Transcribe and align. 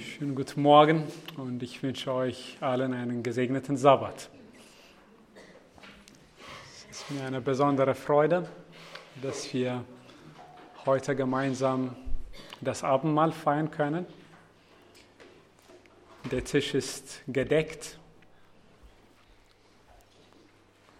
Schönen 0.00 0.34
guten 0.34 0.62
Morgen 0.62 1.04
und 1.36 1.62
ich 1.62 1.82
wünsche 1.82 2.10
euch 2.10 2.56
allen 2.62 2.94
einen 2.94 3.22
gesegneten 3.22 3.76
Sabbat. 3.76 4.30
Es 6.90 7.02
ist 7.02 7.10
mir 7.10 7.22
eine 7.24 7.42
besondere 7.42 7.94
Freude, 7.94 8.48
dass 9.20 9.52
wir 9.52 9.84
heute 10.86 11.14
gemeinsam 11.14 11.94
das 12.62 12.82
Abendmahl 12.82 13.30
feiern 13.30 13.70
können. 13.70 14.06
Der 16.30 16.44
Tisch 16.44 16.72
ist 16.72 17.20
gedeckt. 17.26 17.98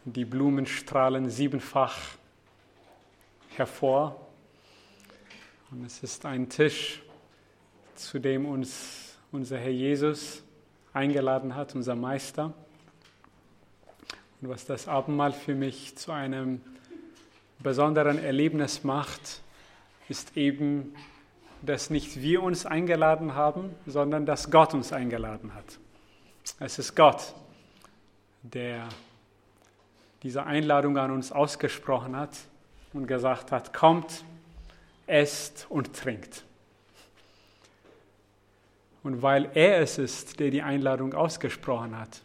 Die 0.05 0.27
Blumen 0.27 0.67
strahlen 0.67 1.31
siebenfach 1.31 1.97
hervor. 3.57 4.29
Und 5.71 5.87
es 5.87 6.03
ist 6.03 6.27
ein 6.27 6.51
Tisch, 6.51 7.01
zu 8.01 8.19
dem 8.19 8.47
uns 8.47 9.17
unser 9.31 9.59
Herr 9.59 9.71
Jesus 9.71 10.43
eingeladen 10.93 11.55
hat, 11.55 11.75
unser 11.75 11.95
Meister. 11.95 12.53
Und 14.41 14.49
was 14.49 14.65
das 14.65 14.89
Abendmahl 14.89 15.33
für 15.33 15.55
mich 15.55 15.97
zu 15.97 16.13
einem 16.13 16.61
besonderen 17.59 18.19
Erlebnis 18.19 18.85
macht, 18.85 19.43
ist 20.09 20.37
eben, 20.37 20.95
dass 21.63 21.91
nicht 21.91 22.21
wir 22.21 22.43
uns 22.43 22.65
eingeladen 22.65 23.35
haben, 23.35 23.75
sondern 23.87 24.25
dass 24.25 24.51
Gott 24.51 24.73
uns 24.73 24.93
eingeladen 24.93 25.55
hat. 25.55 25.79
Es 26.59 26.79
ist 26.79 26.97
Gott, 26.97 27.35
der 28.43 28.89
diese 30.23 30.45
Einladung 30.45 30.97
an 30.97 31.11
uns 31.11 31.33
ausgesprochen 31.33 32.17
hat 32.17 32.37
und 32.93 33.07
gesagt 33.07 33.53
hat, 33.53 33.73
kommt, 33.73 34.25
esst 35.07 35.67
und 35.69 35.95
trinkt. 35.95 36.45
Und 39.03 39.23
weil 39.23 39.51
er 39.55 39.81
es 39.81 39.99
ist, 39.99 40.41
der 40.41 40.51
die 40.51 40.63
Einladung 40.63 41.15
ausgesprochen 41.15 41.99
hat, 41.99 42.23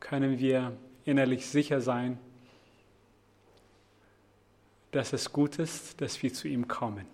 können 0.00 0.38
wir 0.38 0.76
innerlich 1.04 1.46
sicher 1.46 1.80
sein, 1.80 2.18
dass 4.90 5.12
es 5.12 5.32
gut 5.32 5.58
ist, 5.58 6.00
dass 6.00 6.22
wir 6.22 6.32
zu 6.32 6.48
ihm 6.48 6.68
kommen, 6.68 7.06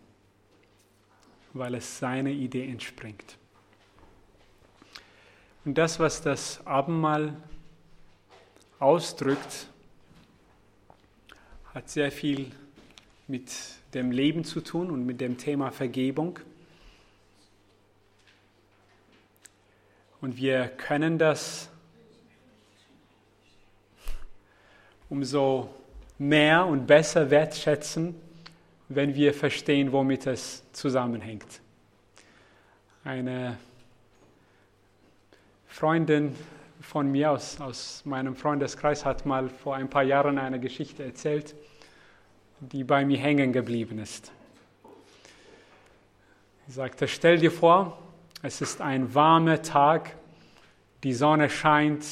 weil 1.52 1.74
es 1.74 1.98
seiner 1.98 2.30
Idee 2.30 2.68
entspringt. 2.68 3.38
Und 5.64 5.76
das, 5.76 6.00
was 6.00 6.22
das 6.22 6.66
Abendmahl 6.66 7.36
ausdrückt, 8.78 9.68
hat 11.74 11.88
sehr 11.88 12.10
viel 12.10 12.50
mit 13.26 13.52
dem 13.94 14.10
Leben 14.10 14.44
zu 14.44 14.60
tun 14.60 14.90
und 14.90 15.04
mit 15.04 15.20
dem 15.20 15.36
Thema 15.36 15.70
Vergebung. 15.70 16.40
Und 20.20 20.36
wir 20.36 20.68
können 20.68 21.18
das 21.18 21.68
umso 25.08 25.70
mehr 26.18 26.66
und 26.66 26.86
besser 26.86 27.30
wertschätzen, 27.30 28.14
wenn 28.88 29.14
wir 29.14 29.32
verstehen, 29.32 29.92
womit 29.92 30.26
es 30.26 30.64
zusammenhängt. 30.72 31.60
Eine 33.04 33.58
Freundin 35.66 36.34
von 36.80 37.10
mir 37.10 37.30
aus, 37.30 37.60
aus 37.60 38.02
meinem 38.04 38.34
Freundeskreis 38.34 39.04
hat 39.04 39.24
mal 39.24 39.48
vor 39.48 39.76
ein 39.76 39.88
paar 39.88 40.02
Jahren 40.02 40.38
eine 40.38 40.58
Geschichte 40.58 41.04
erzählt, 41.04 41.54
die 42.60 42.82
bei 42.82 43.04
mir 43.04 43.18
hängen 43.18 43.52
geblieben 43.52 43.98
ist. 43.98 44.32
Sie 46.66 46.72
sagte, 46.72 47.06
stell 47.06 47.38
dir 47.38 47.52
vor, 47.52 47.98
es 48.42 48.60
ist 48.60 48.80
ein 48.80 49.14
warmer 49.14 49.62
Tag, 49.62 50.14
die 51.02 51.12
Sonne 51.12 51.50
scheint, 51.50 52.04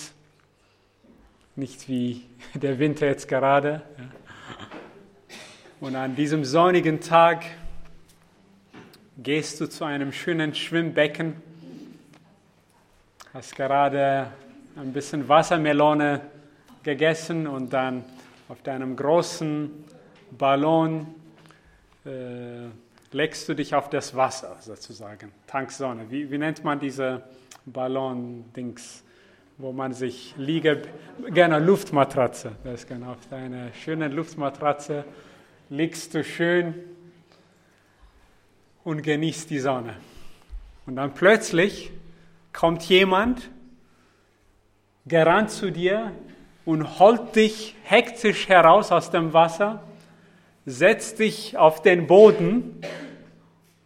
nicht 1.55 1.89
wie 1.89 2.25
der 2.55 2.81
Winter 2.81 3.07
jetzt 3.07 3.29
gerade. 3.29 3.83
Und 5.81 5.95
an 5.95 6.17
diesem 6.17 6.45
sonnigen 6.45 7.01
Tag 7.01 7.45
gehst 9.19 9.61
du 9.61 9.67
zu 9.67 9.85
einem 9.85 10.13
schönen 10.13 10.53
Schwimmbecken, 10.55 11.37
hast 13.33 13.55
gerade 13.55 14.33
ein 14.75 14.93
bisschen 14.93 15.29
Wassermelone 15.29 16.23
gegessen 16.83 17.47
und 17.47 17.73
dann 17.73 18.05
auf 18.49 18.61
deinem 18.63 18.97
großen 18.97 19.71
Ballon 20.33 21.07
äh, 22.05 22.69
legst 23.13 23.49
du 23.49 23.55
dich 23.55 23.75
auf 23.75 23.91
das 23.91 24.15
Wasser 24.15 24.57
sozusagen, 24.61 25.33
Tanksonne. 25.47 26.11
Wie, 26.11 26.31
wie 26.31 26.39
nennt 26.39 26.65
man 26.65 26.81
diese 26.81 27.23
Ballon-Dings, 27.67 29.03
wo 29.59 29.73
man 29.73 29.93
sich 29.93 30.35
liege, 30.37 30.83
gerne 31.31 31.59
Luftmatratze, 31.59 32.53
das 32.65 32.87
genau, 32.87 33.13
auf 33.13 33.27
deiner 33.29 33.73
schönen 33.73 34.13
Luftmatratze 34.13 35.05
liegst 35.71 36.15
du 36.15 36.23
schön 36.23 36.75
und 38.85 39.03
genießt 39.03 39.51
die 39.51 39.59
Sonne. 39.59 39.97
Und 40.87 40.97
dann 40.97 41.15
plötzlich 41.15 41.91
kommt 42.53 42.83
jemand, 42.85 43.51
gerannt 45.07 45.51
zu 45.51 45.73
dir 45.73 46.13
und 46.65 46.99
holt 46.99 47.35
dich 47.35 47.75
hektisch 47.83 48.49
heraus 48.49 48.93
aus 48.93 49.11
dem 49.11 49.33
Wasser 49.33 49.83
setzt 50.67 51.21
dich 51.21 51.57
auf 51.57 51.81
den 51.81 52.09
Boden 52.09 52.81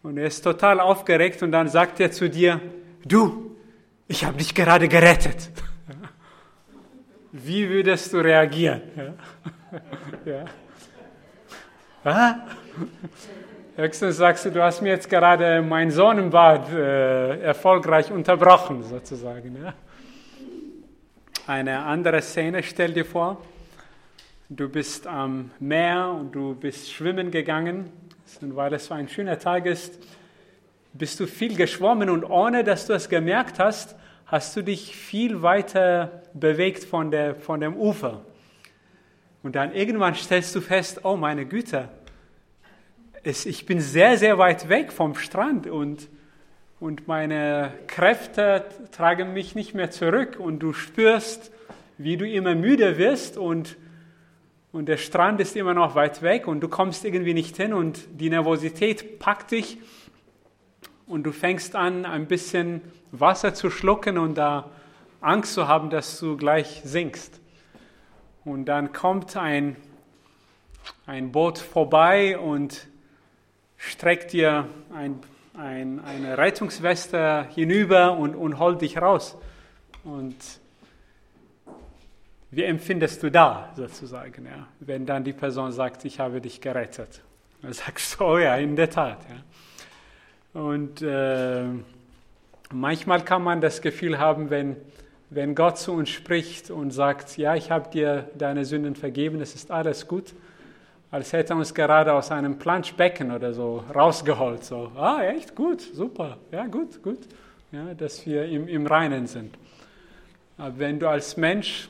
und 0.01 0.17
er 0.17 0.25
ist 0.25 0.41
total 0.41 0.79
aufgeregt 0.79 1.43
und 1.43 1.51
dann 1.51 1.69
sagt 1.69 1.99
er 1.99 2.11
zu 2.11 2.27
dir, 2.27 2.59
du, 3.05 3.55
ich 4.07 4.25
habe 4.25 4.37
dich 4.37 4.55
gerade 4.55 4.87
gerettet. 4.87 5.51
Wie 7.31 7.69
würdest 7.69 8.11
du 8.11 8.17
reagieren? 8.17 8.81
Ja. 10.25 10.45
Ja. 12.03 12.47
Höchstens 13.75 14.17
sagst 14.17 14.45
du, 14.45 14.51
du 14.51 14.61
hast 14.61 14.81
mir 14.81 14.89
jetzt 14.89 15.09
gerade 15.09 15.61
mein 15.61 15.91
Sonnenbad 15.91 16.73
äh, 16.73 17.41
erfolgreich 17.41 18.11
unterbrochen, 18.11 18.83
sozusagen. 18.83 19.55
Ja. 19.63 19.73
Eine 21.47 21.83
andere 21.83 22.21
Szene 22.21 22.63
stell 22.63 22.91
dir 22.91 23.05
vor 23.05 23.37
du 24.53 24.67
bist 24.67 25.07
am 25.07 25.51
Meer 25.59 26.09
und 26.09 26.33
du 26.33 26.55
bist 26.55 26.91
schwimmen 26.91 27.31
gegangen, 27.31 27.89
und 28.41 28.55
weil 28.55 28.73
es 28.73 28.85
so 28.85 28.93
ein 28.93 29.07
schöner 29.07 29.39
Tag 29.39 29.65
ist, 29.65 29.97
bist 30.93 31.19
du 31.21 31.25
viel 31.25 31.55
geschwommen 31.55 32.09
und 32.09 32.25
ohne 32.25 32.63
dass 32.65 32.85
du 32.85 32.93
es 32.93 33.07
gemerkt 33.07 33.59
hast, 33.59 33.95
hast 34.25 34.55
du 34.55 34.61
dich 34.61 34.95
viel 34.95 35.41
weiter 35.41 36.23
bewegt 36.33 36.83
von, 36.83 37.11
der, 37.11 37.35
von 37.35 37.61
dem 37.61 37.75
Ufer. 37.75 38.25
Und 39.41 39.55
dann 39.55 39.73
irgendwann 39.73 40.15
stellst 40.15 40.53
du 40.53 40.61
fest, 40.61 41.01
oh 41.03 41.15
meine 41.15 41.45
Güte, 41.45 41.87
es, 43.23 43.45
ich 43.45 43.65
bin 43.65 43.79
sehr, 43.79 44.17
sehr 44.17 44.37
weit 44.37 44.67
weg 44.67 44.91
vom 44.91 45.15
Strand 45.15 45.67
und, 45.67 46.09
und 46.79 47.07
meine 47.07 47.73
Kräfte 47.87 48.65
tragen 48.91 49.33
mich 49.33 49.55
nicht 49.55 49.75
mehr 49.75 49.91
zurück. 49.91 50.37
Und 50.39 50.59
du 50.59 50.73
spürst, 50.73 51.51
wie 51.97 52.17
du 52.17 52.27
immer 52.27 52.55
müde 52.55 52.97
wirst 52.97 53.37
und 53.37 53.77
und 54.71 54.85
der 54.87 54.97
Strand 54.97 55.41
ist 55.41 55.55
immer 55.55 55.73
noch 55.73 55.95
weit 55.95 56.21
weg 56.21 56.47
und 56.47 56.61
du 56.61 56.69
kommst 56.69 57.03
irgendwie 57.03 57.33
nicht 57.33 57.57
hin 57.57 57.73
und 57.73 58.07
die 58.19 58.29
Nervosität 58.29 59.19
packt 59.19 59.51
dich 59.51 59.77
und 61.07 61.23
du 61.23 61.33
fängst 61.33 61.75
an, 61.75 62.05
ein 62.05 62.27
bisschen 62.27 62.81
Wasser 63.11 63.53
zu 63.53 63.69
schlucken 63.69 64.17
und 64.17 64.35
da 64.35 64.71
Angst 65.19 65.53
zu 65.55 65.67
haben, 65.67 65.89
dass 65.89 66.19
du 66.19 66.37
gleich 66.37 66.81
sinkst. 66.85 67.41
Und 68.45 68.65
dann 68.65 68.93
kommt 68.93 69.35
ein, 69.35 69.75
ein 71.05 71.33
Boot 71.33 71.59
vorbei 71.59 72.39
und 72.39 72.87
streckt 73.75 74.31
dir 74.31 74.67
ein, 74.95 75.19
ein, 75.53 75.99
eine 75.99 76.37
Rettungsweste 76.37 77.45
hinüber 77.53 78.17
und, 78.17 78.35
und 78.35 78.57
holt 78.57 78.81
dich 78.81 78.97
raus. 78.97 79.37
Und 80.05 80.60
wie 82.51 82.63
empfindest 82.63 83.23
du 83.23 83.31
da 83.31 83.71
sozusagen, 83.75 84.45
ja? 84.45 84.67
wenn 84.81 85.05
dann 85.05 85.23
die 85.23 85.33
Person 85.33 85.71
sagt, 85.71 86.03
ich 86.03 86.19
habe 86.19 86.41
dich 86.41 86.59
gerettet? 86.59 87.21
Dann 87.61 87.73
sagst 87.73 88.19
du, 88.19 88.25
oh 88.25 88.37
ja, 88.37 88.57
in 88.57 88.75
der 88.75 88.89
Tat. 88.89 89.19
Ja. 89.29 90.61
Und 90.61 91.01
äh, 91.01 91.63
manchmal 92.73 93.23
kann 93.23 93.43
man 93.43 93.61
das 93.61 93.81
Gefühl 93.81 94.19
haben, 94.19 94.49
wenn, 94.49 94.75
wenn 95.29 95.55
Gott 95.55 95.77
zu 95.77 95.93
uns 95.93 96.09
spricht 96.09 96.71
und 96.71 96.91
sagt, 96.91 97.37
ja, 97.37 97.55
ich 97.55 97.71
habe 97.71 97.89
dir 97.89 98.29
deine 98.37 98.65
Sünden 98.65 98.95
vergeben, 98.95 99.39
es 99.39 99.55
ist 99.55 99.71
alles 99.71 100.07
gut, 100.07 100.33
als 101.09 101.31
hätte 101.31 101.53
er 101.53 101.57
uns 101.57 101.73
gerade 101.73 102.11
aus 102.13 102.31
einem 102.31 102.57
Planschbecken 102.59 103.31
oder 103.31 103.53
so 103.53 103.83
rausgeholt. 103.95 104.65
So, 104.65 104.91
ah, 104.97 105.21
echt 105.23 105.55
gut, 105.55 105.81
super, 105.81 106.37
ja, 106.51 106.65
gut, 106.65 107.01
gut, 107.01 107.19
ja, 107.71 107.93
dass 107.93 108.25
wir 108.25 108.45
im, 108.45 108.67
im 108.67 108.87
Reinen 108.87 109.27
sind. 109.27 109.57
Aber 110.57 110.79
wenn 110.79 110.99
du 110.99 111.07
als 111.07 111.37
Mensch 111.37 111.87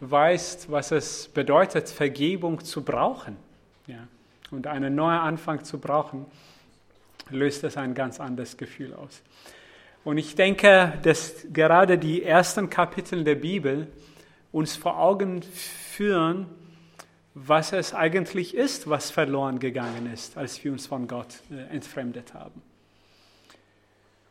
weißt, 0.00 0.70
was 0.70 0.90
es 0.90 1.28
bedeutet, 1.28 1.88
Vergebung 1.88 2.64
zu 2.64 2.82
brauchen 2.82 3.36
ja, 3.86 4.06
und 4.50 4.66
einen 4.66 4.94
neuen 4.94 5.18
Anfang 5.18 5.64
zu 5.64 5.78
brauchen, 5.78 6.26
löst 7.30 7.62
das 7.64 7.76
ein 7.76 7.94
ganz 7.94 8.20
anderes 8.20 8.56
Gefühl 8.56 8.94
aus. 8.94 9.22
Und 10.04 10.18
ich 10.18 10.34
denke, 10.34 10.92
dass 11.02 11.46
gerade 11.52 11.96
die 11.96 12.22
ersten 12.22 12.68
Kapitel 12.68 13.24
der 13.24 13.36
Bibel 13.36 13.88
uns 14.52 14.76
vor 14.76 14.98
Augen 14.98 15.42
führen, 15.42 16.46
was 17.34 17.72
es 17.72 17.94
eigentlich 17.94 18.54
ist, 18.54 18.88
was 18.88 19.10
verloren 19.10 19.58
gegangen 19.58 20.10
ist, 20.12 20.36
als 20.36 20.62
wir 20.62 20.70
uns 20.70 20.86
von 20.86 21.08
Gott 21.08 21.40
äh, 21.50 21.74
entfremdet 21.74 22.34
haben. 22.34 22.62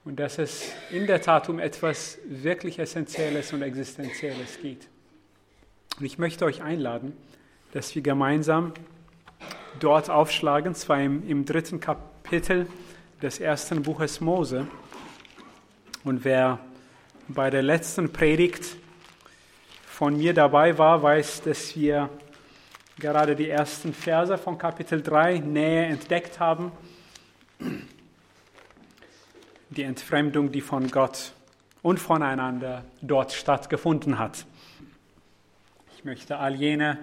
Und 0.06 0.20
dass 0.20 0.38
es 0.38 0.72
in 0.92 1.08
der 1.08 1.22
Tat 1.22 1.50
um 1.50 1.60
etwas 1.60 2.20
wirklich 2.26 2.80
Essentielles 2.80 3.52
und 3.52 3.62
Existenzielles 3.62 4.60
geht. 4.62 4.88
Und 6.00 6.06
ich 6.06 6.18
möchte 6.18 6.46
euch 6.46 6.64
einladen, 6.64 7.16
dass 7.72 7.94
wir 7.94 8.02
gemeinsam 8.02 8.74
dort 9.80 10.10
aufschlagen, 10.10 10.74
zwar 10.74 11.02
im, 11.02 11.28
im 11.30 11.46
dritten 11.46 11.80
Kapitel 11.80 12.68
des 13.22 13.40
ersten 13.40 13.84
Buches 13.84 14.20
Mose. 14.20 14.68
Und 16.04 16.26
wer 16.26 16.60
bei 17.28 17.50
der 17.50 17.62
letzten 17.62 18.12
Predigt 18.12 18.76
von 19.86 20.18
mir 20.18 20.34
dabei 20.34 20.78
war, 20.78 21.04
weiß, 21.04 21.44
dass 21.44 21.76
wir 21.76 22.10
gerade 22.98 23.36
die 23.36 23.50
ersten 23.50 23.94
Verse 23.94 24.38
von 24.38 24.58
Kapitel 24.58 25.02
3 25.02 25.40
näher 25.40 25.88
entdeckt 25.90 26.40
haben. 26.40 26.72
Die 29.70 29.84
Entfremdung, 29.84 30.52
die 30.52 30.62
von 30.62 30.90
Gott 30.90 31.34
und 31.82 32.00
voneinander 32.00 32.84
dort 33.02 33.32
stattgefunden 33.32 34.18
hat. 34.18 34.46
Ich 36.04 36.06
möchte 36.06 36.38
all 36.38 36.54
jene, 36.56 36.98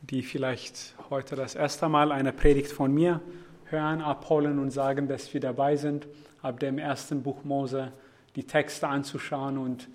die 0.00 0.22
vielleicht 0.22 0.94
heute 1.10 1.36
das 1.36 1.54
erste 1.54 1.86
Mal 1.90 2.12
eine 2.12 2.32
Predigt 2.32 2.72
von 2.72 2.90
mir 2.94 3.20
hören, 3.66 4.00
abholen 4.00 4.58
und 4.58 4.70
sagen, 4.70 5.06
dass 5.06 5.34
wir 5.34 5.40
dabei 5.42 5.76
sind, 5.76 6.06
ab 6.40 6.58
dem 6.58 6.78
ersten 6.78 7.22
Buch 7.22 7.44
Mose 7.44 7.92
die 8.34 8.44
Texte 8.44 8.88
anzuschauen 8.88 9.58
und 9.58 9.88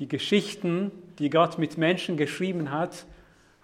die 0.00 0.08
Geschichten, 0.08 0.90
die 1.20 1.30
Gott 1.30 1.58
mit 1.58 1.78
Menschen 1.78 2.16
geschrieben 2.16 2.72
hat, 2.72 3.06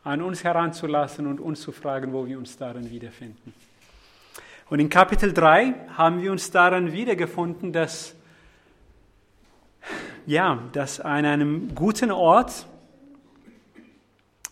an 0.04 0.22
uns 0.22 0.44
heranzulassen 0.44 1.26
und 1.26 1.40
uns 1.40 1.60
zu 1.60 1.72
fragen, 1.72 2.12
wo 2.12 2.28
wir 2.28 2.38
uns 2.38 2.56
darin 2.56 2.88
wiederfinden. 2.92 3.52
Und 4.70 4.78
in 4.78 4.88
Kapitel 4.88 5.32
3 5.32 5.74
haben 5.96 6.22
wir 6.22 6.30
uns 6.30 6.52
darin 6.52 6.92
wiedergefunden, 6.92 7.72
dass, 7.72 8.14
ja, 10.26 10.62
dass 10.74 11.00
an 11.00 11.24
einem 11.24 11.74
guten 11.74 12.12
Ort, 12.12 12.68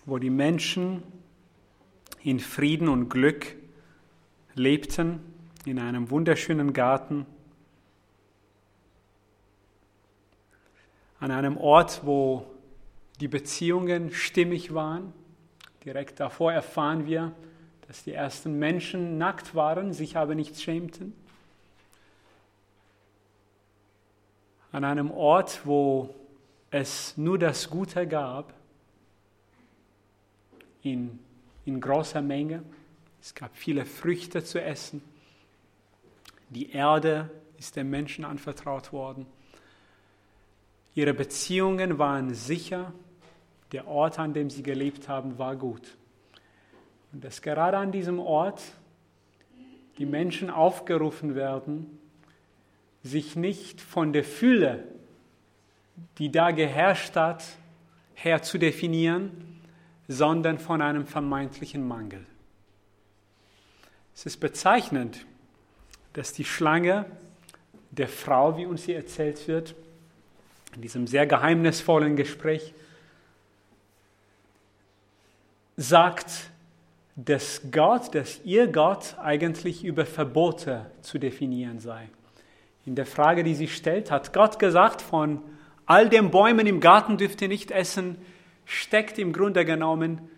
wo 0.06 0.18
die 0.18 0.30
Menschen 0.30 1.02
in 2.22 2.40
Frieden 2.40 2.88
und 2.88 3.08
Glück 3.08 3.54
lebten, 4.54 5.20
in 5.64 5.78
einem 5.78 6.10
wunderschönen 6.10 6.72
Garten, 6.72 7.26
an 11.20 11.30
einem 11.30 11.56
Ort, 11.56 12.02
wo 12.04 12.46
die 13.20 13.28
Beziehungen 13.28 14.12
stimmig 14.12 14.74
waren. 14.74 15.12
Direkt 15.84 16.20
davor 16.20 16.52
erfahren 16.52 17.06
wir, 17.06 17.32
dass 17.86 18.04
die 18.04 18.12
ersten 18.12 18.58
Menschen 18.58 19.18
nackt 19.18 19.54
waren, 19.54 19.92
sich 19.92 20.16
aber 20.16 20.34
nicht 20.34 20.60
schämten. 20.60 21.14
An 24.72 24.84
einem 24.84 25.10
Ort, 25.10 25.62
wo 25.64 26.14
es 26.70 27.16
nur 27.16 27.38
das 27.38 27.70
Gute 27.70 28.06
gab, 28.06 28.52
in, 30.84 31.18
in 31.64 31.80
großer 31.80 32.22
Menge. 32.22 32.62
Es 33.20 33.34
gab 33.34 33.56
viele 33.56 33.84
Früchte 33.84 34.44
zu 34.44 34.60
essen. 34.60 35.02
Die 36.50 36.70
Erde 36.70 37.30
ist 37.58 37.76
dem 37.76 37.90
Menschen 37.90 38.24
anvertraut 38.24 38.92
worden. 38.92 39.26
Ihre 40.94 41.14
Beziehungen 41.14 41.98
waren 41.98 42.34
sicher, 42.34 42.92
der 43.72 43.88
Ort, 43.88 44.18
an 44.18 44.34
dem 44.34 44.50
sie 44.50 44.62
gelebt 44.62 45.08
haben, 45.08 45.38
war 45.38 45.56
gut. 45.56 45.96
Und 47.12 47.24
dass 47.24 47.42
gerade 47.42 47.78
an 47.78 47.90
diesem 47.90 48.20
Ort 48.20 48.62
die 49.98 50.06
Menschen 50.06 50.50
aufgerufen 50.50 51.34
werden, 51.34 51.98
sich 53.02 53.36
nicht 53.36 53.80
von 53.80 54.12
der 54.12 54.24
Fülle, 54.24 54.84
die 56.18 56.30
da 56.30 56.50
geherrscht 56.50 57.16
hat, 57.16 57.44
her 58.14 58.42
zu 58.42 58.58
definieren, 58.58 59.53
sondern 60.08 60.58
von 60.58 60.82
einem 60.82 61.06
vermeintlichen 61.06 61.86
Mangel. 61.86 62.24
Es 64.14 64.26
ist 64.26 64.38
bezeichnend, 64.38 65.24
dass 66.12 66.32
die 66.32 66.44
Schlange 66.44 67.06
der 67.90 68.08
Frau, 68.08 68.56
wie 68.56 68.66
uns 68.66 68.84
sie 68.84 68.92
erzählt 68.92 69.46
wird, 69.48 69.74
in 70.74 70.82
diesem 70.82 71.06
sehr 71.06 71.26
geheimnisvollen 71.26 72.16
Gespräch 72.16 72.74
sagt, 75.76 76.50
dass 77.16 77.62
Gott, 77.70 78.14
dass 78.14 78.40
ihr 78.44 78.66
Gott 78.66 79.16
eigentlich 79.20 79.84
über 79.84 80.04
Verbote 80.04 80.90
zu 81.00 81.18
definieren 81.18 81.78
sei. 81.78 82.08
In 82.86 82.96
der 82.96 83.06
Frage, 83.06 83.44
die 83.44 83.54
sie 83.54 83.68
stellt, 83.68 84.10
hat 84.10 84.32
Gott 84.32 84.58
gesagt, 84.58 85.00
von 85.00 85.40
all 85.86 86.08
den 86.08 86.30
Bäumen 86.30 86.66
im 86.66 86.80
Garten 86.80 87.16
dürft 87.16 87.40
ihr 87.42 87.48
nicht 87.48 87.70
essen, 87.70 88.16
steckt 88.64 89.18
im 89.18 89.32
Grunde 89.32 89.64
genommen 89.64 90.28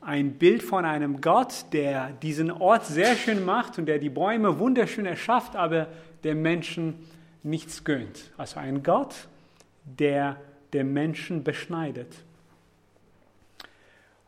ein 0.00 0.34
Bild 0.34 0.62
von 0.62 0.84
einem 0.84 1.20
Gott, 1.20 1.66
der 1.72 2.10
diesen 2.10 2.50
Ort 2.50 2.86
sehr 2.86 3.16
schön 3.16 3.44
macht 3.44 3.78
und 3.78 3.86
der 3.86 3.98
die 3.98 4.10
Bäume 4.10 4.58
wunderschön 4.58 5.06
erschafft, 5.06 5.56
aber 5.56 5.88
dem 6.24 6.42
Menschen 6.42 7.06
nichts 7.42 7.84
gönnt. 7.84 8.30
Also 8.36 8.60
ein 8.60 8.82
Gott, 8.82 9.14
der 9.84 10.36
den 10.72 10.92
Menschen 10.92 11.44
beschneidet. 11.44 12.14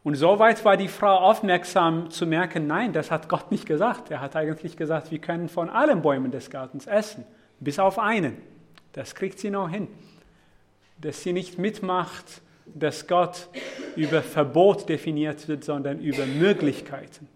Und 0.02 0.14
soweit 0.14 0.64
war 0.64 0.76
die 0.76 0.88
Frau 0.88 1.16
aufmerksam 1.16 2.10
zu 2.10 2.26
merken, 2.26 2.68
nein, 2.68 2.92
das 2.92 3.10
hat 3.10 3.28
Gott 3.28 3.50
nicht 3.50 3.66
gesagt. 3.66 4.10
Er 4.10 4.20
hat 4.20 4.36
eigentlich 4.36 4.76
gesagt, 4.76 5.10
wir 5.10 5.18
können 5.18 5.48
von 5.48 5.68
allen 5.68 6.00
Bäumen 6.00 6.30
des 6.30 6.48
Gartens 6.48 6.86
essen, 6.86 7.24
bis 7.58 7.80
auf 7.80 7.98
einen. 7.98 8.36
Das 8.92 9.16
kriegt 9.16 9.40
sie 9.40 9.50
noch 9.50 9.68
hin. 9.68 9.88
Dass 11.00 11.22
sie 11.22 11.32
nicht 11.32 11.58
mitmacht, 11.58 12.40
dass 12.74 13.06
Gott 13.06 13.48
über 13.96 14.22
Verbot 14.22 14.88
definiert 14.88 15.48
wird, 15.48 15.64
sondern 15.64 16.00
über 16.00 16.26
Möglichkeiten, 16.26 17.28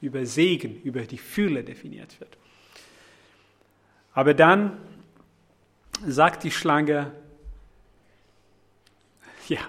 über 0.00 0.26
Segen, 0.26 0.80
über 0.82 1.02
die 1.02 1.18
Fülle 1.18 1.64
definiert 1.64 2.20
wird. 2.20 2.36
Aber 4.12 4.34
dann 4.34 4.78
sagt 6.06 6.44
die 6.44 6.50
Schlange, 6.50 7.12
ja, 9.48 9.60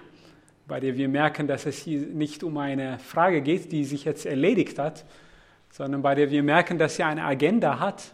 bei 0.68 0.80
der 0.80 0.98
wir 0.98 1.10
merken, 1.10 1.48
dass 1.48 1.66
es 1.66 1.80
hier 1.80 2.02
nicht 2.02 2.44
um 2.44 2.58
eine 2.58 3.00
Frage 3.00 3.42
geht, 3.42 3.72
die 3.72 3.86
sich 3.86 4.06
jetzt 4.06 4.26
erledigt 4.26 4.78
hat, 4.78 5.06
sondern 5.72 6.02
bei 6.02 6.16
der 6.16 6.30
wir 6.32 6.44
merken, 6.44 6.78
dass 6.78 6.96
sie 6.96 7.04
eine 7.04 7.24
Agenda 7.24 7.80
hat, 7.80 8.14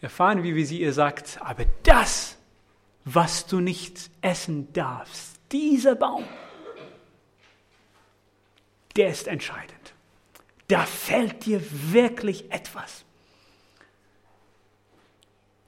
erfahren 0.00 0.42
wir, 0.42 0.54
wie 0.54 0.64
sie 0.64 0.80
ihr 0.80 0.92
sagt, 0.92 1.38
aber 1.42 1.64
das, 1.82 2.38
was 3.04 3.46
du 3.46 3.60
nicht 3.60 4.10
essen 4.22 4.72
darfst, 4.72 5.29
dieser 5.52 5.94
Baum, 5.94 6.24
der 8.96 9.08
ist 9.08 9.28
entscheidend. 9.28 9.94
Da 10.68 10.84
fällt 10.84 11.46
dir 11.46 11.60
wirklich 11.92 12.50
etwas. 12.52 13.04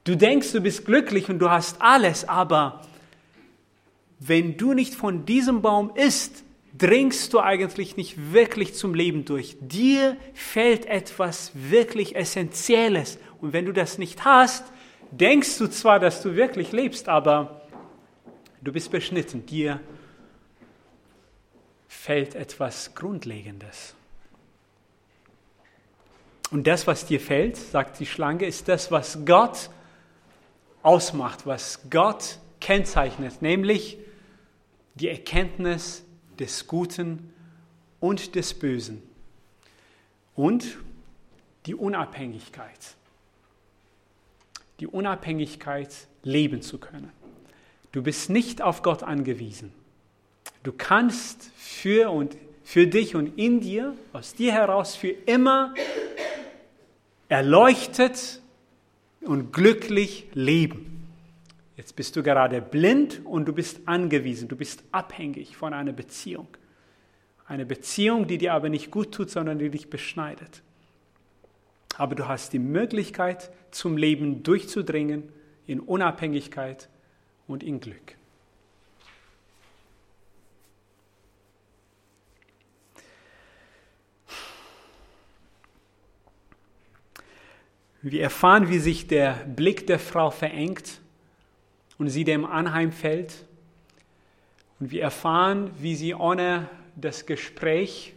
Du 0.04 0.16
denkst, 0.16 0.52
du 0.52 0.60
bist 0.60 0.84
glücklich 0.84 1.28
und 1.28 1.38
du 1.38 1.50
hast 1.50 1.80
alles, 1.80 2.28
aber 2.28 2.82
wenn 4.18 4.56
du 4.56 4.72
nicht 4.72 4.94
von 4.94 5.24
diesem 5.24 5.62
Baum 5.62 5.92
isst, 5.94 6.44
dringst 6.76 7.32
du 7.32 7.40
eigentlich 7.40 7.96
nicht 7.96 8.32
wirklich 8.32 8.74
zum 8.74 8.94
Leben 8.94 9.24
durch. 9.24 9.56
Dir 9.60 10.16
fällt 10.34 10.86
etwas 10.86 11.52
wirklich 11.54 12.16
Essentielles. 12.16 13.18
Und 13.40 13.52
wenn 13.52 13.66
du 13.66 13.72
das 13.72 13.98
nicht 13.98 14.24
hast, 14.24 14.64
denkst 15.10 15.58
du 15.58 15.66
zwar, 15.68 16.00
dass 16.00 16.22
du 16.22 16.34
wirklich 16.34 16.72
lebst, 16.72 17.08
aber 17.08 17.61
du 18.62 18.72
bist 18.72 18.90
beschnitten. 18.90 19.44
Dir 19.46 19.80
fällt 21.88 22.34
etwas 22.34 22.94
Grundlegendes. 22.94 23.94
Und 26.50 26.66
das, 26.66 26.86
was 26.86 27.06
dir 27.06 27.20
fällt, 27.20 27.56
sagt 27.56 27.98
die 28.00 28.06
Schlange, 28.06 28.44
ist 28.46 28.68
das, 28.68 28.90
was 28.90 29.24
Gott 29.24 29.70
ausmacht, 30.82 31.46
was 31.46 31.80
Gott 31.90 32.38
kennzeichnet, 32.60 33.40
nämlich 33.40 33.98
die 34.94 35.08
Erkenntnis 35.08 36.04
des 36.38 36.66
Guten 36.66 37.32
und 38.00 38.34
des 38.34 38.52
Bösen 38.54 39.02
und 40.34 40.78
die 41.66 41.74
Unabhängigkeit. 41.74 42.96
Die 44.80 44.86
Unabhängigkeit, 44.86 46.08
leben 46.24 46.62
zu 46.62 46.78
können. 46.78 47.12
Du 47.92 48.02
bist 48.02 48.30
nicht 48.30 48.62
auf 48.62 48.82
Gott 48.82 49.02
angewiesen. 49.02 49.72
Du 50.62 50.72
kannst 50.72 51.50
für 51.56 52.10
und 52.10 52.36
für 52.64 52.86
dich 52.86 53.14
und 53.14 53.38
in 53.38 53.60
dir, 53.60 53.94
aus 54.12 54.34
dir 54.34 54.52
heraus 54.52 54.96
für 54.96 55.08
immer 55.08 55.74
erleuchtet 57.28 58.40
und 59.20 59.52
glücklich 59.52 60.26
leben. 60.32 61.06
Jetzt 61.76 61.96
bist 61.96 62.16
du 62.16 62.22
gerade 62.22 62.62
blind 62.62 63.20
und 63.24 63.46
du 63.46 63.52
bist 63.52 63.80
angewiesen, 63.86 64.48
du 64.48 64.56
bist 64.56 64.84
abhängig 64.92 65.56
von 65.56 65.74
einer 65.74 65.92
Beziehung. 65.92 66.48
Eine 67.46 67.66
Beziehung, 67.66 68.26
die 68.26 68.38
dir 68.38 68.54
aber 68.54 68.68
nicht 68.68 68.90
gut 68.90 69.12
tut, 69.12 69.30
sondern 69.30 69.58
die 69.58 69.68
dich 69.68 69.90
beschneidet. 69.90 70.62
Aber 71.98 72.14
du 72.14 72.28
hast 72.28 72.52
die 72.52 72.58
Möglichkeit, 72.58 73.50
zum 73.70 73.96
Leben 73.96 74.42
durchzudringen 74.42 75.24
in 75.66 75.80
Unabhängigkeit 75.80 76.88
und 77.52 77.62
in 77.62 77.80
Glück. 77.80 78.16
Wir 88.00 88.22
erfahren, 88.22 88.68
wie 88.68 88.78
sich 88.78 89.06
der 89.06 89.34
Blick 89.44 89.86
der 89.86 89.98
Frau 90.00 90.30
verengt 90.30 91.00
und 91.98 92.08
sie 92.08 92.24
dem 92.24 92.44
anheimfällt. 92.44 93.44
Und 94.80 94.90
wir 94.90 95.02
erfahren, 95.02 95.70
wie 95.78 95.94
sie 95.94 96.14
ohne 96.14 96.68
das 96.96 97.26
Gespräch 97.26 98.14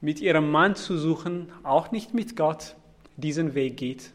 mit 0.00 0.20
ihrem 0.20 0.50
Mann 0.50 0.74
zu 0.74 0.96
suchen, 0.96 1.52
auch 1.64 1.90
nicht 1.90 2.14
mit 2.14 2.34
Gott, 2.36 2.76
diesen 3.16 3.54
Weg 3.54 3.76
geht. 3.76 4.12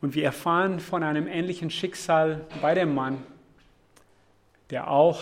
Und 0.00 0.14
wir 0.14 0.24
erfahren 0.24 0.80
von 0.80 1.02
einem 1.02 1.26
ähnlichen 1.26 1.70
Schicksal 1.70 2.46
bei 2.62 2.74
dem 2.74 2.94
Mann, 2.94 3.22
der 4.70 4.90
auch 4.90 5.20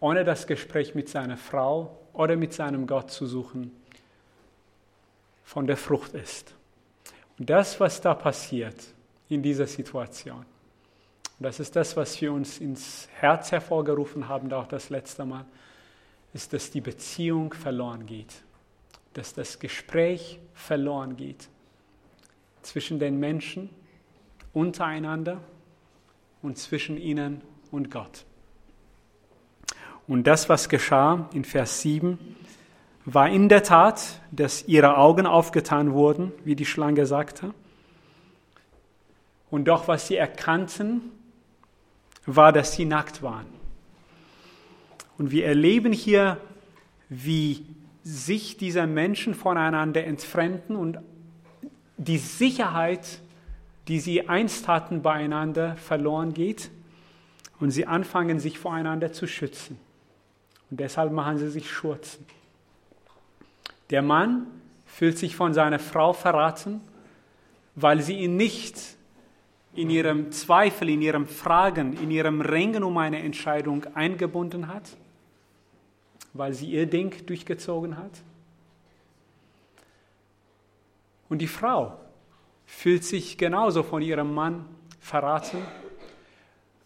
ohne 0.00 0.24
das 0.24 0.46
Gespräch 0.46 0.94
mit 0.94 1.08
seiner 1.08 1.36
Frau 1.36 1.96
oder 2.12 2.36
mit 2.36 2.52
seinem 2.52 2.86
Gott 2.86 3.10
zu 3.10 3.26
suchen, 3.26 3.70
von 5.44 5.66
der 5.66 5.76
Frucht 5.76 6.14
ist. 6.14 6.54
Und 7.38 7.48
das, 7.48 7.78
was 7.80 8.00
da 8.00 8.14
passiert 8.14 8.76
in 9.28 9.42
dieser 9.42 9.66
Situation, 9.66 10.44
das 11.38 11.60
ist 11.60 11.74
das, 11.74 11.96
was 11.96 12.20
wir 12.20 12.32
uns 12.32 12.58
ins 12.58 13.08
Herz 13.14 13.52
hervorgerufen 13.52 14.28
haben, 14.28 14.52
auch 14.52 14.68
das 14.68 14.90
letzte 14.90 15.24
Mal, 15.24 15.44
ist, 16.34 16.52
dass 16.52 16.70
die 16.70 16.80
Beziehung 16.80 17.52
verloren 17.52 18.06
geht, 18.06 18.42
dass 19.14 19.34
das 19.34 19.58
Gespräch 19.58 20.38
verloren 20.54 21.16
geht 21.16 21.48
zwischen 22.62 22.98
den 22.98 23.18
Menschen 23.18 23.70
untereinander 24.52 25.40
und 26.42 26.58
zwischen 26.58 26.96
ihnen 26.96 27.40
und 27.70 27.90
Gott. 27.90 28.24
Und 30.06 30.26
das, 30.26 30.48
was 30.48 30.68
geschah 30.68 31.28
in 31.32 31.44
Vers 31.44 31.80
7, 31.82 32.18
war 33.04 33.28
in 33.28 33.48
der 33.48 33.62
Tat, 33.62 34.20
dass 34.30 34.66
ihre 34.68 34.96
Augen 34.96 35.26
aufgetan 35.26 35.92
wurden, 35.92 36.32
wie 36.44 36.56
die 36.56 36.66
Schlange 36.66 37.06
sagte. 37.06 37.54
Und 39.50 39.66
doch, 39.66 39.88
was 39.88 40.08
sie 40.08 40.16
erkannten, 40.16 41.02
war, 42.26 42.52
dass 42.52 42.74
sie 42.74 42.84
nackt 42.84 43.22
waren. 43.22 43.46
Und 45.18 45.30
wir 45.30 45.46
erleben 45.46 45.92
hier, 45.92 46.38
wie 47.08 47.66
sich 48.04 48.56
diese 48.56 48.86
Menschen 48.86 49.34
voneinander 49.34 50.04
entfremden 50.04 50.76
und 50.76 50.98
die 52.04 52.18
Sicherheit, 52.18 53.20
die 53.88 54.00
sie 54.00 54.28
einst 54.28 54.68
hatten 54.68 55.02
beieinander, 55.02 55.76
verloren 55.76 56.34
geht 56.34 56.70
und 57.60 57.70
sie 57.70 57.86
anfangen, 57.86 58.40
sich 58.40 58.58
voreinander 58.58 59.12
zu 59.12 59.26
schützen. 59.26 59.78
Und 60.70 60.80
deshalb 60.80 61.12
machen 61.12 61.38
sie 61.38 61.50
sich 61.50 61.70
Schurzen. 61.70 62.26
Der 63.90 64.02
Mann 64.02 64.46
fühlt 64.86 65.18
sich 65.18 65.36
von 65.36 65.54
seiner 65.54 65.78
Frau 65.78 66.12
verraten, 66.12 66.80
weil 67.74 68.00
sie 68.02 68.18
ihn 68.18 68.36
nicht 68.36 68.96
in 69.74 69.90
ihrem 69.90 70.32
Zweifel, 70.32 70.88
in 70.88 71.02
ihrem 71.02 71.26
Fragen, 71.26 71.96
in 71.96 72.10
ihrem 72.10 72.40
Ringen 72.40 72.82
um 72.82 72.98
eine 72.98 73.20
Entscheidung 73.20 73.86
eingebunden 73.94 74.68
hat, 74.68 74.96
weil 76.34 76.52
sie 76.52 76.70
ihr 76.70 76.86
Ding 76.86 77.14
durchgezogen 77.26 77.96
hat. 77.96 78.10
Und 81.32 81.38
die 81.38 81.46
Frau 81.46 81.98
fühlt 82.66 83.04
sich 83.04 83.38
genauso 83.38 83.82
von 83.82 84.02
ihrem 84.02 84.34
Mann 84.34 84.66
verraten, 85.00 85.56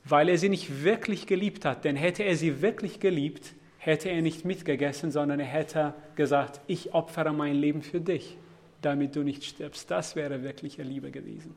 weil 0.05 0.29
er 0.29 0.39
sie 0.39 0.49
nicht 0.49 0.85
wirklich 0.85 1.27
geliebt 1.27 1.65
hat. 1.65 1.85
Denn 1.85 1.97
hätte 1.97 2.23
er 2.23 2.37
sie 2.37 2.63
wirklich 2.63 3.01
geliebt, 3.01 3.55
hätte 3.79 4.09
er 4.09 4.23
nicht 4.23 4.45
mitgegessen, 4.45 5.11
sondern 5.11 5.41
er 5.41 5.47
hätte 5.47 5.95
gesagt, 6.15 6.61
ich 6.69 6.95
opfere 6.95 7.33
mein 7.33 7.57
Leben 7.57 7.83
für 7.83 8.01
dich, 8.01 8.39
damit 8.83 9.17
du 9.17 9.25
nicht 9.25 9.43
stirbst. 9.43 9.91
Das 9.91 10.15
wäre 10.15 10.45
wirkliche 10.45 10.85
Liebe 10.85 11.11
gewesen. 11.11 11.57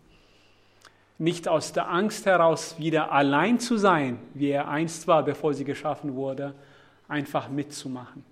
Nicht 1.20 1.48
aus 1.48 1.74
der 1.74 1.92
Angst 1.92 2.26
heraus, 2.26 2.80
wieder 2.80 3.12
allein 3.12 3.60
zu 3.60 3.78
sein, 3.78 4.18
wie 4.34 4.50
er 4.50 4.68
einst 4.68 5.08
war, 5.08 5.22
bevor 5.24 5.54
sie 5.54 5.64
geschaffen 5.64 6.16
wurde, 6.16 6.56
einfach 7.08 7.50
mitzumachen. 7.50 8.26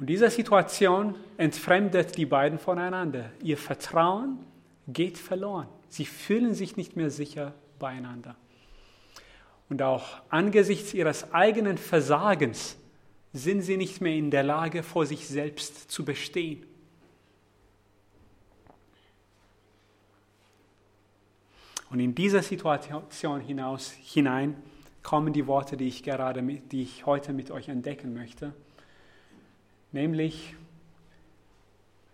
Und 0.00 0.06
diese 0.06 0.30
Situation 0.30 1.14
entfremdet 1.36 2.16
die 2.16 2.24
beiden 2.24 2.58
voneinander. 2.58 3.30
Ihr 3.42 3.58
Vertrauen 3.58 4.38
geht 4.88 5.18
verloren. 5.18 5.68
Sie 5.90 6.06
fühlen 6.06 6.54
sich 6.54 6.78
nicht 6.78 6.96
mehr 6.96 7.10
sicher 7.10 7.52
beieinander. 7.78 8.34
Und 9.68 9.82
auch 9.82 10.22
angesichts 10.30 10.94
ihres 10.94 11.34
eigenen 11.34 11.76
Versagens 11.76 12.78
sind 13.34 13.60
sie 13.60 13.76
nicht 13.76 14.00
mehr 14.00 14.14
in 14.14 14.30
der 14.30 14.42
Lage, 14.42 14.82
vor 14.82 15.04
sich 15.04 15.28
selbst 15.28 15.90
zu 15.90 16.02
bestehen. 16.02 16.64
Und 21.90 22.00
in 22.00 22.14
dieser 22.14 22.42
Situation 22.42 23.40
hinaus, 23.42 23.90
hinein 23.90 24.56
kommen 25.02 25.34
die 25.34 25.46
Worte, 25.46 25.76
die 25.76 25.88
ich 25.88 26.02
gerade, 26.02 26.42
die 26.42 26.82
ich 26.82 27.04
heute 27.04 27.34
mit 27.34 27.50
euch 27.50 27.68
entdecken 27.68 28.14
möchte. 28.14 28.54
Nämlich, 29.92 30.54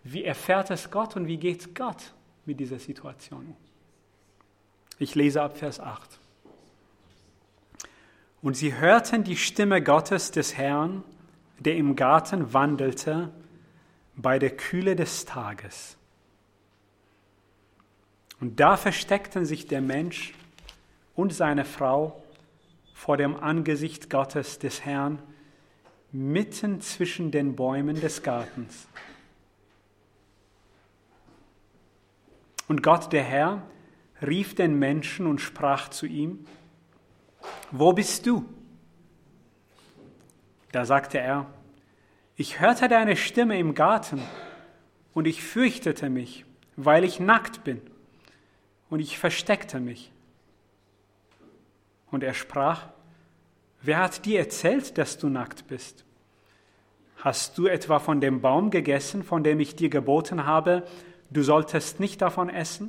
wie 0.05 0.25
erfährt 0.25 0.71
es 0.71 0.91
Gott 0.91 1.17
und 1.17 1.27
wie 1.27 1.37
geht 1.37 1.75
Gott 1.75 2.15
mit 2.45 2.61
dieser 2.61 2.79
Situation 2.79 3.57
Ich 4.99 5.15
lese 5.15 5.43
ab 5.43 5.59
Vers 5.59 5.81
8. 5.81 6.19
Und 8.41 8.57
sie 8.57 8.75
hörten 8.75 9.25
die 9.25 9.37
Stimme 9.37 9.83
Gottes 9.83 10.31
des 10.31 10.57
Herrn, 10.57 11.03
der 11.59 11.77
im 11.77 11.97
Garten 11.97 12.53
wandelte 12.53 13.33
bei 14.15 14.39
der 14.39 14.57
Kühle 14.57 14.95
des 14.97 15.25
Tages. 15.25 15.97
Und 18.41 18.61
da 18.61 18.77
versteckten 18.77 19.45
sich 19.45 19.67
der 19.67 19.81
Mensch 19.81 20.35
und 21.15 21.33
seine 21.33 21.65
Frau 21.65 22.23
vor 22.95 23.17
dem 23.17 23.35
Angesicht 23.37 24.11
Gottes 24.11 24.59
des 24.59 24.85
Herrn 24.85 25.19
mitten 26.17 26.81
zwischen 26.81 27.31
den 27.31 27.57
Bäumen 27.57 28.01
des 28.01 28.23
Gartens. 28.23 28.89
Und 32.69 32.83
Gott 32.83 33.13
der 33.13 33.23
Herr 33.23 33.63
rief 34.23 34.55
den 34.55 34.79
Menschen 34.79 35.27
und 35.27 35.41
sprach 35.41 35.89
zu 35.91 36.07
ihm, 36.07 36.47
wo 37.71 37.93
bist 37.93 38.27
du? 38.27 38.49
Da 40.73 40.85
sagte 40.85 41.19
er, 41.19 41.47
ich 42.35 42.61
hörte 42.61 42.89
deine 42.89 43.17
Stimme 43.17 43.59
im 43.59 43.75
Garten 43.75 44.21
und 45.13 45.27
ich 45.27 45.43
fürchtete 45.43 46.09
mich, 46.09 46.45
weil 46.77 47.05
ich 47.05 47.21
nackt 47.21 47.63
bin 47.63 47.83
und 48.89 49.01
ich 49.01 49.19
versteckte 49.19 49.81
mich. 49.81 50.13
Und 52.11 52.23
er 52.23 52.35
sprach, 52.35 52.89
wer 53.83 53.99
hat 53.99 54.25
dir 54.25 54.39
erzählt, 54.39 54.97
dass 54.97 55.19
du 55.19 55.29
nackt 55.29 55.67
bist? 55.69 56.06
Hast 57.27 57.59
du 57.59 57.67
etwa 57.67 57.99
von 57.99 58.21
dem 58.21 58.41
Baum 58.41 58.71
gegessen, 58.71 59.25
von 59.25 59.43
dem 59.43 59.59
ich 59.59 59.75
dir 59.75 59.89
geboten 59.89 60.47
habe, 60.47 60.87
du 61.29 61.43
solltest 61.43 61.99
nicht 61.99 62.23
davon 62.23 62.49
essen? 62.49 62.89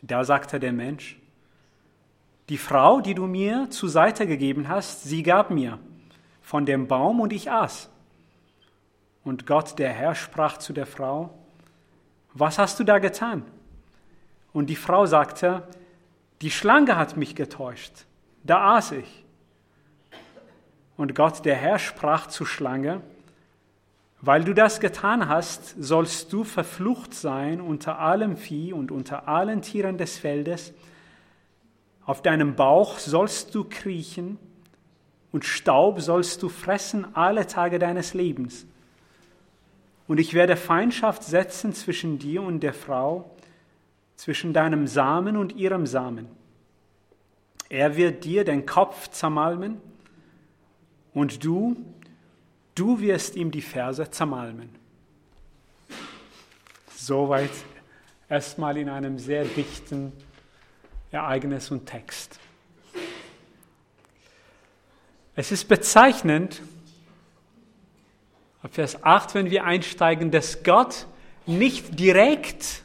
Da 0.00 0.24
sagte 0.24 0.58
der 0.58 0.72
Mensch, 0.72 1.20
die 2.48 2.56
Frau, 2.56 3.02
die 3.02 3.12
du 3.12 3.26
mir 3.26 3.68
zur 3.68 3.90
Seite 3.90 4.26
gegeben 4.26 4.70
hast, 4.70 5.04
sie 5.04 5.22
gab 5.22 5.50
mir 5.50 5.78
von 6.40 6.64
dem 6.64 6.88
Baum 6.88 7.20
und 7.20 7.34
ich 7.34 7.50
aß. 7.50 7.90
Und 9.24 9.46
Gott, 9.46 9.78
der 9.78 9.92
Herr, 9.92 10.14
sprach 10.14 10.56
zu 10.56 10.72
der 10.72 10.86
Frau, 10.86 11.34
was 12.32 12.58
hast 12.58 12.80
du 12.80 12.84
da 12.84 12.98
getan? 12.98 13.42
Und 14.54 14.70
die 14.70 14.76
Frau 14.76 15.04
sagte, 15.04 15.68
die 16.40 16.50
Schlange 16.50 16.96
hat 16.96 17.18
mich 17.18 17.34
getäuscht, 17.34 18.06
da 18.42 18.76
aß 18.76 18.92
ich. 18.92 19.23
Und 20.96 21.14
Gott, 21.14 21.44
der 21.44 21.56
Herr, 21.56 21.78
sprach 21.78 22.28
zur 22.28 22.46
Schlange, 22.46 23.00
weil 24.20 24.44
du 24.44 24.54
das 24.54 24.80
getan 24.80 25.28
hast, 25.28 25.74
sollst 25.82 26.32
du 26.32 26.44
verflucht 26.44 27.12
sein 27.12 27.60
unter 27.60 27.98
allem 27.98 28.36
Vieh 28.36 28.72
und 28.72 28.90
unter 28.90 29.28
allen 29.28 29.60
Tieren 29.60 29.98
des 29.98 30.18
Feldes, 30.18 30.72
auf 32.06 32.22
deinem 32.22 32.54
Bauch 32.54 32.98
sollst 32.98 33.54
du 33.54 33.64
kriechen 33.64 34.38
und 35.32 35.44
Staub 35.44 36.00
sollst 36.00 36.42
du 36.42 36.48
fressen 36.48 37.14
alle 37.16 37.46
Tage 37.46 37.78
deines 37.78 38.14
Lebens. 38.14 38.66
Und 40.06 40.20
ich 40.20 40.34
werde 40.34 40.56
Feindschaft 40.56 41.24
setzen 41.24 41.72
zwischen 41.72 42.18
dir 42.18 42.42
und 42.42 42.60
der 42.60 42.74
Frau, 42.74 43.30
zwischen 44.16 44.52
deinem 44.52 44.86
Samen 44.86 45.36
und 45.36 45.56
ihrem 45.56 45.86
Samen. 45.86 46.28
Er 47.68 47.96
wird 47.96 48.24
dir 48.24 48.44
den 48.44 48.66
Kopf 48.66 49.08
zermalmen 49.08 49.80
und 51.14 51.44
du, 51.44 51.76
du 52.74 53.00
wirst 53.00 53.36
ihm 53.36 53.50
die 53.50 53.62
Ferse 53.62 54.10
zermalmen. 54.10 54.68
Soweit 56.94 57.50
erstmal 58.28 58.76
in 58.76 58.88
einem 58.88 59.18
sehr 59.18 59.44
dichten 59.44 60.12
Ereignis 61.10 61.70
und 61.70 61.86
Text. 61.86 62.38
Es 65.36 65.52
ist 65.52 65.68
bezeichnend, 65.68 66.62
ab 68.62 68.74
Vers 68.74 69.02
8, 69.02 69.34
wenn 69.34 69.50
wir 69.50 69.64
einsteigen, 69.64 70.30
dass 70.30 70.62
Gott 70.62 71.06
nicht 71.46 71.98
direkt 71.98 72.82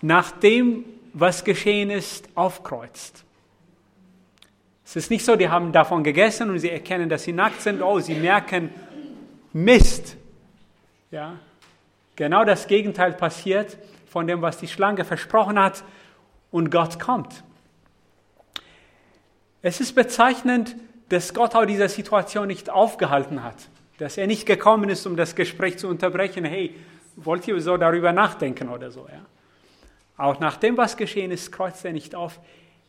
nach 0.00 0.30
dem, 0.30 0.84
was 1.12 1.44
geschehen 1.44 1.90
ist, 1.90 2.28
aufkreuzt. 2.34 3.23
Es 4.94 5.04
ist 5.06 5.10
nicht 5.10 5.24
so, 5.24 5.34
die 5.34 5.48
haben 5.48 5.72
davon 5.72 6.04
gegessen 6.04 6.50
und 6.50 6.60
sie 6.60 6.70
erkennen, 6.70 7.08
dass 7.08 7.24
sie 7.24 7.32
nackt 7.32 7.60
sind. 7.60 7.82
Oh, 7.82 7.98
sie 7.98 8.14
merken, 8.14 8.70
Mist. 9.52 10.16
Ja, 11.10 11.40
genau 12.14 12.44
das 12.44 12.68
Gegenteil 12.68 13.12
passiert 13.12 13.76
von 14.06 14.28
dem, 14.28 14.40
was 14.40 14.58
die 14.58 14.68
Schlange 14.68 15.04
versprochen 15.04 15.58
hat 15.58 15.82
und 16.52 16.70
Gott 16.70 17.00
kommt. 17.00 17.42
Es 19.62 19.80
ist 19.80 19.96
bezeichnend, 19.96 20.76
dass 21.08 21.34
Gott 21.34 21.56
auch 21.56 21.64
diese 21.64 21.88
Situation 21.88 22.46
nicht 22.46 22.70
aufgehalten 22.70 23.42
hat, 23.42 23.56
dass 23.98 24.16
er 24.16 24.28
nicht 24.28 24.46
gekommen 24.46 24.90
ist, 24.90 25.06
um 25.06 25.16
das 25.16 25.34
Gespräch 25.34 25.76
zu 25.76 25.88
unterbrechen. 25.88 26.44
Hey, 26.44 26.72
wollt 27.16 27.48
ihr 27.48 27.60
so 27.60 27.76
darüber 27.76 28.12
nachdenken 28.12 28.68
oder 28.68 28.92
so? 28.92 29.08
Ja? 29.10 29.26
Auch 30.24 30.38
nach 30.38 30.56
dem, 30.56 30.76
was 30.76 30.96
geschehen 30.96 31.32
ist, 31.32 31.50
kreuzt 31.50 31.84
er 31.84 31.92
nicht 31.92 32.14
auf. 32.14 32.38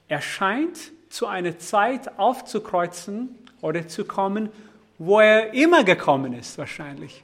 Er 0.07 0.21
scheint 0.21 0.91
zu 1.09 1.27
einer 1.27 1.59
Zeit 1.59 2.17
aufzukreuzen 2.17 3.38
oder 3.62 3.88
zu 3.88 4.05
kommen, 4.05 4.50
wo 4.97 5.19
er 5.19 5.53
immer 5.53 5.83
gekommen 5.83 6.33
ist, 6.33 6.57
wahrscheinlich, 6.57 7.24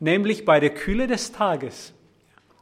nämlich 0.00 0.44
bei 0.44 0.58
der 0.60 0.70
Kühle 0.70 1.06
des 1.06 1.30
Tages. 1.32 1.92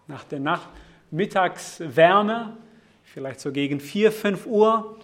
Nach 0.07 0.25
der 0.25 0.41
Nachmittagswärme, 0.41 2.57
vielleicht 3.05 3.41
so 3.41 3.53
gegen 3.53 3.81
4, 3.81 4.13
5 4.13 4.47
Uhr, 4.47 4.99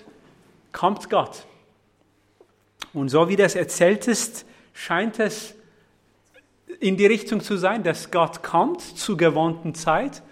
kommt 0.72 1.08
Gott. 1.10 1.46
Und 2.92 3.08
so 3.08 3.28
wie 3.28 3.36
das 3.36 3.54
erzählt 3.54 4.08
ist, 4.08 4.44
scheint 4.72 5.20
es 5.20 5.54
in 6.80 6.96
die 6.96 7.06
Richtung 7.06 7.40
zu 7.40 7.56
sein, 7.56 7.82
dass 7.82 8.10
Gott 8.10 8.42
kommt 8.42 8.80
zur 8.80 9.16
gewohnten 9.16 9.74
Zeit, 9.74 10.22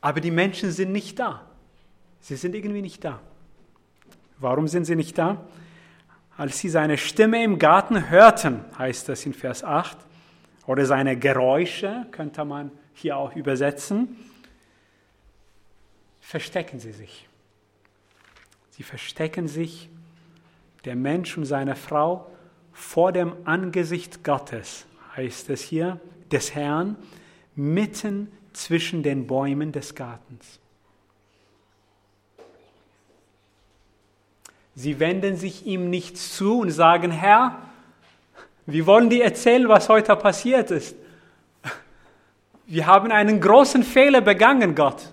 aber 0.00 0.20
die 0.20 0.30
Menschen 0.30 0.70
sind 0.70 0.92
nicht 0.92 1.18
da. 1.18 1.46
Sie 2.20 2.36
sind 2.36 2.54
irgendwie 2.54 2.82
nicht 2.82 3.04
da. 3.04 3.20
Warum 4.40 4.68
sind 4.68 4.84
sie 4.84 4.96
nicht 4.96 5.18
da? 5.18 5.44
Als 6.36 6.58
sie 6.58 6.70
seine 6.70 6.96
Stimme 6.96 7.44
im 7.44 7.58
Garten 7.58 8.08
hörten, 8.08 8.64
heißt 8.78 9.08
das 9.08 9.26
in 9.26 9.34
Vers 9.34 9.62
8, 9.62 9.98
oder 10.66 10.86
seine 10.86 11.18
Geräusche, 11.18 12.06
könnte 12.10 12.44
man 12.44 12.70
hier 12.94 13.16
auch 13.16 13.36
übersetzen, 13.36 14.16
verstecken 16.20 16.80
sie 16.80 16.92
sich. 16.92 17.28
Sie 18.70 18.82
verstecken 18.82 19.48
sich, 19.48 19.90
der 20.86 20.96
Mensch 20.96 21.36
und 21.36 21.44
seine 21.44 21.76
Frau, 21.76 22.30
vor 22.72 23.12
dem 23.12 23.34
Angesicht 23.44 24.24
Gottes, 24.24 24.86
heißt 25.16 25.50
es 25.50 25.60
hier, 25.60 26.00
des 26.30 26.54
Herrn, 26.54 26.96
mitten 27.54 28.32
zwischen 28.52 29.02
den 29.02 29.26
Bäumen 29.26 29.72
des 29.72 29.94
Gartens. 29.94 30.59
Sie 34.80 34.98
wenden 34.98 35.36
sich 35.36 35.66
ihm 35.66 35.90
nicht 35.90 36.16
zu 36.16 36.60
und 36.60 36.70
sagen, 36.70 37.10
Herr, 37.10 37.58
wir 38.64 38.86
wollen 38.86 39.10
dir 39.10 39.22
erzählen, 39.22 39.68
was 39.68 39.90
heute 39.90 40.16
passiert 40.16 40.70
ist. 40.70 40.96
Wir 42.64 42.86
haben 42.86 43.12
einen 43.12 43.42
großen 43.42 43.82
Fehler 43.82 44.22
begangen, 44.22 44.74
Gott. 44.74 45.12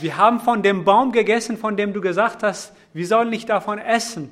Wir 0.00 0.16
haben 0.18 0.38
von 0.38 0.62
dem 0.62 0.84
Baum 0.84 1.10
gegessen, 1.10 1.58
von 1.58 1.76
dem 1.76 1.92
du 1.92 2.00
gesagt 2.00 2.44
hast, 2.44 2.72
wir 2.92 3.08
sollen 3.08 3.28
nicht 3.28 3.48
davon 3.48 3.78
essen. 3.78 4.30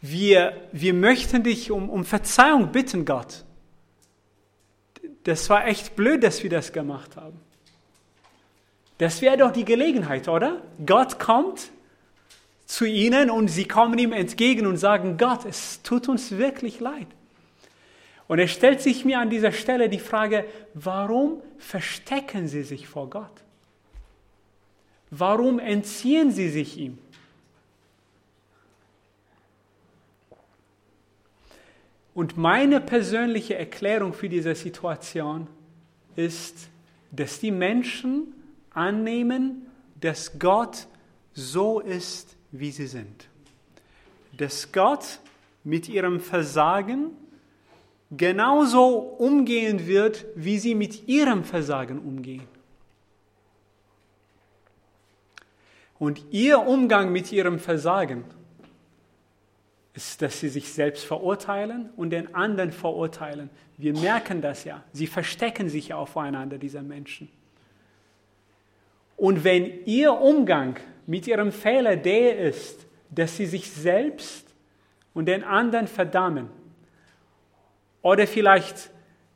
Wir, 0.00 0.52
wir 0.70 0.94
möchten 0.94 1.42
dich 1.42 1.72
um, 1.72 1.90
um 1.90 2.04
Verzeihung 2.04 2.70
bitten, 2.70 3.04
Gott. 3.04 3.44
Das 5.24 5.50
war 5.50 5.66
echt 5.66 5.96
blöd, 5.96 6.22
dass 6.22 6.44
wir 6.44 6.50
das 6.50 6.72
gemacht 6.72 7.16
haben. 7.16 7.40
Das 8.98 9.20
wäre 9.20 9.36
doch 9.36 9.50
die 9.50 9.64
Gelegenheit, 9.64 10.28
oder? 10.28 10.62
Gott 10.86 11.18
kommt 11.18 11.72
zu 12.66 12.84
ihnen 12.84 13.30
und 13.30 13.48
sie 13.48 13.66
kommen 13.66 13.98
ihm 13.98 14.12
entgegen 14.12 14.66
und 14.66 14.76
sagen, 14.76 15.16
Gott, 15.18 15.44
es 15.44 15.82
tut 15.82 16.08
uns 16.08 16.32
wirklich 16.32 16.80
leid. 16.80 17.08
Und 18.28 18.38
es 18.38 18.50
stellt 18.50 18.80
sich 18.80 19.04
mir 19.04 19.18
an 19.18 19.30
dieser 19.30 19.52
Stelle 19.52 19.88
die 19.88 19.98
Frage, 19.98 20.46
warum 20.74 21.42
verstecken 21.58 22.48
sie 22.48 22.62
sich 22.62 22.88
vor 22.88 23.10
Gott? 23.10 23.42
Warum 25.10 25.58
entziehen 25.58 26.30
sie 26.32 26.48
sich 26.48 26.78
ihm? 26.78 26.98
Und 32.14 32.36
meine 32.36 32.80
persönliche 32.80 33.56
Erklärung 33.56 34.12
für 34.12 34.28
diese 34.28 34.54
Situation 34.54 35.46
ist, 36.16 36.68
dass 37.10 37.40
die 37.40 37.50
Menschen 37.50 38.34
annehmen, 38.70 39.66
dass 40.00 40.38
Gott 40.38 40.86
so 41.34 41.80
ist, 41.80 42.36
wie 42.52 42.70
sie 42.70 42.86
sind. 42.86 43.28
Dass 44.36 44.70
Gott 44.70 45.18
mit 45.64 45.88
ihrem 45.88 46.20
Versagen 46.20 47.10
genauso 48.10 48.98
umgehen 48.98 49.86
wird, 49.86 50.26
wie 50.34 50.58
sie 50.58 50.74
mit 50.74 51.08
ihrem 51.08 51.44
Versagen 51.44 51.98
umgehen. 51.98 52.46
Und 55.98 56.24
ihr 56.30 56.60
Umgang 56.60 57.12
mit 57.12 57.32
ihrem 57.32 57.58
Versagen 57.58 58.24
ist, 59.94 60.20
dass 60.22 60.40
sie 60.40 60.48
sich 60.48 60.72
selbst 60.72 61.04
verurteilen 61.04 61.90
und 61.96 62.10
den 62.10 62.34
anderen 62.34 62.72
verurteilen. 62.72 63.50
Wir 63.76 63.92
merken 63.92 64.40
das 64.40 64.64
ja. 64.64 64.82
Sie 64.92 65.06
verstecken 65.06 65.68
sich 65.68 65.88
ja 65.88 65.96
auch 65.96 66.08
voreinander, 66.08 66.58
diese 66.58 66.82
Menschen. 66.82 67.28
Und 69.16 69.44
wenn 69.44 69.84
ihr 69.84 70.12
Umgang 70.12 70.76
mit 71.06 71.26
ihrem 71.26 71.52
Fehler 71.52 71.96
der 71.96 72.38
ist, 72.38 72.86
dass 73.10 73.36
sie 73.36 73.46
sich 73.46 73.70
selbst 73.70 74.46
und 75.14 75.26
den 75.26 75.44
anderen 75.44 75.86
verdammen 75.86 76.48
oder 78.00 78.26
vielleicht 78.26 78.90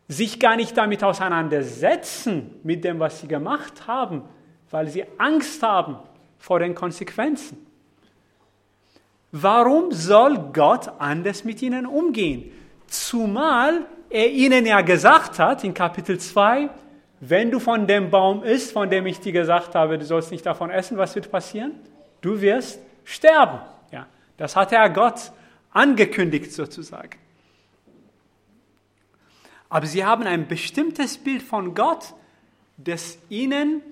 sich 0.08 0.38
gar 0.38 0.56
nicht 0.56 0.76
damit 0.76 1.02
auseinandersetzen 1.02 2.60
mit 2.62 2.84
dem, 2.84 3.00
was 3.00 3.20
sie 3.20 3.28
gemacht 3.28 3.86
haben, 3.86 4.22
weil 4.70 4.88
sie 4.88 5.04
Angst 5.18 5.62
haben, 5.62 5.98
vor 6.38 6.60
den 6.60 6.74
Konsequenzen. 6.74 7.66
Warum 9.32 9.90
soll 9.92 10.38
Gott 10.52 10.88
anders 10.98 11.44
mit 11.44 11.60
ihnen 11.60 11.86
umgehen? 11.86 12.52
Zumal 12.86 13.86
er 14.08 14.30
ihnen 14.30 14.64
ja 14.64 14.80
gesagt 14.82 15.38
hat 15.38 15.64
in 15.64 15.74
Kapitel 15.74 16.18
2, 16.18 16.70
wenn 17.28 17.50
du 17.50 17.58
von 17.58 17.86
dem 17.86 18.10
Baum 18.10 18.42
isst, 18.42 18.72
von 18.72 18.90
dem 18.90 19.06
ich 19.06 19.20
dir 19.20 19.32
gesagt 19.32 19.74
habe, 19.74 19.98
du 19.98 20.04
sollst 20.04 20.30
nicht 20.30 20.46
davon 20.46 20.70
essen, 20.70 20.96
was 20.98 21.14
wird 21.14 21.30
passieren? 21.30 21.72
Du 22.20 22.40
wirst 22.40 22.80
sterben. 23.04 23.60
Ja, 23.90 24.06
das 24.36 24.56
hat 24.56 24.72
er 24.72 24.88
Gott 24.90 25.32
angekündigt 25.70 26.52
sozusagen. 26.52 27.18
Aber 29.68 29.86
sie 29.86 30.04
haben 30.04 30.24
ein 30.24 30.46
bestimmtes 30.46 31.18
Bild 31.18 31.42
von 31.42 31.74
Gott, 31.74 32.14
das 32.76 33.18
ihnen 33.28 33.82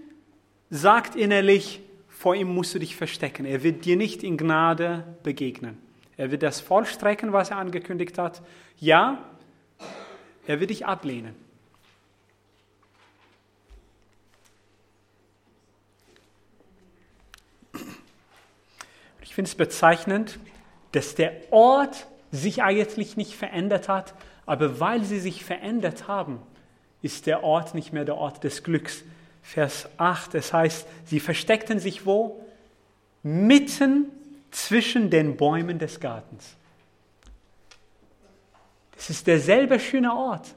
sagt 0.70 1.16
innerlich, 1.16 1.80
vor 2.08 2.34
ihm 2.34 2.54
musst 2.54 2.74
du 2.74 2.78
dich 2.78 2.96
verstecken. 2.96 3.44
Er 3.44 3.62
wird 3.62 3.84
dir 3.84 3.96
nicht 3.96 4.22
in 4.22 4.36
Gnade 4.36 5.04
begegnen. 5.22 5.78
Er 6.16 6.30
wird 6.30 6.42
das 6.42 6.60
vollstrecken, 6.60 7.32
was 7.32 7.50
er 7.50 7.58
angekündigt 7.58 8.18
hat. 8.18 8.42
Ja, 8.78 9.18
er 10.46 10.60
wird 10.60 10.70
dich 10.70 10.86
ablehnen. 10.86 11.43
Ich 19.34 19.36
finde 19.36 19.48
es 19.48 19.56
bezeichnend, 19.56 20.38
dass 20.92 21.16
der 21.16 21.32
Ort 21.50 22.06
sich 22.30 22.62
eigentlich 22.62 23.16
nicht 23.16 23.34
verändert 23.34 23.88
hat, 23.88 24.14
aber 24.46 24.78
weil 24.78 25.02
sie 25.02 25.18
sich 25.18 25.44
verändert 25.44 26.06
haben, 26.06 26.38
ist 27.02 27.26
der 27.26 27.42
Ort 27.42 27.74
nicht 27.74 27.92
mehr 27.92 28.04
der 28.04 28.16
Ort 28.16 28.44
des 28.44 28.62
Glücks, 28.62 29.02
Vers 29.42 29.88
8. 29.96 30.36
Es 30.36 30.52
heißt, 30.52 30.86
sie 31.06 31.18
versteckten 31.18 31.80
sich 31.80 32.06
wo? 32.06 32.46
Mitten 33.24 34.04
zwischen 34.52 35.10
den 35.10 35.36
Bäumen 35.36 35.80
des 35.80 35.98
Gartens. 35.98 36.54
Das 38.94 39.10
ist 39.10 39.26
derselbe 39.26 39.80
schöne 39.80 40.14
Ort. 40.14 40.54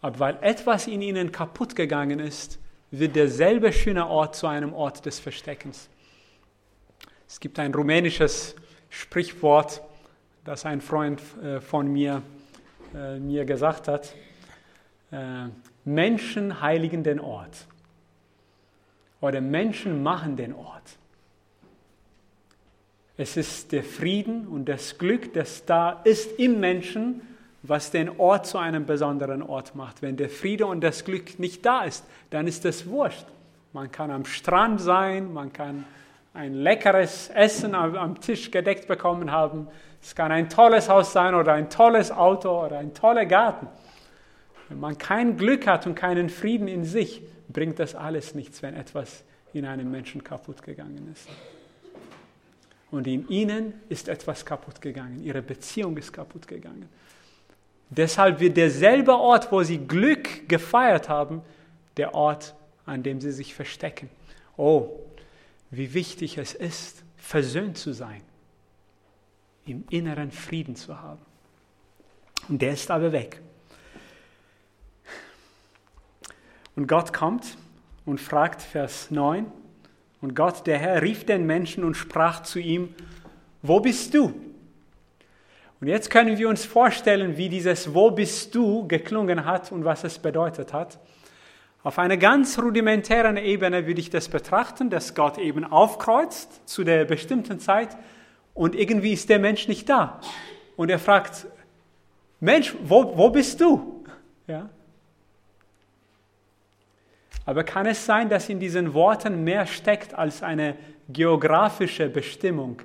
Aber 0.00 0.18
weil 0.18 0.38
etwas 0.40 0.86
in 0.86 1.02
ihnen 1.02 1.30
kaputt 1.30 1.76
gegangen 1.76 2.20
ist, 2.20 2.58
wird 2.90 3.16
derselbe 3.16 3.70
schöne 3.70 4.06
Ort 4.06 4.34
zu 4.34 4.46
einem 4.46 4.72
Ort 4.72 5.04
des 5.04 5.18
Versteckens. 5.18 5.90
Es 7.28 7.40
gibt 7.40 7.58
ein 7.58 7.74
rumänisches 7.74 8.56
Sprichwort, 8.88 9.82
das 10.44 10.64
ein 10.64 10.80
Freund 10.80 11.20
äh, 11.42 11.60
von 11.60 11.92
mir 11.92 12.22
äh, 12.94 13.18
mir 13.18 13.44
gesagt 13.44 13.86
hat. 13.86 14.14
Äh, 15.10 15.48
Menschen 15.84 16.62
heiligen 16.62 17.02
den 17.04 17.20
Ort 17.20 17.66
oder 19.20 19.42
Menschen 19.42 20.02
machen 20.02 20.36
den 20.36 20.54
Ort. 20.54 20.96
Es 23.18 23.36
ist 23.36 23.72
der 23.72 23.84
Frieden 23.84 24.46
und 24.46 24.66
das 24.66 24.96
Glück, 24.96 25.34
das 25.34 25.66
da 25.66 26.00
ist 26.04 26.38
im 26.38 26.60
Menschen, 26.60 27.20
was 27.62 27.90
den 27.90 28.08
Ort 28.18 28.46
zu 28.46 28.56
einem 28.56 28.86
besonderen 28.86 29.42
Ort 29.42 29.74
macht. 29.74 30.00
Wenn 30.00 30.16
der 30.16 30.30
Friede 30.30 30.64
und 30.66 30.80
das 30.80 31.04
Glück 31.04 31.38
nicht 31.38 31.66
da 31.66 31.84
ist, 31.84 32.04
dann 32.30 32.46
ist 32.46 32.64
das 32.64 32.86
wurscht. 32.86 33.26
Man 33.74 33.92
kann 33.92 34.10
am 34.10 34.24
Strand 34.24 34.80
sein, 34.80 35.32
man 35.32 35.52
kann 35.52 35.84
ein 36.38 36.54
leckeres 36.54 37.30
Essen 37.30 37.74
am 37.74 38.20
Tisch 38.20 38.52
gedeckt 38.52 38.86
bekommen 38.86 39.32
haben. 39.32 39.66
Es 40.00 40.14
kann 40.14 40.30
ein 40.30 40.48
tolles 40.48 40.88
Haus 40.88 41.12
sein 41.12 41.34
oder 41.34 41.52
ein 41.54 41.68
tolles 41.68 42.12
Auto 42.12 42.64
oder 42.64 42.78
ein 42.78 42.94
toller 42.94 43.26
Garten. 43.26 43.66
Wenn 44.68 44.78
man 44.78 44.96
kein 44.96 45.36
Glück 45.36 45.66
hat 45.66 45.86
und 45.86 45.96
keinen 45.96 46.30
Frieden 46.30 46.68
in 46.68 46.84
sich, 46.84 47.22
bringt 47.48 47.80
das 47.80 47.96
alles 47.96 48.36
nichts, 48.36 48.62
wenn 48.62 48.76
etwas 48.76 49.24
in 49.52 49.66
einem 49.66 49.90
Menschen 49.90 50.22
kaputt 50.22 50.62
gegangen 50.62 51.10
ist. 51.12 51.28
Und 52.92 53.08
in 53.08 53.28
ihnen 53.28 53.72
ist 53.88 54.08
etwas 54.08 54.46
kaputt 54.46 54.80
gegangen. 54.80 55.24
Ihre 55.24 55.42
Beziehung 55.42 55.96
ist 55.96 56.12
kaputt 56.12 56.46
gegangen. 56.46 56.88
Deshalb 57.90 58.38
wird 58.38 58.56
derselbe 58.56 59.14
Ort, 59.14 59.50
wo 59.50 59.64
sie 59.64 59.78
Glück 59.78 60.48
gefeiert 60.48 61.08
haben, 61.08 61.42
der 61.96 62.14
Ort, 62.14 62.54
an 62.86 63.02
dem 63.02 63.20
sie 63.20 63.32
sich 63.32 63.54
verstecken. 63.54 64.08
Oh, 64.56 65.00
wie 65.70 65.94
wichtig 65.94 66.38
es 66.38 66.54
ist, 66.54 67.04
versöhnt 67.16 67.76
zu 67.76 67.92
sein, 67.92 68.22
im 69.66 69.84
inneren 69.90 70.30
Frieden 70.30 70.76
zu 70.76 70.98
haben. 71.00 71.20
Und 72.48 72.62
der 72.62 72.72
ist 72.72 72.90
aber 72.90 73.12
weg. 73.12 73.40
Und 76.76 76.86
Gott 76.86 77.12
kommt 77.12 77.56
und 78.06 78.20
fragt, 78.20 78.62
Vers 78.62 79.10
9, 79.10 79.50
und 80.20 80.34
Gott, 80.34 80.66
der 80.66 80.78
Herr, 80.78 81.02
rief 81.02 81.26
den 81.26 81.46
Menschen 81.46 81.84
und 81.84 81.94
sprach 81.94 82.42
zu 82.42 82.58
ihm, 82.58 82.94
wo 83.62 83.80
bist 83.80 84.14
du? 84.14 84.32
Und 85.80 85.86
jetzt 85.86 86.10
können 86.10 86.38
wir 86.38 86.48
uns 86.48 86.64
vorstellen, 86.64 87.36
wie 87.36 87.48
dieses 87.48 87.94
Wo 87.94 88.10
bist 88.10 88.54
du 88.54 88.88
geklungen 88.88 89.44
hat 89.44 89.70
und 89.70 89.84
was 89.84 90.02
es 90.02 90.18
bedeutet 90.18 90.72
hat. 90.72 90.98
Auf 91.82 91.98
einer 91.98 92.16
ganz 92.16 92.58
rudimentären 92.58 93.36
Ebene 93.36 93.86
würde 93.86 94.00
ich 94.00 94.10
das 94.10 94.28
betrachten, 94.28 94.90
dass 94.90 95.14
Gott 95.14 95.38
eben 95.38 95.64
aufkreuzt 95.64 96.68
zu 96.68 96.82
der 96.82 97.04
bestimmten 97.04 97.60
Zeit 97.60 97.96
und 98.52 98.74
irgendwie 98.74 99.12
ist 99.12 99.28
der 99.28 99.38
Mensch 99.38 99.68
nicht 99.68 99.88
da. 99.88 100.20
Und 100.76 100.90
er 100.90 100.98
fragt, 100.98 101.46
Mensch, 102.40 102.74
wo, 102.82 103.16
wo 103.16 103.30
bist 103.30 103.60
du? 103.60 104.04
Ja. 104.48 104.68
Aber 107.46 107.64
kann 107.64 107.86
es 107.86 108.04
sein, 108.04 108.28
dass 108.28 108.48
in 108.48 108.60
diesen 108.60 108.92
Worten 108.92 109.44
mehr 109.44 109.64
steckt 109.66 110.14
als 110.14 110.42
eine 110.42 110.76
geografische 111.08 112.08
Bestimmung? 112.08 112.82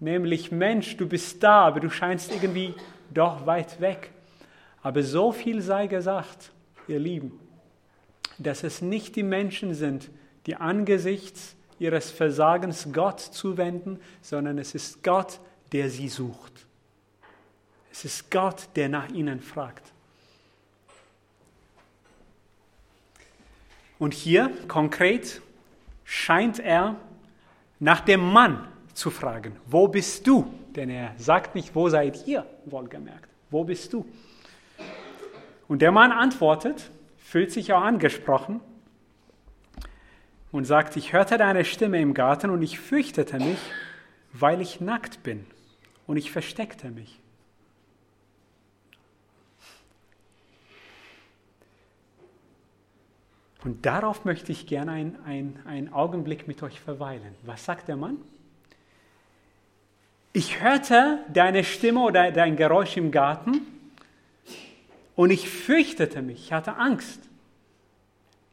Nämlich, 0.00 0.50
Mensch, 0.50 0.96
du 0.96 1.08
bist 1.08 1.42
da, 1.42 1.66
aber 1.66 1.80
du 1.80 1.88
scheinst 1.88 2.32
irgendwie 2.32 2.74
doch 3.14 3.46
weit 3.46 3.80
weg. 3.80 4.10
Aber 4.82 5.02
so 5.02 5.30
viel 5.30 5.62
sei 5.62 5.86
gesagt, 5.86 6.50
ihr 6.88 6.98
Lieben, 6.98 7.38
dass 8.42 8.64
es 8.64 8.82
nicht 8.82 9.16
die 9.16 9.22
Menschen 9.22 9.74
sind, 9.74 10.10
die 10.46 10.56
angesichts 10.56 11.54
ihres 11.78 12.10
Versagens 12.10 12.88
Gott 12.92 13.20
zuwenden, 13.20 13.98
sondern 14.20 14.58
es 14.58 14.74
ist 14.74 15.02
Gott, 15.02 15.40
der 15.72 15.90
sie 15.90 16.08
sucht. 16.08 16.52
Es 17.90 18.04
ist 18.04 18.30
Gott, 18.30 18.68
der 18.76 18.88
nach 18.88 19.08
ihnen 19.10 19.40
fragt. 19.40 19.92
Und 23.98 24.14
hier 24.14 24.50
konkret 24.66 25.40
scheint 26.04 26.58
er 26.58 26.96
nach 27.78 28.00
dem 28.00 28.32
Mann 28.32 28.66
zu 28.94 29.10
fragen, 29.10 29.56
wo 29.66 29.88
bist 29.88 30.26
du? 30.26 30.52
Denn 30.74 30.90
er 30.90 31.14
sagt 31.18 31.54
nicht, 31.54 31.74
wo 31.74 31.88
seid 31.88 32.26
ihr, 32.26 32.46
wohlgemerkt, 32.64 33.28
wo 33.50 33.64
bist 33.64 33.92
du? 33.92 34.06
Und 35.68 35.82
der 35.82 35.92
Mann 35.92 36.12
antwortet, 36.12 36.90
fühlt 37.32 37.50
sich 37.50 37.72
auch 37.72 37.80
angesprochen 37.80 38.60
und 40.50 40.66
sagt, 40.66 40.98
ich 40.98 41.14
hörte 41.14 41.38
deine 41.38 41.64
Stimme 41.64 41.98
im 41.98 42.12
Garten 42.12 42.50
und 42.50 42.60
ich 42.60 42.78
fürchtete 42.78 43.38
mich, 43.38 43.56
weil 44.34 44.60
ich 44.60 44.82
nackt 44.82 45.22
bin 45.22 45.46
und 46.06 46.18
ich 46.18 46.30
versteckte 46.30 46.90
mich. 46.90 47.18
Und 53.64 53.86
darauf 53.86 54.26
möchte 54.26 54.52
ich 54.52 54.66
gerne 54.66 54.92
einen 55.24 55.90
Augenblick 55.90 56.46
mit 56.46 56.62
euch 56.62 56.80
verweilen. 56.80 57.34
Was 57.44 57.64
sagt 57.64 57.88
der 57.88 57.96
Mann? 57.96 58.18
Ich 60.34 60.60
hörte 60.60 61.20
deine 61.32 61.64
Stimme 61.64 62.00
oder 62.00 62.30
dein 62.30 62.56
Geräusch 62.56 62.98
im 62.98 63.10
Garten 63.10 63.71
und 65.14 65.30
ich 65.30 65.48
fürchtete 65.48 66.22
mich, 66.22 66.44
ich 66.44 66.52
hatte 66.52 66.76
Angst. 66.76 67.28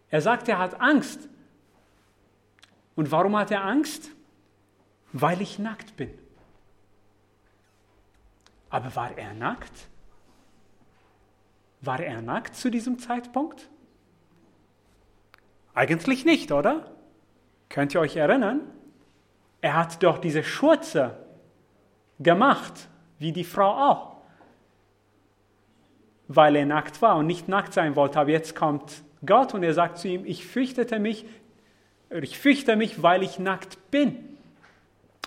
Er 0.10 0.22
sagt, 0.22 0.48
er 0.50 0.58
hat 0.58 0.82
Angst. 0.82 1.30
Und 2.96 3.12
warum 3.12 3.38
hat 3.38 3.52
er 3.52 3.64
Angst? 3.64 4.10
Weil 5.14 5.42
ich 5.42 5.60
nackt 5.60 5.96
bin. 5.96 6.12
Aber 8.70 8.96
war 8.96 9.18
er 9.18 9.34
nackt? 9.34 9.88
War 11.82 12.00
er 12.00 12.22
nackt 12.22 12.56
zu 12.56 12.70
diesem 12.70 13.00
Zeitpunkt? 13.00 13.70
Eigentlich 15.74 16.26
nicht, 16.26 16.52
oder? 16.52 16.92
Könnt 17.70 17.94
ihr 17.94 18.02
euch 18.02 18.18
erinnern? 18.18 18.62
Er 19.62 19.76
hat 19.76 20.04
doch 20.04 20.18
diese 20.18 20.44
Schurze 20.44 21.18
gemacht, 22.20 22.90
wie 23.18 23.32
die 23.32 23.44
Frau 23.44 23.72
auch, 23.90 24.09
weil 26.30 26.56
er 26.56 26.66
nackt 26.66 27.02
war 27.02 27.18
und 27.18 27.28
nicht 27.28 27.50
nackt 27.50 27.74
sein 27.74 27.96
wollte. 27.96 28.20
Aber 28.20 28.30
jetzt 28.30 28.56
kommt 28.56 29.02
Gott 29.26 29.54
und 29.54 29.64
er 29.64 29.74
sagt 29.74 29.98
zu 29.98 30.08
ihm, 30.08 30.24
ich 30.26 30.46
fürchtete 30.46 31.00
mich, 31.00 31.26
ich 32.22 32.40
fürchte 32.40 32.76
mich, 32.76 33.02
weil 33.04 33.24
ich 33.24 33.40
nackt 33.40 33.92
bin. 33.92 34.16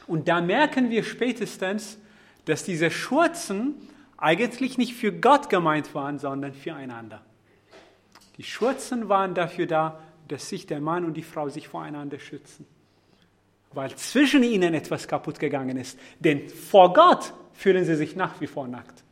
Und 0.07 0.29
da 0.29 0.41
merken 0.41 0.91
wir 0.91 1.03
spätestens, 1.03 1.99
dass 2.45 2.65
diese 2.65 2.91
Schurzen 2.91 3.75
eigentlich 4.17 4.79
nicht 4.79 4.95
für 4.95 5.13
Gott 5.13 5.51
gemeint 5.51 5.95
waren, 5.95 6.19
sondern 6.19 6.55
füreinander. 6.55 7.21
Die 8.37 8.45
Schurzen 8.45 9.09
waren 9.09 9.35
dafür 9.35 9.67
da, 9.67 10.01
dass 10.29 10.49
sich 10.49 10.67
der 10.67 10.81
Mann 10.81 11.05
und 11.05 11.15
die 11.15 11.23
Frau 11.23 11.49
sich 11.49 11.67
voreinander 11.67 12.21
schützen. 12.21 12.65
Weil 13.73 13.95
zwischen 13.97 14.45
ihnen 14.45 14.75
etwas 14.75 15.09
kaputt 15.09 15.41
gegangen 15.41 15.77
ist. 15.77 15.99
Denn 16.21 16.49
vor 16.49 16.93
Gott 16.93 17.33
fühlen 17.53 17.85
sie 17.85 17.97
sich 17.97 18.15
nach 18.15 18.41
wie 18.41 18.47
vor 18.47 18.69
nackt. 18.69 19.03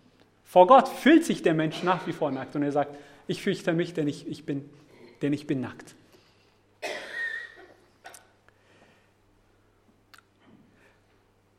Vor 0.50 0.66
Gott 0.66 0.88
fühlt 0.88 1.24
sich 1.24 1.42
der 1.44 1.54
Mensch 1.54 1.84
nach 1.84 2.08
wie 2.08 2.12
vor 2.12 2.32
nackt 2.32 2.56
und 2.56 2.64
er 2.64 2.72
sagt, 2.72 2.98
ich 3.28 3.40
fürchte 3.40 3.72
mich, 3.72 3.94
denn 3.94 4.08
ich, 4.08 4.26
ich, 4.26 4.44
bin, 4.44 4.68
denn 5.22 5.32
ich 5.32 5.46
bin 5.46 5.60
nackt. 5.60 5.94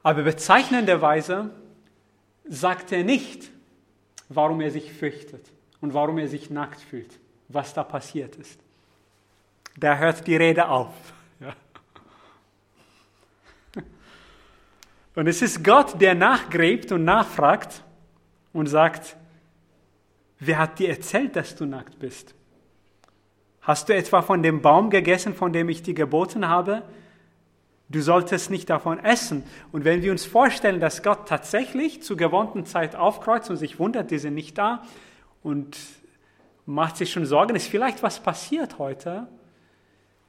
Aber 0.03 0.23
bezeichnenderweise 0.23 1.51
sagt 2.43 2.91
er 2.91 3.05
nicht, 3.05 3.49
warum 4.27 4.59
er 4.59 4.71
sich 4.71 4.91
fürchtet 4.91 5.45
und 5.79 5.93
warum 5.93 6.17
er 6.17 6.27
sich 6.27 6.49
nackt 6.49 6.81
fühlt, 6.81 7.17
was 7.47 7.73
da 7.73 7.85
passiert 7.85 8.35
ist. 8.35 8.59
Da 9.77 9.95
hört 9.99 10.27
die 10.27 10.35
Rede 10.35 10.67
auf. 10.67 10.93
Ja. 11.39 11.55
Und 15.15 15.27
es 15.27 15.41
ist 15.41 15.63
Gott, 15.63 16.01
der 16.01 16.13
nachgräbt 16.13 16.91
und 16.91 17.05
nachfragt 17.05 17.85
und 18.53 18.67
sagt, 18.67 19.15
wer 20.39 20.57
hat 20.57 20.79
dir 20.79 20.89
erzählt, 20.89 21.35
dass 21.35 21.55
du 21.55 21.65
nackt 21.65 21.99
bist? 21.99 22.35
Hast 23.61 23.89
du 23.89 23.95
etwa 23.95 24.21
von 24.21 24.41
dem 24.41 24.61
Baum 24.61 24.89
gegessen, 24.89 25.35
von 25.35 25.53
dem 25.53 25.69
ich 25.69 25.83
dir 25.83 25.93
geboten 25.93 26.47
habe? 26.47 26.83
Du 27.89 28.01
solltest 28.01 28.49
nicht 28.49 28.69
davon 28.69 28.99
essen. 28.99 29.43
Und 29.71 29.85
wenn 29.85 30.01
wir 30.01 30.11
uns 30.11 30.25
vorstellen, 30.25 30.79
dass 30.79 31.03
Gott 31.03 31.27
tatsächlich 31.27 32.01
zur 32.01 32.17
gewohnten 32.17 32.65
Zeit 32.65 32.95
aufkreuzt 32.95 33.49
und 33.49 33.57
sich 33.57 33.79
wundert, 33.79 34.09
die 34.11 34.17
sind 34.17 34.33
nicht 34.33 34.57
da 34.57 34.83
und 35.43 35.77
macht 36.65 36.97
sich 36.97 37.11
schon 37.11 37.25
Sorgen, 37.25 37.55
ist 37.55 37.67
vielleicht 37.67 38.01
was 38.01 38.21
passiert 38.21 38.79
heute? 38.79 39.27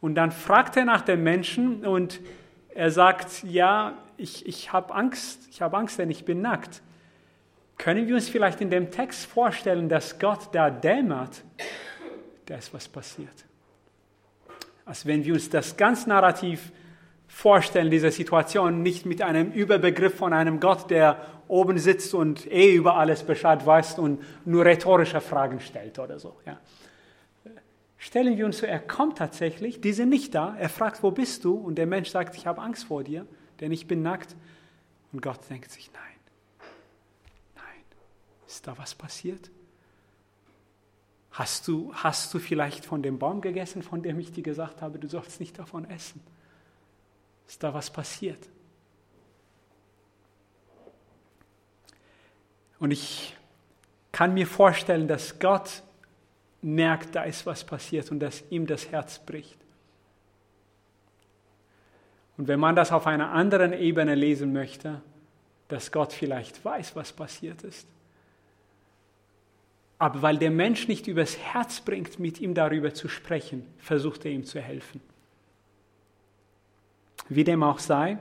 Und 0.01 0.17
dann 0.17 0.33
fragt 0.33 0.77
er 0.77 0.85
nach 0.85 1.03
dem 1.03 1.23
Menschen 1.23 1.87
und 1.87 2.21
er 2.75 2.91
sagt, 2.91 3.45
ja, 3.45 3.95
ich, 4.17 4.47
ich 4.47 4.73
habe 4.73 4.95
Angst, 4.95 5.47
ich 5.49 5.63
habe 5.63 5.77
Angst, 5.77 5.99
denn 5.99 6.11
ich 6.11 6.25
bin 6.25 6.43
nackt. 6.43 6.83
Können 7.83 8.07
wir 8.07 8.15
uns 8.15 8.29
vielleicht 8.29 8.61
in 8.61 8.71
dem 8.71 8.93
Text 8.93 9.27
vorstellen, 9.27 9.89
dass 9.89 10.21
Gott 10.21 10.51
da 10.53 10.71
dämmert, 10.71 11.43
da 12.47 12.55
ist 12.55 12.73
was 12.73 12.87
passiert. 12.89 13.35
Als 14.85 15.05
wenn 15.05 15.25
wir 15.25 15.35
uns 15.35 15.51
das 15.51 15.77
ganz 15.77 16.07
narrativ 16.07 16.71
vorstellen, 17.27 17.91
diese 17.91 18.13
Situation, 18.13 18.85
nicht 18.85 19.05
mit 19.05 19.21
einem 19.21 19.51
Überbegriff 19.51 20.15
von 20.15 20.33
einem 20.33 20.61
Gott, 20.61 20.91
der 20.91 21.27
oben 21.49 21.77
sitzt 21.77 22.15
und 22.15 22.47
eh 22.53 22.73
über 22.73 22.97
alles 22.97 23.25
Bescheid 23.25 23.67
weiß 23.67 23.99
und 23.99 24.23
nur 24.45 24.65
rhetorische 24.65 25.21
Fragen 25.21 25.59
stellt 25.59 25.99
oder 25.99 26.21
so. 26.21 26.37
Ja. 26.47 26.61
Stellen 27.99 28.39
wir 28.39 28.47
uns 28.47 28.59
so, 28.59 28.67
er 28.67 28.79
kommt 28.79 29.19
tatsächlich, 29.19 29.81
die 29.81 29.93
sind 29.93 30.11
nicht 30.11 30.37
da, 30.37 30.57
er 30.57 30.69
fragt, 30.69 31.03
wo 31.03 31.11
bist 31.11 31.43
du? 31.45 31.55
Und 31.55 31.77
der 31.77 31.87
Mensch 31.89 32.11
sagt, 32.11 32.37
ich 32.37 32.47
habe 32.47 32.61
Angst 32.63 32.85
vor 32.85 33.03
dir, 33.03 33.27
denn 33.59 33.73
ich 33.73 33.89
bin 33.89 34.03
nackt. 34.03 34.37
Und 35.13 35.21
Gott 35.21 35.41
denkt 35.51 35.73
sich, 35.73 35.91
nein, 35.93 36.03
nein, 36.03 36.12
ist 38.53 38.67
da 38.67 38.77
was 38.77 38.95
passiert? 38.95 39.51
Hast 41.31 41.67
du, 41.67 41.95
hast 41.95 42.33
du 42.35 42.39
vielleicht 42.39 42.85
von 42.85 43.03
dem 43.03 43.19
Baum 43.19 43.41
gegessen, 43.41 43.83
von 43.83 44.03
dem 44.03 44.19
ich 44.19 44.33
dir 44.33 44.43
gesagt 44.43 44.83
habe, 44.83 44.99
du 44.99 45.09
sollst 45.09 45.41
nicht 45.41 45.59
davon 45.59 45.89
essen? 45.89 46.21
Ist 47.49 47.63
da 47.63 47.73
was 47.73 47.91
passiert? 47.91 48.49
Und 52.79 52.91
ich 52.91 53.35
kann 54.11 54.35
mir 54.35 54.47
vorstellen, 54.47 55.09
dass 55.09 55.39
Gott 55.39 55.83
merkt, 56.61 57.15
da 57.15 57.23
ist 57.23 57.47
was 57.47 57.65
passiert 57.65 58.11
und 58.11 58.21
dass 58.21 58.45
ihm 58.51 58.67
das 58.67 58.91
Herz 58.91 59.19
bricht. 59.19 59.59
Und 62.37 62.49
wenn 62.49 62.61
man 62.61 62.77
das 62.77 62.93
auf 62.93 63.07
einer 63.07 63.31
anderen 63.31 63.73
Ebene 63.73 64.15
lesen 64.15 64.53
möchte, 64.53 65.01
dass 65.69 65.91
Gott 65.91 66.13
vielleicht 66.13 66.63
weiß, 66.63 66.95
was 66.97 67.13
passiert 67.13 67.63
ist. 67.63 67.87
Aber 70.03 70.21
weil 70.21 70.37
der 70.37 70.51
Mensch 70.51 70.89
nicht 70.89 71.07
übers 71.07 71.39
Herz 71.39 71.81
bringt, 71.81 72.19
mit 72.19 72.41
ihm 72.41 72.55
darüber 72.55 72.93
zu 72.93 73.07
sprechen, 73.07 73.65
versucht 73.79 74.25
er 74.25 74.33
ihm 74.33 74.43
zu 74.43 74.61
helfen. 74.61 75.01
Wie 77.29 77.45
dem 77.45 77.63
auch 77.63 77.79
sei, 77.79 78.19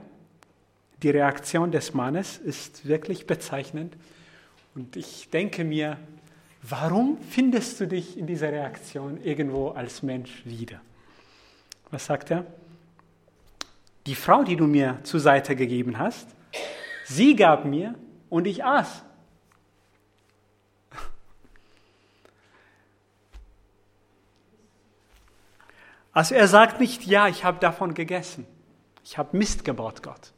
die 1.01 1.09
Reaktion 1.09 1.71
des 1.71 1.95
Mannes 1.95 2.37
ist 2.37 2.87
wirklich 2.87 3.25
bezeichnend. 3.25 3.97
Und 4.75 4.95
ich 4.95 5.31
denke 5.31 5.63
mir, 5.63 5.97
warum 6.61 7.17
findest 7.17 7.79
du 7.79 7.87
dich 7.87 8.15
in 8.15 8.27
dieser 8.27 8.51
Reaktion 8.51 9.19
irgendwo 9.23 9.69
als 9.69 10.03
Mensch 10.03 10.45
wieder? 10.45 10.81
Was 11.89 12.05
sagt 12.05 12.29
er? 12.29 12.45
Die 14.05 14.13
Frau, 14.13 14.43
die 14.43 14.55
du 14.55 14.67
mir 14.67 14.99
zur 15.01 15.19
Seite 15.19 15.55
gegeben 15.55 15.97
hast, 15.97 16.27
sie 17.05 17.35
gab 17.35 17.65
mir 17.65 17.95
und 18.29 18.45
ich 18.45 18.63
aß. 18.63 19.03
Also 26.13 26.36
er 26.36 26.47
sagt 26.47 26.80
nicht, 26.80 27.06
ja, 27.06 27.28
ich 27.28 27.43
habe 27.43 27.60
davon 27.60 27.93
gegessen. 27.93 28.45
Ich 29.04 29.17
habe 29.17 29.36
Mist 29.38 29.63
gebaut, 29.63 30.04
Gott. 30.04 30.34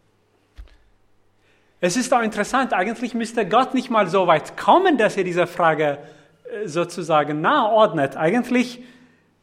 Es 1.81 1.97
ist 1.97 2.13
auch 2.13 2.21
interessant, 2.21 2.71
eigentlich 2.71 3.13
müsste 3.13 3.45
Gott 3.45 3.73
nicht 3.73 3.89
mal 3.89 4.07
so 4.07 4.25
weit 4.27 4.55
kommen, 4.55 4.97
dass 4.97 5.17
er 5.17 5.25
diese 5.25 5.47
Frage 5.47 5.97
äh, 6.45 6.67
sozusagen 6.67 7.41
naheordnet. 7.41 8.15
Eigentlich 8.15 8.81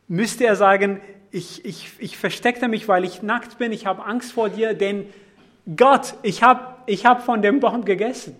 müsste 0.08 0.46
er 0.46 0.56
sagen, 0.56 1.02
ich, 1.30 1.64
ich, 1.64 1.90
ich 1.98 2.16
versteckte 2.16 2.68
mich, 2.68 2.88
weil 2.88 3.04
ich 3.04 3.22
nackt 3.22 3.58
bin, 3.58 3.72
ich 3.72 3.86
habe 3.86 4.04
Angst 4.04 4.32
vor 4.32 4.48
dir, 4.48 4.74
denn 4.74 5.06
Gott, 5.76 6.14
ich 6.22 6.42
habe 6.42 6.76
ich 6.86 7.04
hab 7.04 7.22
von 7.22 7.42
dem 7.42 7.60
Baum 7.60 7.84
gegessen, 7.84 8.36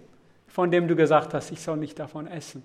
von 0.48 0.70
dem 0.70 0.88
du 0.88 0.96
gesagt 0.96 1.34
hast, 1.34 1.50
ich 1.50 1.60
soll 1.60 1.76
nicht 1.76 1.98
davon 1.98 2.26
essen. 2.26 2.64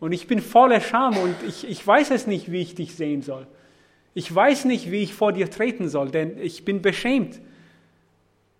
Und 0.00 0.12
ich 0.12 0.26
bin 0.26 0.40
voller 0.40 0.80
Scham 0.80 1.16
und 1.16 1.36
ich, 1.46 1.68
ich 1.68 1.86
weiß 1.86 2.10
es 2.10 2.26
nicht, 2.26 2.50
wie 2.50 2.60
ich 2.60 2.74
dich 2.74 2.96
sehen 2.96 3.22
soll. 3.22 3.46
Ich 4.14 4.34
weiß 4.34 4.66
nicht, 4.66 4.90
wie 4.90 5.02
ich 5.02 5.14
vor 5.14 5.32
dir 5.32 5.50
treten 5.50 5.88
soll, 5.88 6.10
denn 6.10 6.38
ich 6.38 6.64
bin 6.64 6.82
beschämt. 6.82 7.40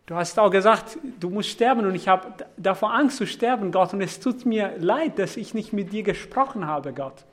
Du 0.06 0.16
hast 0.16 0.38
auch 0.38 0.50
gesagt, 0.50 0.98
du 1.20 1.30
musst 1.30 1.50
sterben 1.50 1.86
und 1.86 1.94
ich 1.94 2.08
habe 2.08 2.32
davor 2.56 2.92
Angst 2.92 3.18
zu 3.18 3.26
sterben, 3.26 3.70
Gott. 3.70 3.92
Und 3.92 4.00
es 4.00 4.18
tut 4.18 4.44
mir 4.46 4.76
leid, 4.78 5.18
dass 5.18 5.36
ich 5.36 5.54
nicht 5.54 5.72
mit 5.72 5.92
dir 5.92 6.02
gesprochen 6.02 6.66
habe, 6.66 6.92
Gott. 6.92 7.24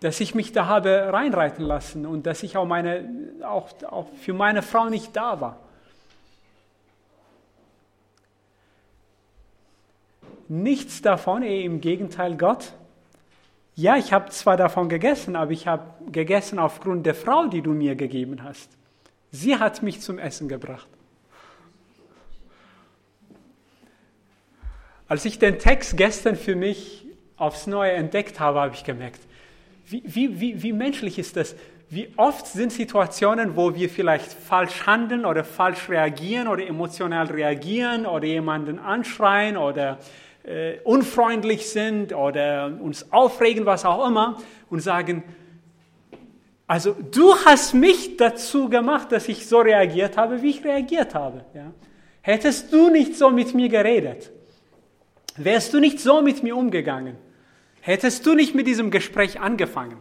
Dass 0.00 0.20
ich 0.20 0.34
mich 0.34 0.52
da 0.52 0.66
habe 0.66 1.08
reinreiten 1.12 1.64
lassen 1.64 2.04
und 2.04 2.26
dass 2.26 2.42
ich 2.42 2.56
auch, 2.56 2.66
meine, 2.66 3.08
auch, 3.42 3.70
auch 3.84 4.08
für 4.20 4.32
meine 4.32 4.62
Frau 4.62 4.88
nicht 4.88 5.16
da 5.16 5.40
war. 5.40 5.58
Nichts 10.48 11.00
davon, 11.00 11.42
eh 11.42 11.64
im 11.64 11.80
Gegenteil, 11.80 12.36
Gott. 12.36 12.72
Ja, 13.80 13.96
ich 13.96 14.12
habe 14.12 14.28
zwar 14.28 14.58
davon 14.58 14.90
gegessen, 14.90 15.36
aber 15.36 15.52
ich 15.52 15.66
habe 15.66 15.84
gegessen 16.12 16.58
aufgrund 16.58 17.06
der 17.06 17.14
Frau, 17.14 17.46
die 17.46 17.62
du 17.62 17.70
mir 17.70 17.94
gegeben 17.94 18.44
hast. 18.44 18.68
Sie 19.30 19.56
hat 19.56 19.82
mich 19.82 20.02
zum 20.02 20.18
Essen 20.18 20.48
gebracht. 20.48 20.86
Als 25.08 25.24
ich 25.24 25.38
den 25.38 25.58
Text 25.58 25.96
gestern 25.96 26.36
für 26.36 26.56
mich 26.56 27.06
aufs 27.38 27.66
Neue 27.66 27.92
entdeckt 27.92 28.38
habe, 28.38 28.60
habe 28.60 28.74
ich 28.74 28.84
gemerkt, 28.84 29.20
wie, 29.86 30.02
wie, 30.04 30.38
wie, 30.38 30.62
wie 30.62 30.74
menschlich 30.74 31.18
ist 31.18 31.36
das? 31.36 31.56
Wie 31.88 32.12
oft 32.18 32.46
sind 32.48 32.72
Situationen, 32.72 33.56
wo 33.56 33.74
wir 33.74 33.88
vielleicht 33.88 34.30
falsch 34.30 34.86
handeln 34.86 35.24
oder 35.24 35.42
falsch 35.42 35.88
reagieren 35.88 36.48
oder 36.48 36.66
emotional 36.66 37.28
reagieren 37.28 38.04
oder 38.04 38.26
jemanden 38.26 38.78
anschreien 38.78 39.56
oder 39.56 39.98
äh, 40.44 40.78
unfreundlich 40.84 41.68
sind 41.68 42.14
oder 42.14 42.78
uns 42.80 43.12
aufregen, 43.12 43.66
was 43.66 43.84
auch 43.84 44.06
immer, 44.06 44.38
und 44.68 44.80
sagen, 44.80 45.22
also 46.66 46.92
du 46.92 47.34
hast 47.44 47.74
mich 47.74 48.16
dazu 48.16 48.68
gemacht, 48.68 49.10
dass 49.10 49.28
ich 49.28 49.46
so 49.46 49.58
reagiert 49.58 50.16
habe, 50.16 50.40
wie 50.40 50.50
ich 50.50 50.64
reagiert 50.64 51.14
habe. 51.14 51.44
Ja? 51.52 51.72
Hättest 52.22 52.72
du 52.72 52.90
nicht 52.90 53.16
so 53.16 53.30
mit 53.30 53.54
mir 53.54 53.68
geredet, 53.68 54.30
wärst 55.36 55.74
du 55.74 55.80
nicht 55.80 55.98
so 55.98 56.22
mit 56.22 56.42
mir 56.42 56.56
umgegangen, 56.56 57.16
hättest 57.80 58.24
du 58.24 58.34
nicht 58.34 58.54
mit 58.54 58.66
diesem 58.66 58.90
Gespräch 58.90 59.40
angefangen, 59.40 59.98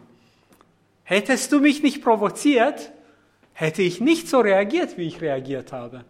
hättest 1.04 1.52
du 1.52 1.60
mich 1.60 1.82
nicht 1.82 2.04
provoziert, 2.04 2.91
hätte 3.54 3.82
ich 3.82 3.99
nicht 3.99 4.28
so 4.28 4.39
reagiert, 4.39 4.97
wie 4.97 5.08
ich 5.08 5.21
reagiert 5.21 5.71
habe. 5.73 6.06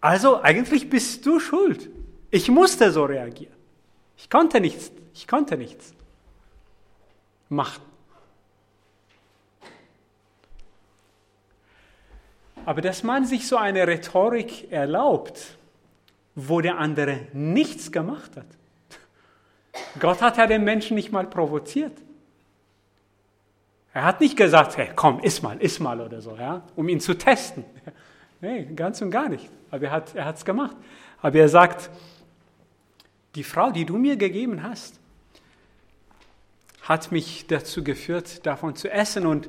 Also 0.00 0.42
eigentlich 0.42 0.90
bist 0.90 1.24
du 1.26 1.40
schuld. 1.40 1.88
Ich 2.30 2.48
musste 2.48 2.90
so 2.92 3.04
reagieren. 3.04 3.54
Ich 4.16 4.30
konnte 4.30 4.60
nichts, 4.60 4.90
ich 5.14 5.26
konnte 5.26 5.56
nichts 5.56 5.94
machen. 7.48 7.82
Aber 12.64 12.80
dass 12.80 13.04
man 13.04 13.24
sich 13.24 13.46
so 13.46 13.56
eine 13.56 13.86
Rhetorik 13.86 14.72
erlaubt, 14.72 15.56
wo 16.34 16.60
der 16.60 16.78
andere 16.78 17.28
nichts 17.32 17.92
gemacht 17.92 18.36
hat. 18.36 18.46
Gott 20.00 20.20
hat 20.20 20.36
ja 20.36 20.46
den 20.46 20.64
Menschen 20.64 20.96
nicht 20.96 21.12
mal 21.12 21.26
provoziert. 21.26 21.92
Er 23.92 24.04
hat 24.04 24.20
nicht 24.20 24.36
gesagt, 24.36 24.76
hey, 24.76 24.90
komm, 24.94 25.20
iss 25.20 25.40
mal, 25.42 25.56
iss 25.62 25.80
mal 25.80 26.00
oder 26.00 26.20
so, 26.20 26.36
ja, 26.36 26.62
um 26.74 26.88
ihn 26.88 27.00
zu 27.00 27.14
testen. 27.14 27.64
Nee, 28.40 28.64
ganz 28.74 29.00
und 29.00 29.10
gar 29.10 29.28
nicht. 29.28 29.48
Aber 29.70 29.86
er 29.86 29.92
hat 29.92 30.08
es 30.08 30.14
er 30.14 30.34
gemacht. 30.44 30.76
Aber 31.20 31.38
er 31.38 31.48
sagt, 31.48 31.90
die 33.34 33.44
Frau, 33.44 33.70
die 33.70 33.84
du 33.84 33.96
mir 33.96 34.16
gegeben 34.16 34.62
hast, 34.62 35.00
hat 36.82 37.10
mich 37.10 37.46
dazu 37.46 37.82
geführt, 37.82 38.46
davon 38.46 38.76
zu 38.76 38.90
essen. 38.90 39.26
Und 39.26 39.48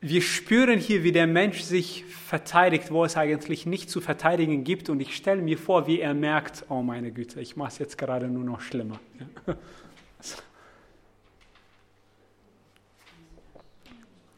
wir 0.00 0.20
spüren 0.22 0.78
hier, 0.78 1.04
wie 1.04 1.12
der 1.12 1.26
Mensch 1.26 1.60
sich 1.60 2.04
verteidigt, 2.04 2.90
wo 2.90 3.04
es 3.04 3.16
eigentlich 3.16 3.66
nicht 3.66 3.88
zu 3.88 4.00
verteidigen 4.00 4.64
gibt. 4.64 4.88
Und 4.90 5.00
ich 5.00 5.16
stelle 5.16 5.42
mir 5.42 5.58
vor, 5.58 5.86
wie 5.86 6.00
er 6.00 6.14
merkt, 6.14 6.64
oh 6.68 6.82
meine 6.82 7.12
Güte, 7.12 7.40
ich 7.40 7.56
mache 7.56 7.68
es 7.68 7.78
jetzt 7.78 7.98
gerade 7.98 8.28
nur 8.28 8.44
noch 8.44 8.60
schlimmer. 8.60 9.00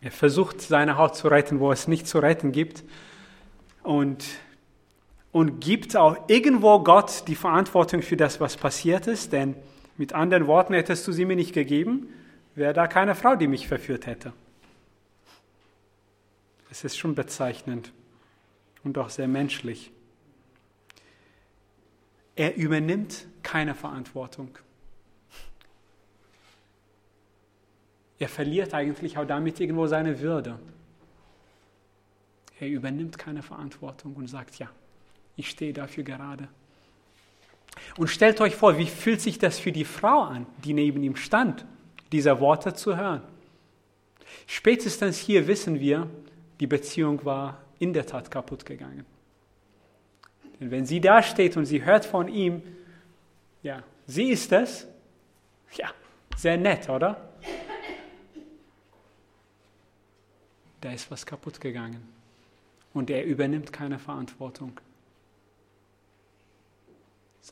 Er 0.03 0.11
versucht, 0.11 0.61
seine 0.61 0.97
Haut 0.97 1.17
zu 1.17 1.29
retten, 1.29 1.61
wo 1.61 1.71
es 1.73 1.87
nicht 1.87 2.07
zu 2.07 2.19
retten 2.19 2.53
gibt. 2.53 2.85
Und, 3.83 4.25
und 5.33 5.61
gibt 5.61 5.97
auch 5.97 6.17
irgendwo 6.29 6.81
Gott 6.81 7.25
die 7.29 7.35
Verantwortung 7.35 8.03
für 8.03 8.17
das, 8.17 8.41
was 8.41 8.57
passiert 8.57 9.07
ist. 9.07 9.33
Denn 9.33 9.55
mit 9.97 10.13
anderen 10.13 10.47
Worten, 10.47 10.75
hättest 10.75 11.07
du 11.07 11.13
sie 11.13 11.25
mir 11.25 11.37
nicht 11.37 11.53
gegeben, 11.53 12.09
wäre 12.55 12.73
da 12.73 12.87
keine 12.87 13.15
Frau, 13.15 13.37
die 13.37 13.47
mich 13.47 13.69
verführt 13.69 14.07
hätte. 14.07 14.33
Es 16.71 16.85
ist 16.85 16.97
schon 16.97 17.15
bezeichnend 17.15 17.93
und 18.85 18.97
auch 18.97 19.11
sehr 19.11 19.29
menschlich. 19.29 19.91
Er 22.37 22.57
übernimmt 22.57 23.27
keine 23.43 23.75
Verantwortung. 23.75 24.57
Er 28.21 28.29
verliert 28.29 28.75
eigentlich 28.75 29.19
auch 29.19 29.25
damit 29.25 29.59
irgendwo 29.59 29.89
seine 29.89 30.21
Würde. 30.21 30.61
Er 32.61 32.69
übernimmt 32.69 33.19
keine 33.19 33.43
Verantwortung 33.43 34.15
und 34.15 34.29
sagt, 34.29 34.59
ja, 34.59 34.69
Ich 35.37 35.49
stehe 35.49 35.73
dafür 35.73 36.05
gerade. 36.05 36.49
Und 37.97 38.09
stellt 38.09 38.43
euch 38.43 38.55
vor, 38.55 38.77
wie 38.77 38.87
fühlt 38.87 39.23
sich 39.23 39.39
das 39.39 39.59
für 39.59 39.73
die 39.73 39.87
Frau 39.87 40.21
an, 40.21 40.47
die 40.65 40.75
neben 40.75 41.03
ihm 41.03 41.17
stand, 41.17 41.65
diese 42.13 42.41
Worte 42.41 42.75
zu 42.75 42.95
hören. 42.95 43.23
Spätestens 44.47 45.19
hier 45.19 45.47
wissen 45.47 45.81
wir, 45.81 46.11
die 46.61 46.67
Beziehung 46.67 47.25
war 47.25 47.59
in 47.79 47.95
der 47.95 48.05
Tat 48.05 48.31
kaputt 48.31 48.67
gegangen. 48.67 49.07
Denn 50.59 50.71
wenn 50.71 50.85
sie 50.85 51.01
da 51.01 51.23
steht 51.23 51.57
und 51.57 51.65
sie 51.65 51.83
hört 51.83 52.05
von 52.05 52.29
ihm, 52.29 52.63
ja, 53.63 53.83
sie 54.07 54.31
ist 54.31 54.53
es, 54.53 54.87
ja, 55.73 55.91
sehr 56.37 56.59
nett, 56.59 56.91
oder? 56.91 57.31
Da 60.81 60.93
ist 60.93 61.11
was 61.11 61.27
kaputt 61.27 61.61
gegangen. 61.61 62.03
Und 62.93 63.11
er 63.11 63.25
übernimmt 63.25 63.73
keine 63.73 63.99
Verantwortung 63.99 64.81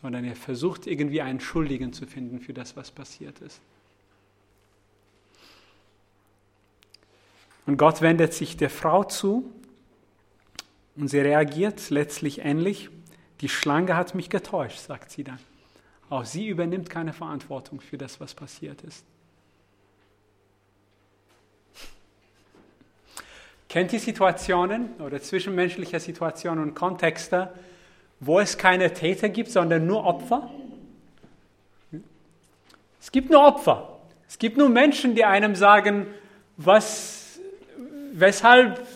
sondern 0.00 0.24
er 0.24 0.36
versucht 0.36 0.86
irgendwie 0.86 1.22
einen 1.22 1.40
Schuldigen 1.40 1.92
zu 1.92 2.06
finden 2.06 2.40
für 2.40 2.52
das, 2.52 2.76
was 2.76 2.90
passiert 2.90 3.38
ist. 3.40 3.60
Und 7.66 7.76
Gott 7.76 8.00
wendet 8.00 8.32
sich 8.32 8.56
der 8.56 8.70
Frau 8.70 9.04
zu 9.04 9.50
und 10.96 11.08
sie 11.08 11.20
reagiert 11.20 11.90
letztlich 11.90 12.40
ähnlich. 12.40 12.88
Die 13.40 13.48
Schlange 13.48 13.94
hat 13.94 14.14
mich 14.14 14.30
getäuscht, 14.30 14.78
sagt 14.78 15.10
sie 15.10 15.24
dann. 15.24 15.38
Auch 16.10 16.24
sie 16.24 16.48
übernimmt 16.48 16.88
keine 16.88 17.12
Verantwortung 17.12 17.80
für 17.80 17.98
das, 17.98 18.20
was 18.20 18.34
passiert 18.34 18.80
ist. 18.82 19.04
Kennt 23.68 23.92
ihr 23.92 24.00
Situationen 24.00 24.94
oder 24.98 25.20
zwischenmenschliche 25.20 26.00
Situationen 26.00 26.64
und 26.64 26.74
Kontexte, 26.74 27.52
wo 28.20 28.40
es 28.40 28.56
keine 28.56 28.92
Täter 28.92 29.28
gibt, 29.28 29.50
sondern 29.50 29.86
nur 29.86 30.04
Opfer? 30.04 30.50
Es 33.00 33.12
gibt 33.12 33.30
nur 33.30 33.46
Opfer. 33.46 33.98
Es 34.26 34.38
gibt 34.38 34.56
nur 34.56 34.68
Menschen, 34.68 35.14
die 35.14 35.24
einem 35.24 35.54
sagen, 35.54 36.06
was, 36.56 37.38
weshalb 38.12 38.86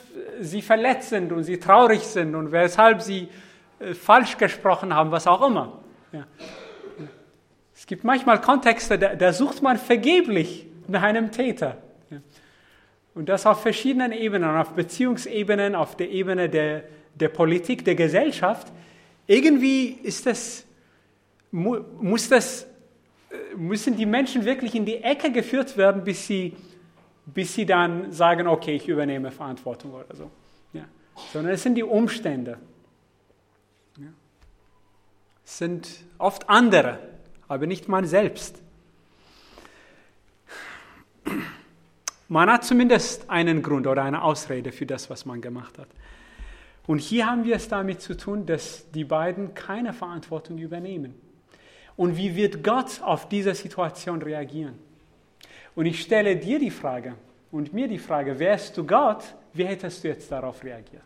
sie 0.41 0.63
verletzt 0.63 1.11
sind 1.11 1.33
und 1.33 1.45
sie 1.45 1.59
traurig 1.59 2.01
sind 2.01 2.35
und 2.35 2.53
weshalb 2.53 3.03
sie 3.03 3.29
äh, 3.79 3.95
falsch 3.95 4.37
gesprochen 4.37 4.95
haben, 4.95 5.11
was 5.11 5.27
auch 5.27 5.47
immer. 5.47 5.81
Ja. 6.13 6.27
Es 7.75 7.87
gibt 7.87 8.05
manchmal 8.05 8.41
Kontexte, 8.41 8.99
da, 8.99 9.15
da, 9.15 9.33
sucht 9.33 9.63
man 9.63 9.79
vergeblich 9.79 10.67
nach 10.89 11.03
einem 11.03 11.31
Täter. 11.31 11.79
Und 13.15 13.29
das 13.29 13.47
auf 13.47 13.63
verschiedenen 13.63 14.13
Ebenen, 14.13 14.57
auf 14.57 14.71
Beziehungsebenen, 14.71 15.75
auf 15.75 15.97
der 15.97 16.11
Ebene 16.11 16.49
der, 16.49 16.85
der 17.15 17.29
Politik, 17.29 17.85
der 17.85 17.95
Gesellschaft 17.95 18.73
irgendwie 19.27 19.89
ist 20.03 20.27
das, 20.27 20.67
muss 21.51 22.29
das, 22.29 22.65
äh, 23.31 23.57
müssen 23.57 23.97
die 23.97 24.07
Menschen 24.07 24.45
wirklich 24.45 24.75
in 24.75 24.85
die 24.85 24.97
Ecke 24.97 25.31
geführt 25.31 25.77
werden, 25.77 26.05
bis 26.05 26.27
sie, 26.27 26.57
bis 27.27 27.55
sie 27.55 27.67
dann 27.67 28.13
sagen, 28.13 28.47
okay, 28.47 28.77
ich 28.77 28.89
übernehme 28.89 29.31
Verantwortung 29.31 29.93
oder 29.93 30.15
so. 30.15 30.31
Ja. 30.73 30.85
Sondern 31.33 31.55
es 31.55 31.63
sind 31.63 31.77
die 31.77 31.83
Umstände. 31.83 32.59
Ja. 33.97 34.09
Es 35.45 35.59
sind 35.59 35.89
oft 36.19 36.49
andere, 36.49 36.99
aber 37.49 37.67
nicht 37.67 37.89
man 37.89 38.07
selbst. 38.07 38.61
Man 42.33 42.51
hat 42.51 42.65
zumindest 42.65 43.29
einen 43.29 43.61
Grund 43.61 43.87
oder 43.87 44.05
eine 44.05 44.23
Ausrede 44.23 44.73
für 44.73 44.87
das, 44.87 45.11
was 45.11 45.27
man 45.27 45.43
gemacht 45.43 45.77
hat. 45.79 45.89
Und 46.87 46.99
hier 46.99 47.27
haben 47.27 47.45
wir 47.45 47.57
es 47.57 47.69
damit 47.69 48.01
zu 48.01 48.17
tun, 48.17 48.47
dass 48.47 48.91
die 48.93 49.05
beiden 49.05 49.53
keine 49.53 49.93
Verantwortung 49.93 50.57
übernehmen. 50.57 51.15
Und 51.95 52.17
wie 52.17 52.35
wird 52.35 52.65
Gott 52.65 53.03
auf 53.03 53.29
diese 53.29 53.55
Situation 53.55 54.23
reagieren? 54.23 54.79
Und 55.75 55.85
ich 55.85 56.01
stelle 56.01 56.35
dir 56.37 56.59
die 56.59 56.71
Frage 56.71 57.17
und 57.51 57.75
mir 57.75 57.87
die 57.87 57.99
Frage, 57.99 58.39
wärst 58.39 58.79
du 58.79 58.87
Gott, 58.87 59.23
wie 59.53 59.67
hättest 59.67 60.03
du 60.03 60.09
jetzt 60.09 60.33
darauf 60.33 60.65
reagiert? 60.65 61.03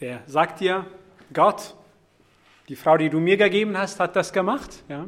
Der 0.00 0.22
sagt 0.26 0.58
dir, 0.58 0.84
Gott, 1.32 1.76
die 2.68 2.74
Frau, 2.74 2.96
die 2.96 3.08
du 3.08 3.20
mir 3.20 3.36
gegeben 3.36 3.78
hast, 3.78 4.00
hat 4.00 4.16
das 4.16 4.32
gemacht. 4.32 4.82
Ja? 4.88 5.06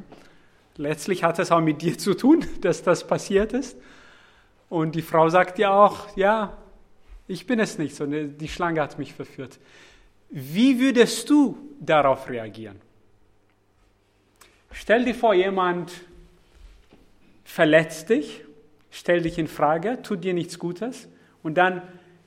Letztlich 0.77 1.25
hat 1.25 1.39
es 1.39 1.51
auch 1.51 1.61
mit 1.61 1.83
dir 1.83 1.99
zu 1.99 2.15
tun, 2.15 2.45
dass 2.61 2.83
das 2.83 3.07
passiert 3.07 3.53
ist. 3.53 3.77
Und 4.69 4.95
die 4.95 5.03
Frau 5.03 5.29
sagt 5.29 5.59
dir 5.59 5.73
auch, 5.73 6.17
ja, 6.17 6.57
ich 7.27 7.47
bin 7.47 7.59
es 7.61 7.79
nicht, 7.79 7.95
sondern 7.95 8.39
die 8.39 8.49
Schlange 8.49 8.81
hat 8.81 8.99
mich 8.99 9.13
verführt. 9.13 9.59
Wie 10.31 10.79
würdest 10.79 11.29
du 11.29 11.59
darauf 11.81 12.29
reagieren? 12.29 12.77
Stell 14.73 15.05
dir 15.05 15.15
vor, 15.15 15.35
jemand 15.35 15.93
verletzt 17.45 18.11
dich, 18.11 18.45
stellt 18.91 19.25
dich 19.25 19.39
in 19.39 19.49
Frage, 19.49 20.01
tut 20.03 20.23
dir 20.23 20.35
nichts 20.35 20.59
Gutes 20.59 21.09
und 21.43 21.57
dann 21.57 21.83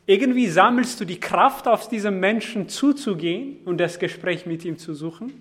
irgendwie 0.06 0.48
sammelst 0.48 1.00
du 1.00 1.06
die 1.06 1.20
Kraft, 1.20 1.68
auf 1.68 1.88
diesen 1.88 2.20
Menschen 2.20 2.68
zuzugehen 2.68 3.60
und 3.64 3.78
das 3.78 4.00
Gespräch 4.00 4.46
mit 4.46 4.66
ihm 4.66 4.78
zu 4.78 4.94
suchen. 4.94 5.32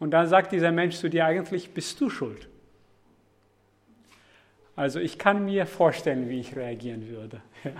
Und 0.00 0.10
dann 0.10 0.26
sagt 0.26 0.50
dieser 0.50 0.72
Mensch 0.72 0.96
zu 0.96 1.08
dir 1.08 1.26
eigentlich, 1.26 1.72
bist 1.72 2.00
du 2.00 2.10
schuld. 2.10 2.48
Also 4.74 4.98
ich 4.98 5.18
kann 5.18 5.44
mir 5.44 5.66
vorstellen, 5.66 6.28
wie 6.30 6.40
ich 6.40 6.56
reagieren 6.56 7.08
würde. 7.08 7.40
Ja. 7.64 7.72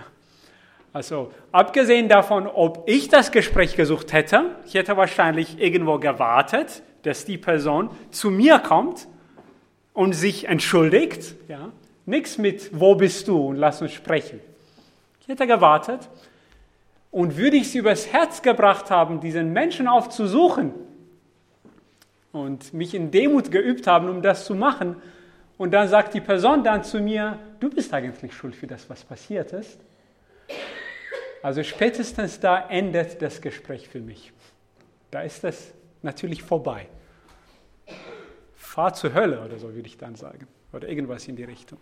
Also 0.93 1.31
abgesehen 1.53 2.09
davon, 2.09 2.47
ob 2.47 2.83
ich 2.85 3.07
das 3.07 3.31
Gespräch 3.31 3.77
gesucht 3.77 4.11
hätte, 4.11 4.57
ich 4.65 4.73
hätte 4.73 4.97
wahrscheinlich 4.97 5.57
irgendwo 5.57 5.97
gewartet, 5.97 6.83
dass 7.03 7.23
die 7.23 7.37
Person 7.37 7.89
zu 8.11 8.29
mir 8.29 8.59
kommt 8.59 9.07
und 9.93 10.11
sich 10.11 10.49
entschuldigt. 10.49 11.35
Ja? 11.47 11.69
Nichts 12.05 12.37
mit, 12.37 12.77
wo 12.77 12.95
bist 12.95 13.29
du 13.29 13.47
und 13.47 13.55
lass 13.55 13.81
uns 13.81 13.93
sprechen. 13.93 14.41
Ich 15.21 15.29
hätte 15.29 15.47
gewartet 15.47 16.09
und 17.09 17.37
würde 17.37 17.55
ich 17.55 17.71
sie 17.71 17.77
übers 17.77 18.11
Herz 18.11 18.41
gebracht 18.41 18.91
haben, 18.91 19.21
diesen 19.21 19.53
Menschen 19.53 19.87
aufzusuchen 19.87 20.73
und 22.31 22.73
mich 22.73 22.93
in 22.93 23.11
Demut 23.11 23.51
geübt 23.51 23.87
haben, 23.87 24.09
um 24.09 24.21
das 24.21 24.45
zu 24.45 24.55
machen. 24.55 24.95
Und 25.57 25.71
dann 25.71 25.87
sagt 25.87 26.13
die 26.13 26.21
Person 26.21 26.63
dann 26.63 26.83
zu 26.83 26.99
mir, 26.99 27.37
du 27.59 27.69
bist 27.69 27.93
eigentlich 27.93 28.33
schuld 28.33 28.55
für 28.55 28.67
das, 28.67 28.89
was 28.89 29.03
passiert 29.03 29.53
ist 29.53 29.79
also 31.41 31.63
spätestens 31.63 32.39
da 32.39 32.67
endet 32.69 33.21
das 33.21 33.41
Gespräch 33.41 33.89
für 33.89 33.99
mich. 33.99 34.31
Da 35.09 35.21
ist 35.21 35.43
das 35.43 35.71
natürlich 36.01 36.43
vorbei. 36.43 36.87
Fahr 38.55 38.93
zur 38.93 39.13
Hölle 39.13 39.43
oder 39.43 39.57
so 39.57 39.73
würde 39.73 39.87
ich 39.87 39.97
dann 39.97 40.15
sagen. 40.15 40.47
Oder 40.71 40.87
irgendwas 40.87 41.27
in 41.27 41.35
die 41.35 41.43
Richtung. 41.43 41.79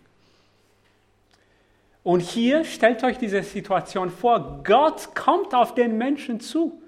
Und 2.03 2.21
hier 2.21 2.63
stellt 2.63 3.03
euch 3.03 3.17
diese 3.17 3.43
Situation 3.43 4.09
vor. 4.09 4.63
Gott 4.63 5.13
kommt 5.13 5.53
auf 5.53 5.75
den 5.75 5.97
Menschen 5.97 6.39
zu. 6.39 6.81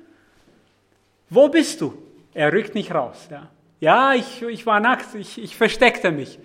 Wo 1.30 1.50
bist 1.50 1.82
du? 1.82 1.94
Er 2.34 2.54
rückt 2.54 2.76
nicht 2.76 2.94
raus. 2.94 3.28
Ja, 3.30 3.48
ja 3.80 4.14
ich, 4.14 4.42
ich 4.42 4.66
war 4.66 4.80
nackt, 4.80 5.16
ich, 5.16 5.42
ich 5.42 5.56
versteckte 5.56 6.12
mich. 6.12 6.40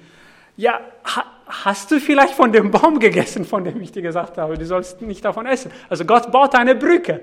Ja, 0.57 0.81
hast 1.47 1.91
du 1.91 2.01
vielleicht 2.01 2.35
von 2.35 2.51
dem 2.51 2.71
Baum 2.71 2.99
gegessen, 2.99 3.45
von 3.45 3.65
dem 3.65 3.81
ich 3.81 3.93
dir 3.93 4.03
gesagt 4.03 4.39
habe, 4.39 4.57
du 4.57 4.65
sollst 4.65 5.03
nicht 5.03 5.25
davon 5.25 5.47
essen? 5.47 5.71
Also 5.89 6.05
Gott 6.05 6.33
baut 6.33 6.55
eine 6.55 6.75
Brücke. 6.75 7.21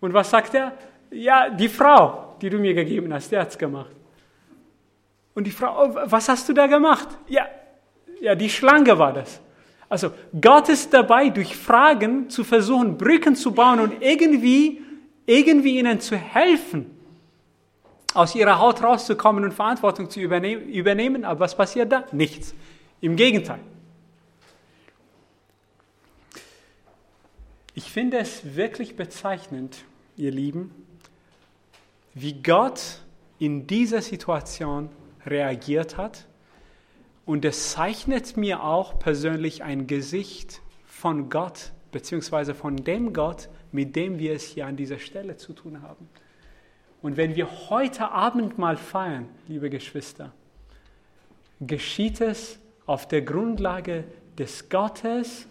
Und 0.00 0.12
was 0.12 0.30
sagt 0.30 0.54
er? 0.54 0.72
Ja, 1.10 1.48
die 1.50 1.68
Frau, 1.68 2.36
die 2.40 2.50
du 2.50 2.58
mir 2.58 2.74
gegeben 2.74 3.12
hast, 3.12 3.30
die 3.30 3.38
hat 3.38 3.50
es 3.50 3.58
gemacht. 3.58 3.94
Und 5.34 5.44
die 5.44 5.50
Frau, 5.50 5.86
oh, 5.86 5.96
was 6.04 6.28
hast 6.28 6.48
du 6.48 6.52
da 6.52 6.66
gemacht? 6.66 7.08
Ja, 7.26 7.46
ja, 8.20 8.34
die 8.34 8.50
Schlange 8.50 8.98
war 8.98 9.12
das. 9.12 9.40
Also 9.88 10.10
Gott 10.40 10.68
ist 10.68 10.92
dabei, 10.92 11.30
durch 11.30 11.56
Fragen 11.56 12.30
zu 12.30 12.44
versuchen, 12.44 12.96
Brücken 12.96 13.34
zu 13.34 13.52
bauen 13.52 13.80
und 13.80 14.02
irgendwie, 14.02 14.82
irgendwie 15.26 15.78
ihnen 15.78 16.00
zu 16.00 16.16
helfen 16.16 16.91
aus 18.14 18.34
ihrer 18.34 18.58
Haut 18.58 18.82
rauszukommen 18.82 19.44
und 19.44 19.52
Verantwortung 19.52 20.10
zu 20.10 20.20
übernehmen. 20.20 21.24
Aber 21.24 21.40
was 21.40 21.56
passiert 21.56 21.92
da? 21.92 22.04
Nichts. 22.12 22.54
Im 23.00 23.16
Gegenteil. 23.16 23.60
Ich 27.74 27.90
finde 27.90 28.18
es 28.18 28.54
wirklich 28.54 28.96
bezeichnend, 28.96 29.84
ihr 30.16 30.30
Lieben, 30.30 30.74
wie 32.14 32.34
Gott 32.42 33.00
in 33.38 33.66
dieser 33.66 34.02
Situation 34.02 34.90
reagiert 35.24 35.96
hat. 35.96 36.26
Und 37.24 37.44
es 37.44 37.70
zeichnet 37.70 38.36
mir 38.36 38.62
auch 38.62 38.98
persönlich 38.98 39.62
ein 39.62 39.86
Gesicht 39.86 40.60
von 40.84 41.30
Gott, 41.30 41.72
beziehungsweise 41.92 42.54
von 42.54 42.76
dem 42.76 43.12
Gott, 43.12 43.48
mit 43.70 43.96
dem 43.96 44.18
wir 44.18 44.34
es 44.34 44.44
hier 44.44 44.66
an 44.66 44.76
dieser 44.76 44.98
Stelle 44.98 45.36
zu 45.36 45.52
tun 45.52 45.82
haben. 45.82 46.08
Und 47.02 47.16
wenn 47.16 47.34
wir 47.34 47.68
heute 47.68 48.10
Abend 48.10 48.58
mal 48.58 48.76
feiern, 48.76 49.28
liebe 49.48 49.68
Geschwister, 49.68 50.32
geschieht 51.60 52.20
es 52.20 52.58
auf 52.86 53.08
der 53.08 53.22
Grundlage 53.22 54.04
des 54.38 54.68
Gottes, 54.68 55.46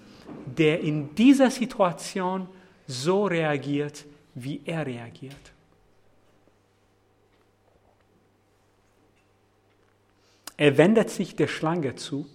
der 0.46 0.80
in 0.80 1.14
dieser 1.16 1.52
Situation 1.52 2.48
so 2.88 3.26
reagiert, 3.26 4.06
wie 4.34 4.62
er 4.66 4.86
reagiert. 4.86 5.36
Er 10.56 10.78
wendet 10.78 11.10
sich 11.10 11.36
der 11.36 11.48
Schlange 11.48 11.96
zu. 11.96 12.28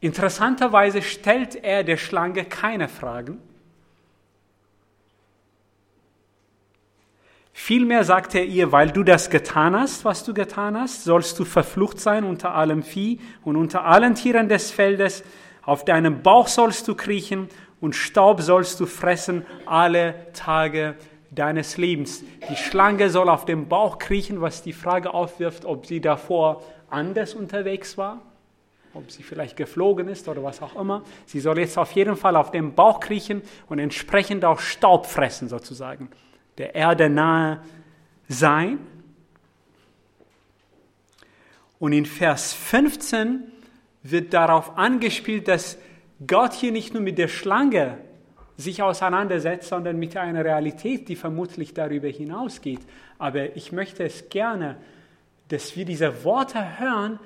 Interessanterweise 0.00 1.02
stellt 1.02 1.56
er 1.56 1.84
der 1.84 1.98
Schlange 1.98 2.44
keine 2.44 2.88
Fragen. 2.88 3.38
Vielmehr 7.62 8.04
sagt 8.04 8.34
er 8.34 8.46
ihr, 8.46 8.72
weil 8.72 8.90
du 8.90 9.04
das 9.04 9.28
getan 9.28 9.78
hast, 9.78 10.06
was 10.06 10.24
du 10.24 10.32
getan 10.32 10.80
hast, 10.80 11.04
sollst 11.04 11.38
du 11.38 11.44
verflucht 11.44 12.00
sein 12.00 12.24
unter 12.24 12.54
allem 12.54 12.82
Vieh 12.82 13.20
und 13.44 13.56
unter 13.56 13.84
allen 13.84 14.14
Tieren 14.14 14.48
des 14.48 14.70
Feldes. 14.70 15.22
Auf 15.62 15.84
deinem 15.84 16.22
Bauch 16.22 16.48
sollst 16.48 16.88
du 16.88 16.94
kriechen 16.94 17.48
und 17.78 17.94
Staub 17.94 18.40
sollst 18.40 18.80
du 18.80 18.86
fressen 18.86 19.44
alle 19.66 20.32
Tage 20.32 20.96
deines 21.30 21.76
Lebens. 21.76 22.24
Die 22.48 22.56
Schlange 22.56 23.10
soll 23.10 23.28
auf 23.28 23.44
dem 23.44 23.68
Bauch 23.68 23.98
kriechen, 23.98 24.40
was 24.40 24.62
die 24.62 24.72
Frage 24.72 25.12
aufwirft, 25.12 25.66
ob 25.66 25.84
sie 25.84 26.00
davor 26.00 26.62
anders 26.88 27.34
unterwegs 27.34 27.98
war, 27.98 28.22
ob 28.94 29.10
sie 29.10 29.22
vielleicht 29.22 29.58
geflogen 29.58 30.08
ist 30.08 30.28
oder 30.28 30.42
was 30.42 30.62
auch 30.62 30.80
immer. 30.80 31.02
Sie 31.26 31.40
soll 31.40 31.58
jetzt 31.58 31.76
auf 31.76 31.92
jeden 31.92 32.16
Fall 32.16 32.36
auf 32.36 32.50
dem 32.52 32.74
Bauch 32.74 33.00
kriechen 33.00 33.42
und 33.68 33.78
entsprechend 33.78 34.46
auch 34.46 34.60
Staub 34.60 35.04
fressen 35.04 35.50
sozusagen, 35.50 36.08
der 36.60 36.74
Erde 36.74 37.08
nahe 37.08 37.62
sein. 38.28 38.78
Und 41.78 41.94
in 41.94 42.04
Vers 42.04 42.52
15 42.52 43.50
wird 44.02 44.34
darauf 44.34 44.76
angespielt, 44.76 45.48
dass 45.48 45.78
Gott 46.26 46.52
hier 46.52 46.70
nicht 46.70 46.92
nur 46.92 47.02
mit 47.02 47.16
der 47.16 47.28
Schlange 47.28 47.96
sich 48.58 48.82
auseinandersetzt, 48.82 49.70
sondern 49.70 49.98
mit 49.98 50.18
einer 50.18 50.44
Realität, 50.44 51.08
die 51.08 51.16
vermutlich 51.16 51.72
darüber 51.72 52.08
hinausgeht. 52.08 52.80
Aber 53.18 53.56
ich 53.56 53.72
möchte 53.72 54.04
es 54.04 54.28
gerne, 54.28 54.76
dass 55.48 55.76
wir 55.76 55.86
diese 55.86 56.24
Worte 56.24 56.78
hören, 56.78 57.18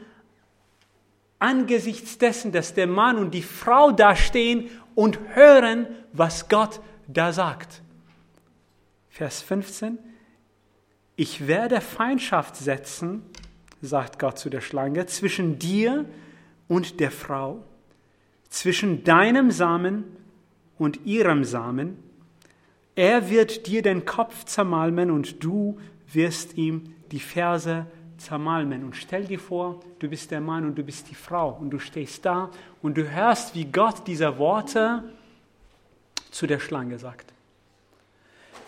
angesichts 1.40 2.18
dessen, 2.18 2.52
dass 2.52 2.72
der 2.72 2.86
Mann 2.86 3.16
und 3.16 3.34
die 3.34 3.42
Frau 3.42 3.90
da 3.90 4.14
stehen 4.14 4.70
und 4.94 5.18
hören, 5.34 5.88
was 6.12 6.48
Gott 6.48 6.80
da 7.08 7.32
sagt. 7.32 7.82
Vers 9.14 9.42
15. 9.42 9.96
Ich 11.14 11.46
werde 11.46 11.80
Feindschaft 11.80 12.56
setzen, 12.56 13.22
sagt 13.80 14.18
Gott 14.18 14.40
zu 14.40 14.50
der 14.50 14.60
Schlange, 14.60 15.06
zwischen 15.06 15.56
dir 15.60 16.04
und 16.66 16.98
der 16.98 17.12
Frau, 17.12 17.62
zwischen 18.48 19.04
deinem 19.04 19.52
Samen 19.52 20.02
und 20.78 21.06
ihrem 21.06 21.44
Samen. 21.44 21.96
Er 22.96 23.30
wird 23.30 23.68
dir 23.68 23.82
den 23.82 24.04
Kopf 24.04 24.46
zermalmen 24.46 25.12
und 25.12 25.44
du 25.44 25.78
wirst 26.12 26.58
ihm 26.58 26.92
die 27.12 27.20
Ferse 27.20 27.86
zermalmen. 28.18 28.82
Und 28.82 28.96
stell 28.96 29.26
dir 29.26 29.38
vor, 29.38 29.78
du 30.00 30.08
bist 30.08 30.32
der 30.32 30.40
Mann 30.40 30.64
und 30.64 30.74
du 30.74 30.82
bist 30.82 31.08
die 31.08 31.14
Frau 31.14 31.52
und 31.52 31.70
du 31.70 31.78
stehst 31.78 32.24
da 32.24 32.50
und 32.82 32.98
du 32.98 33.08
hörst, 33.08 33.54
wie 33.54 33.66
Gott 33.66 34.08
diese 34.08 34.38
Worte 34.38 35.04
zu 36.32 36.48
der 36.48 36.58
Schlange 36.58 36.98
sagt. 36.98 37.33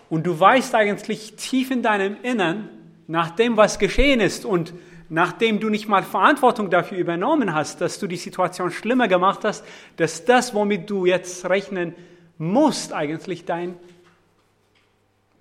Und 0.09 0.26
du 0.26 0.38
weißt 0.38 0.74
eigentlich 0.74 1.34
tief 1.34 1.70
in 1.70 1.82
deinem 1.82 2.16
Innern, 2.22 2.68
nach 3.09 3.30
dem, 3.30 3.57
was 3.57 3.78
geschehen 3.78 4.20
ist 4.20 4.44
und 4.44 4.72
nachdem 5.09 5.61
du 5.61 5.68
nicht 5.68 5.88
mal 5.88 6.02
Verantwortung 6.02 6.70
dafür 6.70 6.98
übernommen 6.98 7.54
hast, 7.54 7.80
dass 7.80 7.98
du 7.98 8.07
die 8.07 8.16
Situation 8.16 8.70
schlimmer 8.70 9.09
gemacht 9.09 9.44
hast, 9.44 9.64
dass 9.96 10.24
das, 10.24 10.54
womit 10.54 10.90
du 10.90 11.07
jetzt 11.07 11.48
rechnen 11.48 11.94
musst, 12.38 12.92
eigentlich 12.92 13.44
dein 13.44 13.76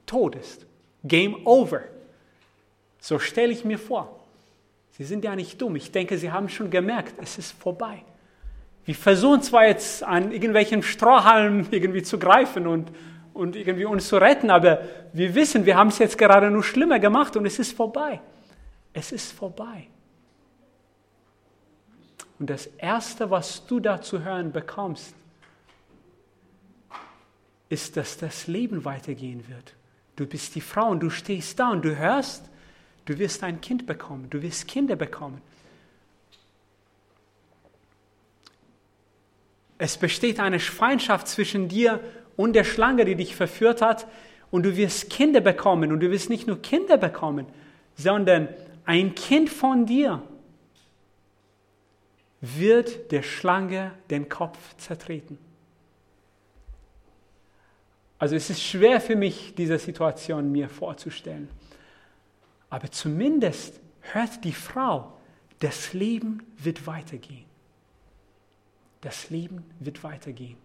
Tod 0.06 0.36
ist. 0.36 0.66
Game 1.04 1.46
over. 1.46 1.82
So 3.00 3.20
stelle 3.20 3.52
ich 3.52 3.66
mir 3.66 3.80
vor. 3.80 4.20
Sie 4.92 5.04
sind 5.04 5.24
ja 5.26 5.36
nicht 5.36 5.62
dumm. 5.62 5.76
Ich 5.76 5.92
denke, 5.92 6.18
sie 6.18 6.32
haben 6.32 6.48
schon 6.48 6.70
gemerkt, 6.70 7.16
es 7.22 7.38
ist 7.38 7.52
vorbei. 7.52 8.04
Wir 8.86 8.96
versuchen 8.96 9.42
zwar 9.42 9.66
jetzt 9.66 10.04
an 10.04 10.32
irgendwelchen 10.32 10.84
Strohhalmen 10.84 11.68
irgendwie 11.72 12.04
zu 12.04 12.20
greifen 12.20 12.68
und, 12.68 12.92
und 13.36 13.58
irgendwie 13.58 13.86
uns 13.86 14.08
zu 14.08 14.16
retten, 14.16 14.50
aber 14.50 14.82
wir 15.12 15.36
wissen, 15.36 15.66
wir 15.66 15.76
haben 15.76 15.90
es 15.90 16.00
jetzt 16.00 16.18
gerade 16.18 16.50
nur 16.50 16.64
schlimmer 16.64 17.00
gemacht 17.00 17.36
und 17.36 17.46
es 17.46 17.60
ist 17.60 17.74
vorbei. 17.74 18.22
Es 18.94 19.12
ist 19.12 19.34
vorbei. 19.34 19.88
Und 22.40 22.50
das 22.50 22.68
Erste, 22.78 23.30
was 23.30 23.66
du 23.68 23.82
da 23.82 24.02
zu 24.02 24.24
hören 24.24 24.54
bekommst, 24.54 25.14
ist, 27.68 27.98
dass 27.98 28.18
das 28.18 28.48
Leben 28.48 28.86
weitergehen 28.86 29.46
wird. 29.50 29.74
Du 30.16 30.26
bist 30.26 30.56
die 30.56 30.62
Frau 30.62 30.88
und 30.88 31.02
du 31.02 31.10
stehst 31.10 31.60
da 31.60 31.72
und 31.72 31.84
du 31.84 31.98
hörst, 31.98 32.50
du 33.04 33.20
wirst 33.20 33.44
ein 33.44 33.60
Kind 33.60 33.86
bekommen, 33.86 34.30
du 34.30 34.42
wirst 34.42 34.66
Kinder 34.66 34.96
bekommen. 34.96 35.42
Es 39.78 39.98
besteht 39.98 40.40
eine 40.40 40.62
Feindschaft 40.62 41.28
zwischen 41.28 41.68
dir 41.68 42.00
und 42.36 42.54
der 42.54 42.64
Schlange, 42.64 43.06
die 43.06 43.16
dich 43.16 43.36
verführt 43.36 43.82
hat, 43.82 44.08
und 44.52 44.64
du 44.64 44.78
wirst 44.78 45.10
Kinder 45.10 45.42
bekommen. 45.42 45.92
Und 45.92 46.00
du 46.00 46.12
wirst 46.12 46.30
nicht 46.30 46.48
nur 46.48 46.62
Kinder 46.62 46.98
bekommen, 46.98 47.46
sondern 47.96 48.48
ein 48.86 49.16
Kind 49.16 49.50
von 49.50 49.86
dir 49.86 50.22
wird 52.40 53.12
der 53.12 53.24
Schlange 53.24 53.92
den 54.10 54.30
Kopf 54.30 54.58
zertreten. 54.78 55.38
Also 58.18 58.36
es 58.36 58.50
ist 58.50 58.64
schwer 58.64 59.02
für 59.02 59.16
mich, 59.16 59.56
diese 59.56 59.78
Situation 59.78 60.52
mir 60.52 60.70
vorzustellen. 60.70 61.50
Aber 62.70 62.90
zumindest 62.90 63.80
hört 64.02 64.44
die 64.44 64.54
Frau, 64.54 65.18
das 65.60 65.94
Leben 65.94 66.44
wird 66.58 66.88
weitergehen. 66.88 67.46
Das 69.02 69.30
Leben 69.30 69.64
wird 69.80 70.04
weitergehen. 70.04 70.58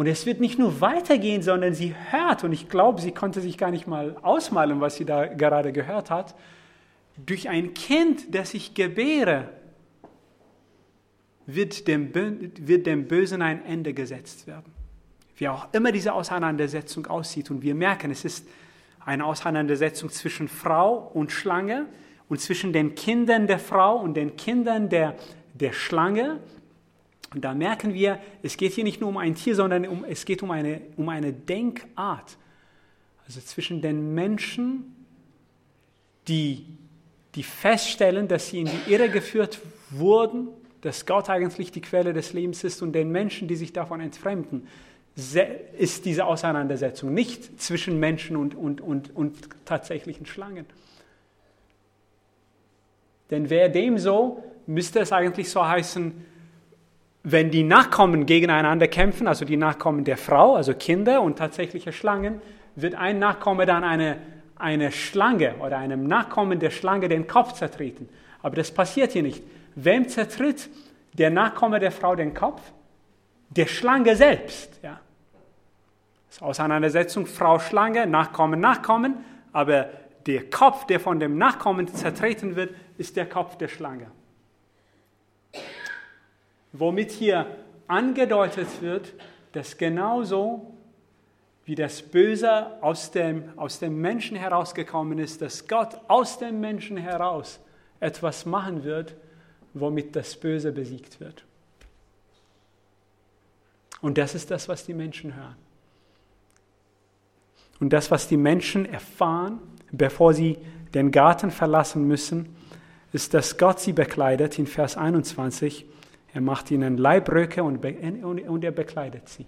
Und 0.00 0.06
es 0.06 0.24
wird 0.24 0.40
nicht 0.40 0.58
nur 0.58 0.80
weitergehen, 0.80 1.42
sondern 1.42 1.74
sie 1.74 1.94
hört, 2.08 2.42
und 2.42 2.52
ich 2.52 2.70
glaube, 2.70 3.02
sie 3.02 3.12
konnte 3.12 3.42
sich 3.42 3.58
gar 3.58 3.70
nicht 3.70 3.86
mal 3.86 4.16
ausmalen, 4.22 4.80
was 4.80 4.96
sie 4.96 5.04
da 5.04 5.26
gerade 5.26 5.74
gehört 5.74 6.08
hat, 6.08 6.34
durch 7.18 7.50
ein 7.50 7.74
Kind, 7.74 8.34
das 8.34 8.54
ich 8.54 8.72
gebäre, 8.72 9.50
wird 11.44 11.86
dem, 11.86 12.14
wird 12.14 12.86
dem 12.86 13.08
Bösen 13.08 13.42
ein 13.42 13.62
Ende 13.66 13.92
gesetzt 13.92 14.46
werden. 14.46 14.72
Wie 15.36 15.48
auch 15.48 15.68
immer 15.74 15.92
diese 15.92 16.14
Auseinandersetzung 16.14 17.06
aussieht. 17.06 17.50
Und 17.50 17.60
wir 17.60 17.74
merken, 17.74 18.10
es 18.10 18.24
ist 18.24 18.48
eine 19.04 19.26
Auseinandersetzung 19.26 20.08
zwischen 20.08 20.48
Frau 20.48 21.10
und 21.12 21.30
Schlange 21.30 21.84
und 22.30 22.40
zwischen 22.40 22.72
den 22.72 22.94
Kindern 22.94 23.46
der 23.46 23.58
Frau 23.58 23.98
und 23.98 24.14
den 24.14 24.34
Kindern 24.36 24.88
der, 24.88 25.14
der 25.52 25.74
Schlange. 25.74 26.40
Und 27.34 27.44
da 27.44 27.54
merken 27.54 27.94
wir, 27.94 28.18
es 28.42 28.56
geht 28.56 28.72
hier 28.72 28.84
nicht 28.84 29.00
nur 29.00 29.08
um 29.08 29.16
ein 29.16 29.34
Tier, 29.34 29.54
sondern 29.54 29.86
um, 29.86 30.04
es 30.04 30.24
geht 30.24 30.42
um 30.42 30.50
eine, 30.50 30.80
um 30.96 31.08
eine 31.08 31.32
Denkart. 31.32 32.36
Also 33.26 33.40
zwischen 33.40 33.82
den 33.82 34.14
Menschen, 34.14 34.96
die 36.26 36.66
die 37.34 37.42
feststellen, 37.42 38.28
dass 38.28 38.48
sie 38.48 38.60
in 38.60 38.66
die 38.66 38.92
Irre 38.92 39.08
geführt 39.08 39.60
wurden, 39.90 40.48
dass 40.80 41.06
Gott 41.06 41.28
eigentlich 41.28 41.70
die 41.70 41.80
Quelle 41.80 42.12
des 42.12 42.32
Lebens 42.32 42.64
ist 42.64 42.82
und 42.82 42.92
den 42.92 43.10
Menschen, 43.10 43.48
die 43.48 43.56
sich 43.56 43.72
davon 43.72 44.00
entfremden, 44.00 44.66
ist 45.78 46.04
diese 46.04 46.24
Auseinandersetzung 46.24 47.12
nicht 47.12 47.60
zwischen 47.60 48.00
Menschen 48.00 48.36
und, 48.36 48.54
und, 48.54 48.80
und, 48.80 49.14
und 49.14 49.36
tatsächlichen 49.64 50.24
Schlangen. 50.26 50.64
Denn 53.30 53.50
wäre 53.50 53.70
dem 53.70 53.98
so, 53.98 54.42
müsste 54.66 55.00
es 55.00 55.12
eigentlich 55.12 55.50
so 55.50 55.64
heißen, 55.64 56.24
wenn 57.22 57.50
die 57.50 57.62
Nachkommen 57.62 58.26
gegeneinander 58.26 58.88
kämpfen, 58.88 59.28
also 59.28 59.44
die 59.44 59.56
Nachkommen 59.56 60.04
der 60.04 60.16
Frau, 60.16 60.56
also 60.56 60.74
Kinder 60.74 61.22
und 61.22 61.36
tatsächliche 61.38 61.92
Schlangen, 61.92 62.40
wird 62.76 62.94
ein 62.94 63.18
Nachkomme 63.18 63.66
dann 63.66 63.84
eine 63.84 64.16
eine 64.60 64.92
Schlange 64.92 65.56
oder 65.56 65.78
einem 65.78 66.06
Nachkommen 66.06 66.60
der 66.60 66.70
Schlange 66.70 67.08
den 67.08 67.26
Kopf 67.26 67.54
zertreten. 67.54 68.08
Aber 68.42 68.56
das 68.56 68.70
passiert 68.70 69.12
hier 69.12 69.22
nicht. 69.22 69.42
Wem 69.74 70.08
zertritt 70.08 70.68
der 71.14 71.30
Nachkomme 71.30 71.80
der 71.80 71.92
Frau 71.92 72.14
den 72.14 72.34
Kopf? 72.34 72.60
Der 73.48 73.66
Schlange 73.66 74.14
selbst. 74.14 74.78
Ja. 74.82 75.00
Das 76.26 76.36
ist 76.36 76.42
Auseinandersetzung 76.42 77.26
Frau-Schlange, 77.26 78.06
Nachkommen, 78.06 78.60
Nachkommen. 78.60 79.16
Aber 79.52 79.88
der 80.26 80.48
Kopf, 80.48 80.86
der 80.86 81.00
von 81.00 81.18
dem 81.18 81.38
Nachkommen 81.38 81.88
zertreten 81.88 82.54
wird, 82.54 82.74
ist 82.98 83.16
der 83.16 83.26
Kopf 83.26 83.56
der 83.56 83.68
Schlange. 83.68 84.06
Womit 86.72 87.10
hier 87.10 87.46
angedeutet 87.88 88.68
wird, 88.80 89.12
dass 89.52 89.76
genauso 89.76 90.74
wie 91.64 91.74
das 91.74 92.02
Böse 92.02 92.82
aus 92.82 93.10
dem, 93.10 93.56
aus 93.56 93.78
dem 93.78 94.00
Menschen 94.00 94.36
herausgekommen 94.36 95.18
ist, 95.18 95.42
dass 95.42 95.68
Gott 95.68 96.00
aus 96.08 96.38
dem 96.38 96.60
Menschen 96.60 96.96
heraus 96.96 97.60
etwas 98.00 98.46
machen 98.46 98.84
wird, 98.84 99.14
womit 99.74 100.16
das 100.16 100.36
Böse 100.36 100.72
besiegt 100.72 101.20
wird. 101.20 101.44
Und 104.00 104.18
das 104.18 104.34
ist 104.34 104.50
das, 104.50 104.68
was 104.68 104.84
die 104.86 104.94
Menschen 104.94 105.36
hören. 105.36 105.56
Und 107.78 107.92
das, 107.92 108.10
was 108.10 108.28
die 108.28 108.36
Menschen 108.36 108.86
erfahren, 108.86 109.60
bevor 109.90 110.34
sie 110.34 110.58
den 110.94 111.10
Garten 111.10 111.50
verlassen 111.50 112.06
müssen, 112.06 112.54
ist, 113.12 113.34
dass 113.34 113.58
Gott 113.58 113.80
sie 113.80 113.92
bekleidet 113.92 114.58
in 114.58 114.66
Vers 114.66 114.96
21. 114.96 115.86
Er 116.32 116.40
macht 116.40 116.70
ihnen 116.70 116.96
Leibröcke 116.96 117.62
und, 117.62 117.84
und 117.84 118.64
er 118.64 118.70
bekleidet 118.70 119.28
sie. 119.28 119.46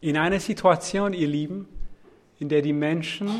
In 0.00 0.18
einer 0.18 0.40
Situation, 0.40 1.14
ihr 1.14 1.28
Lieben, 1.28 1.68
in 2.38 2.48
der 2.48 2.60
die 2.60 2.72
Menschen 2.72 3.30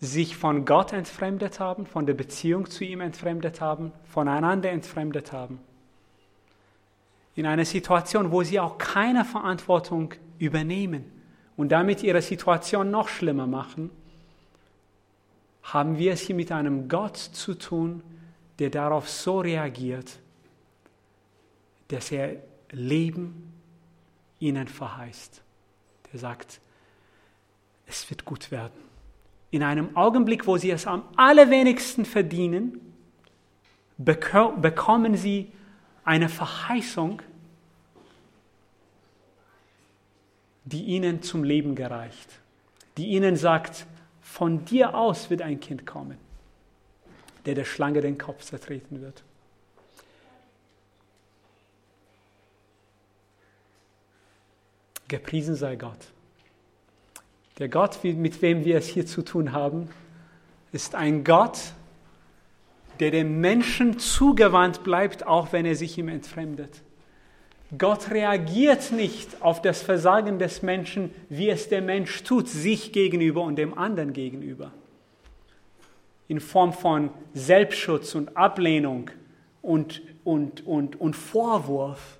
sich 0.00 0.36
von 0.36 0.64
Gott 0.64 0.92
entfremdet 0.92 1.58
haben, 1.58 1.86
von 1.86 2.06
der 2.06 2.14
Beziehung 2.14 2.70
zu 2.70 2.84
ihm 2.84 3.00
entfremdet 3.00 3.60
haben, 3.60 3.92
voneinander 4.04 4.70
entfremdet 4.70 5.32
haben. 5.32 5.58
In 7.34 7.46
einer 7.46 7.64
Situation, 7.64 8.30
wo 8.30 8.42
sie 8.42 8.60
auch 8.60 8.78
keine 8.78 9.24
Verantwortung 9.24 10.14
übernehmen 10.38 11.04
und 11.56 11.70
damit 11.70 12.02
ihre 12.02 12.22
Situation 12.22 12.90
noch 12.90 13.08
schlimmer 13.08 13.46
machen, 13.46 13.90
haben 15.72 15.98
wir 15.98 16.12
es 16.12 16.20
hier 16.22 16.36
mit 16.36 16.52
einem 16.52 16.88
Gott 16.88 17.16
zu 17.16 17.54
tun, 17.54 18.02
der 18.58 18.70
darauf 18.70 19.08
so 19.08 19.40
reagiert, 19.40 20.18
dass 21.88 22.10
er 22.10 22.36
Leben 22.70 23.52
ihnen 24.40 24.68
verheißt. 24.68 25.42
Der 26.12 26.20
sagt, 26.20 26.60
es 27.86 28.08
wird 28.10 28.24
gut 28.24 28.50
werden 28.50 28.88
in 29.50 29.62
einem 29.62 29.96
Augenblick, 29.96 30.46
wo 30.46 30.56
sie 30.56 30.70
es 30.70 30.86
am 30.86 31.04
allerwenigsten 31.16 32.04
verdienen, 32.04 32.80
bekommen 33.96 35.16
sie 35.16 35.50
eine 36.04 36.28
Verheißung, 36.28 37.22
die 40.64 40.84
ihnen 40.84 41.22
zum 41.22 41.44
Leben 41.44 41.74
gereicht, 41.74 42.28
die 42.96 43.06
ihnen 43.08 43.36
sagt, 43.36 43.86
von 44.28 44.64
dir 44.66 44.94
aus 44.94 45.30
wird 45.30 45.40
ein 45.40 45.58
Kind 45.58 45.86
kommen, 45.86 46.18
der 47.46 47.54
der 47.54 47.64
Schlange 47.64 48.02
den 48.02 48.18
Kopf 48.18 48.44
zertreten 48.44 49.00
wird. 49.00 49.24
Gepriesen 55.08 55.56
sei 55.56 55.76
Gott. 55.76 56.12
Der 57.58 57.70
Gott, 57.70 58.04
mit 58.04 58.42
wem 58.42 58.66
wir 58.66 58.76
es 58.76 58.86
hier 58.86 59.06
zu 59.06 59.22
tun 59.22 59.52
haben, 59.52 59.88
ist 60.72 60.94
ein 60.94 61.24
Gott, 61.24 61.72
der 63.00 63.10
dem 63.10 63.40
Menschen 63.40 63.98
zugewandt 63.98 64.84
bleibt, 64.84 65.26
auch 65.26 65.52
wenn 65.52 65.64
er 65.64 65.74
sich 65.74 65.96
ihm 65.96 66.08
entfremdet. 66.08 66.82
Gott 67.76 68.10
reagiert 68.10 68.92
nicht 68.92 69.42
auf 69.42 69.60
das 69.60 69.82
Versagen 69.82 70.38
des 70.38 70.62
Menschen, 70.62 71.10
wie 71.28 71.50
es 71.50 71.68
der 71.68 71.82
Mensch 71.82 72.22
tut, 72.22 72.48
sich 72.48 72.92
gegenüber 72.92 73.42
und 73.42 73.56
dem 73.56 73.76
anderen 73.76 74.14
gegenüber. 74.14 74.72
In 76.28 76.40
Form 76.40 76.72
von 76.72 77.10
Selbstschutz 77.34 78.14
und 78.14 78.36
Ablehnung 78.36 79.10
und, 79.60 80.00
und, 80.24 80.66
und, 80.66 80.98
und 80.98 81.14
Vorwurf. 81.14 82.18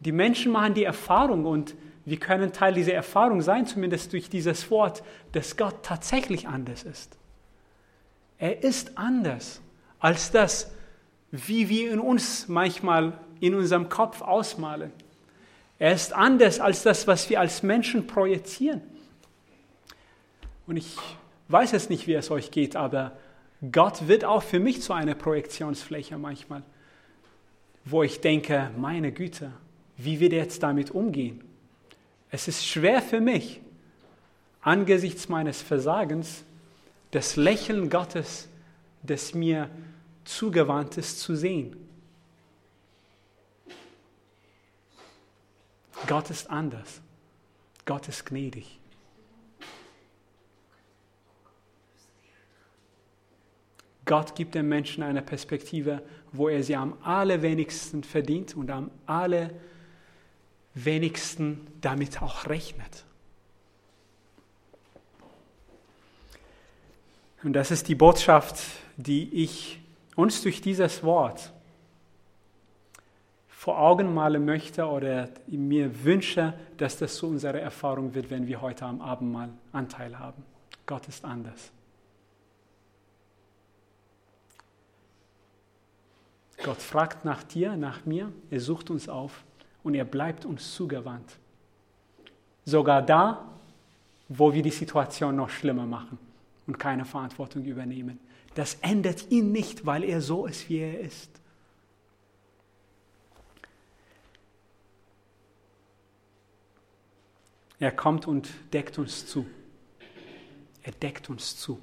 Die 0.00 0.12
Menschen 0.12 0.52
machen 0.52 0.74
die 0.74 0.84
Erfahrung 0.84 1.46
und 1.46 1.74
wir 2.04 2.18
können 2.18 2.52
Teil 2.52 2.74
dieser 2.74 2.94
Erfahrung 2.94 3.42
sein, 3.42 3.66
zumindest 3.66 4.12
durch 4.12 4.30
dieses 4.30 4.70
Wort, 4.70 5.02
dass 5.32 5.56
Gott 5.56 5.82
tatsächlich 5.82 6.46
anders 6.46 6.84
ist. 6.84 7.18
Er 8.38 8.62
ist 8.62 8.96
anders 8.96 9.60
als 9.98 10.30
das, 10.30 10.70
wie 11.30 11.68
wir 11.68 11.92
in 11.92 12.00
uns 12.00 12.48
manchmal 12.48 13.12
in 13.40 13.54
unserem 13.54 13.88
Kopf 13.88 14.20
ausmalen. 14.20 14.92
Er 15.78 15.92
ist 15.92 16.12
anders 16.12 16.58
als 16.60 16.82
das, 16.82 17.06
was 17.06 17.30
wir 17.30 17.40
als 17.40 17.62
Menschen 17.62 18.06
projizieren. 18.06 18.82
Und 20.66 20.76
ich 20.76 20.96
weiß 21.48 21.72
es 21.72 21.88
nicht, 21.88 22.06
wie 22.06 22.14
es 22.14 22.30
euch 22.30 22.50
geht, 22.50 22.76
aber 22.76 23.16
Gott 23.72 24.06
wird 24.08 24.24
auch 24.24 24.42
für 24.42 24.60
mich 24.60 24.82
zu 24.82 24.92
einer 24.92 25.14
Projektionsfläche 25.14 26.18
manchmal, 26.18 26.62
wo 27.84 28.02
ich 28.02 28.20
denke, 28.20 28.70
meine 28.76 29.12
Güte, 29.12 29.52
wie 29.96 30.20
wird 30.20 30.32
er 30.32 30.42
jetzt 30.42 30.62
damit 30.62 30.90
umgehen? 30.90 31.42
Es 32.30 32.48
ist 32.48 32.66
schwer 32.66 33.00
für 33.00 33.20
mich, 33.20 33.60
angesichts 34.60 35.28
meines 35.28 35.62
Versagens, 35.62 36.44
das 37.10 37.36
Lächeln 37.36 37.88
Gottes, 37.88 38.48
das 39.02 39.32
mir 39.32 39.70
zugewandt 40.28 40.96
ist, 40.96 41.20
zu 41.20 41.36
sehen. 41.36 41.76
Gott 46.06 46.30
ist 46.30 46.48
anders. 46.48 47.00
Gott 47.84 48.08
ist 48.08 48.24
gnädig. 48.26 48.78
Gott 54.04 54.34
gibt 54.34 54.54
dem 54.54 54.68
Menschen 54.68 55.02
eine 55.02 55.20
Perspektive, 55.20 56.02
wo 56.32 56.48
er 56.48 56.62
sie 56.62 56.76
am 56.76 56.96
allerwenigsten 57.02 58.04
verdient 58.04 58.56
und 58.56 58.70
am 58.70 58.90
allerwenigsten 59.06 59.68
wenigsten 60.84 61.66
damit 61.80 62.22
auch 62.22 62.46
rechnet. 62.46 63.04
Und 67.42 67.52
das 67.52 67.70
ist 67.70 67.88
die 67.88 67.94
Botschaft, 67.94 68.60
die 68.96 69.32
ich 69.32 69.80
uns 70.18 70.42
durch 70.42 70.60
dieses 70.60 71.04
Wort 71.04 71.52
vor 73.46 73.78
Augen 73.78 74.12
malen 74.12 74.44
möchte 74.44 74.84
oder 74.84 75.28
mir 75.46 76.02
wünsche, 76.02 76.54
dass 76.76 76.98
das 76.98 77.14
zu 77.14 77.28
unserer 77.28 77.60
Erfahrung 77.60 78.12
wird, 78.14 78.28
wenn 78.28 78.48
wir 78.48 78.60
heute 78.60 78.84
am 78.84 79.00
Abendmahl 79.00 79.50
Anteil 79.70 80.18
haben. 80.18 80.42
Gott 80.86 81.06
ist 81.06 81.24
anders. 81.24 81.70
Gott 86.64 86.82
fragt 86.82 87.24
nach 87.24 87.44
dir, 87.44 87.76
nach 87.76 88.04
mir, 88.04 88.32
er 88.50 88.60
sucht 88.60 88.90
uns 88.90 89.08
auf 89.08 89.44
und 89.84 89.94
er 89.94 90.04
bleibt 90.04 90.44
uns 90.44 90.74
zugewandt. 90.74 91.30
Sogar 92.64 93.02
da, 93.02 93.44
wo 94.28 94.52
wir 94.52 94.64
die 94.64 94.70
Situation 94.70 95.36
noch 95.36 95.50
schlimmer 95.50 95.86
machen 95.86 96.18
und 96.66 96.76
keine 96.76 97.04
Verantwortung 97.04 97.64
übernehmen. 97.64 98.18
Das 98.58 98.74
ändert 98.80 99.30
ihn 99.30 99.52
nicht, 99.52 99.86
weil 99.86 100.02
er 100.02 100.20
so 100.20 100.44
ist, 100.44 100.68
wie 100.68 100.78
er 100.78 100.98
ist. 100.98 101.30
Er 107.78 107.92
kommt 107.92 108.26
und 108.26 108.50
deckt 108.72 108.98
uns 108.98 109.26
zu. 109.26 109.46
Er 110.82 110.90
deckt 110.90 111.30
uns 111.30 111.56
zu. 111.56 111.80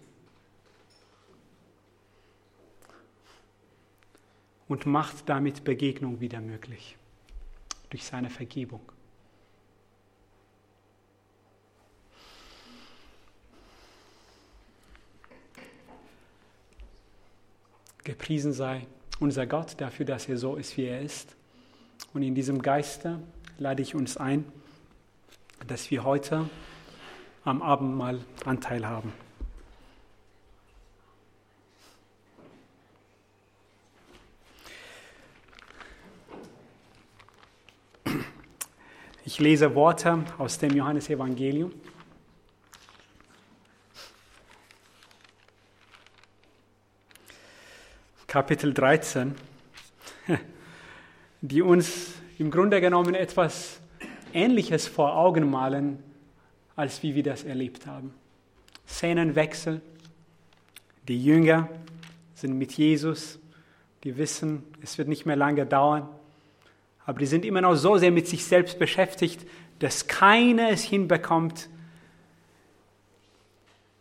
Und 4.68 4.86
macht 4.86 5.30
damit 5.30 5.64
Begegnung 5.64 6.20
wieder 6.20 6.42
möglich 6.42 6.98
durch 7.90 8.04
seine 8.04 8.30
Vergebung. 8.30 8.82
Gepriesen 18.06 18.54
sei 18.54 18.86
unser 19.20 19.48
Gott 19.48 19.82
dafür, 19.82 20.06
dass 20.06 20.30
er 20.30 20.38
so 20.38 20.56
ist, 20.58 20.78
wie 20.78 20.86
er 20.86 21.02
ist. 21.02 21.36
Und 22.14 22.22
in 22.22 22.36
diesem 22.36 22.62
Geiste 22.62 23.20
lade 23.58 23.82
ich 23.82 23.96
uns 23.96 24.16
ein, 24.16 24.46
dass 25.68 25.90
wir 25.90 26.04
heute 26.04 26.48
am 27.44 27.64
Abendmahl 27.64 28.20
Anteil 28.46 28.88
haben. 28.88 29.12
Ich 39.26 39.40
lese 39.40 39.74
Worte 39.74 40.24
aus 40.38 40.60
dem 40.60 40.76
Johannesevangelium. 40.76 41.72
Kapitel 48.36 48.74
13, 48.74 49.34
die 51.42 51.62
uns 51.62 52.16
im 52.38 52.52
Grunde 52.52 52.82
genommen 52.82 53.16
etwas 53.16 53.80
Ähnliches 54.34 54.90
vor 54.90 55.16
Augen 55.16 55.50
malen, 55.50 56.04
als 56.76 57.02
wie 57.02 57.16
wir 57.16 57.24
das 57.24 57.46
erlebt 57.46 57.88
haben. 57.88 58.14
Szenenwechsel. 58.90 59.80
Die 61.08 61.24
Jünger 61.24 61.70
sind 62.34 62.58
mit 62.58 62.74
Jesus, 62.74 63.40
die 64.04 64.18
wissen, 64.18 64.64
es 64.82 64.98
wird 64.98 65.08
nicht 65.08 65.26
mehr 65.26 65.38
lange 65.38 65.66
dauern 65.66 66.10
aber 67.06 67.20
die 67.20 67.28
sind 67.28 67.46
immer 67.46 67.62
noch 67.62 67.76
so 67.76 67.98
sehr 67.98 68.12
mit 68.12 68.28
sich 68.28 68.44
selbst 68.44 68.80
beschäftigt, 68.80 69.48
dass 69.80 70.08
keiner 70.08 70.72
es 70.72 70.84
hinbekommt, 70.84 71.70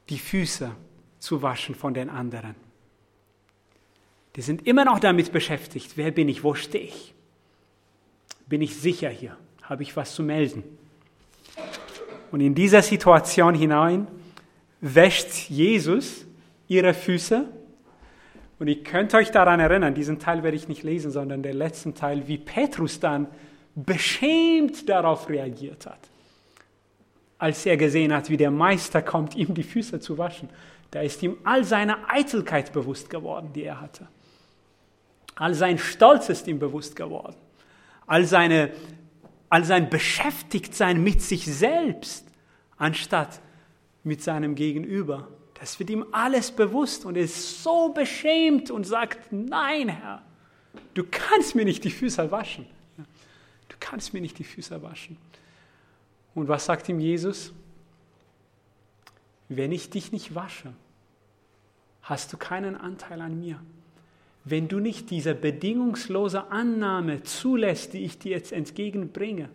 die 0.09 0.19
Füße 0.19 0.73
zu 1.21 1.41
waschen 1.41 1.77
von 1.77 1.95
den 1.95 2.11
anderen. 2.11 2.57
Die 4.37 4.43
sind 4.43 4.67
immer 4.67 4.85
noch 4.85 4.99
damit 4.99 5.33
beschäftigt, 5.33 5.97
wer 5.97 6.11
bin 6.11 6.29
ich, 6.29 6.43
wo 6.43 6.55
stehe 6.55 6.85
ich? 6.85 7.15
Bin 8.47 8.63
ich 8.63 8.77
sicher 8.77 9.09
hier? 9.09 9.37
Habe 9.63 9.83
ich 9.83 9.97
was 9.97 10.15
zu 10.15 10.23
melden? 10.23 10.65
Und 12.33 12.41
in 12.41 12.55
dieser 12.55 12.83
Situation 12.83 13.55
hinein 13.55 14.09
wäscht 14.81 15.49
Jesus 15.49 16.27
ihre 16.67 16.93
Füße. 16.93 17.49
Und 18.59 18.69
ihr 18.69 18.83
könnt 18.83 19.15
euch 19.15 19.31
daran 19.31 19.61
erinnern, 19.61 19.95
diesen 19.95 20.19
Teil 20.19 20.43
werde 20.43 20.57
ich 20.57 20.69
nicht 20.69 20.83
lesen, 20.83 21.11
sondern 21.11 21.43
den 21.43 21.57
letzten 21.57 21.95
Teil, 21.95 22.27
wie 22.27 22.39
Petrus 22.39 23.01
dann 23.01 23.29
beschämt 23.75 24.89
darauf 24.89 25.29
reagiert 25.29 25.87
hat, 25.87 25.99
als 27.39 27.67
er 27.67 27.77
gesehen 27.77 28.13
hat, 28.13 28.31
wie 28.31 28.37
der 28.37 28.51
Meister 28.51 29.03
kommt, 29.03 29.35
ihm 29.35 29.55
die 29.55 29.63
Füße 29.63 30.01
zu 30.01 30.19
waschen. 30.19 30.49
Da 30.91 31.01
ist 31.01 31.23
ihm 31.23 31.37
all 31.45 31.65
seine 31.65 32.09
Eitelkeit 32.09 32.73
bewusst 32.73 33.11
geworden, 33.11 33.51
die 33.55 33.65
er 33.65 33.81
hatte. 33.81 34.07
All 35.35 35.55
sein 35.55 35.79
Stolz 35.79 36.29
ist 36.29 36.47
ihm 36.47 36.59
bewusst 36.59 36.97
geworden. 36.97 37.37
All, 38.07 38.25
seine, 38.25 38.73
all 39.49 39.65
sein 39.65 39.91
Beschäftigtsein 39.91 41.03
mit 41.03 41.23
sich 41.23 41.45
selbst, 41.47 42.27
anstatt 42.77 43.41
mit 44.05 44.23
seinem 44.23 44.55
Gegenüber. 44.55 45.29
Das 45.55 45.79
wird 45.79 45.91
ihm 45.91 46.05
alles 46.13 46.51
bewusst 46.51 47.05
und 47.05 47.17
er 47.17 47.25
ist 47.25 47.63
so 47.63 47.89
beschämt 47.91 48.71
und 48.71 48.85
sagt, 48.85 49.33
nein, 49.33 49.89
Herr, 49.89 50.23
du 50.93 51.05
kannst 51.11 51.55
mir 51.55 51.65
nicht 51.65 51.85
die 51.85 51.91
Füße 51.91 52.31
waschen. 52.31 52.67
Du 53.69 53.77
kannst 53.81 54.13
mir 54.13 54.21
nicht 54.21 54.39
die 54.39 54.45
Füße 54.45 54.83
waschen. 54.83 55.17
Und 56.35 56.49
was 56.49 56.67
sagt 56.67 56.89
ihm 56.89 57.01
Jesus? 57.01 57.53
Wenn 59.49 59.73
ich 59.73 59.91
dich 59.91 60.13
nicht 60.13 60.35
wasche, 60.35 60.73
hast 62.03 62.33
du 62.33 62.37
keinen 62.37 62.77
Anteil 62.77 63.21
an 63.21 63.41
mir 63.41 63.61
wenn 64.45 64.69
du 64.69 64.79
nicht 64.79 65.11
diese 65.11 65.35
bedingungslose 65.35 66.51
Annahme 66.51 67.23
zulässt, 67.23 67.95
die 67.95 68.05
ich 68.05 68.19
dir 68.19 68.33
jetzt 68.33 68.53
entgegenbringe, 68.53 69.49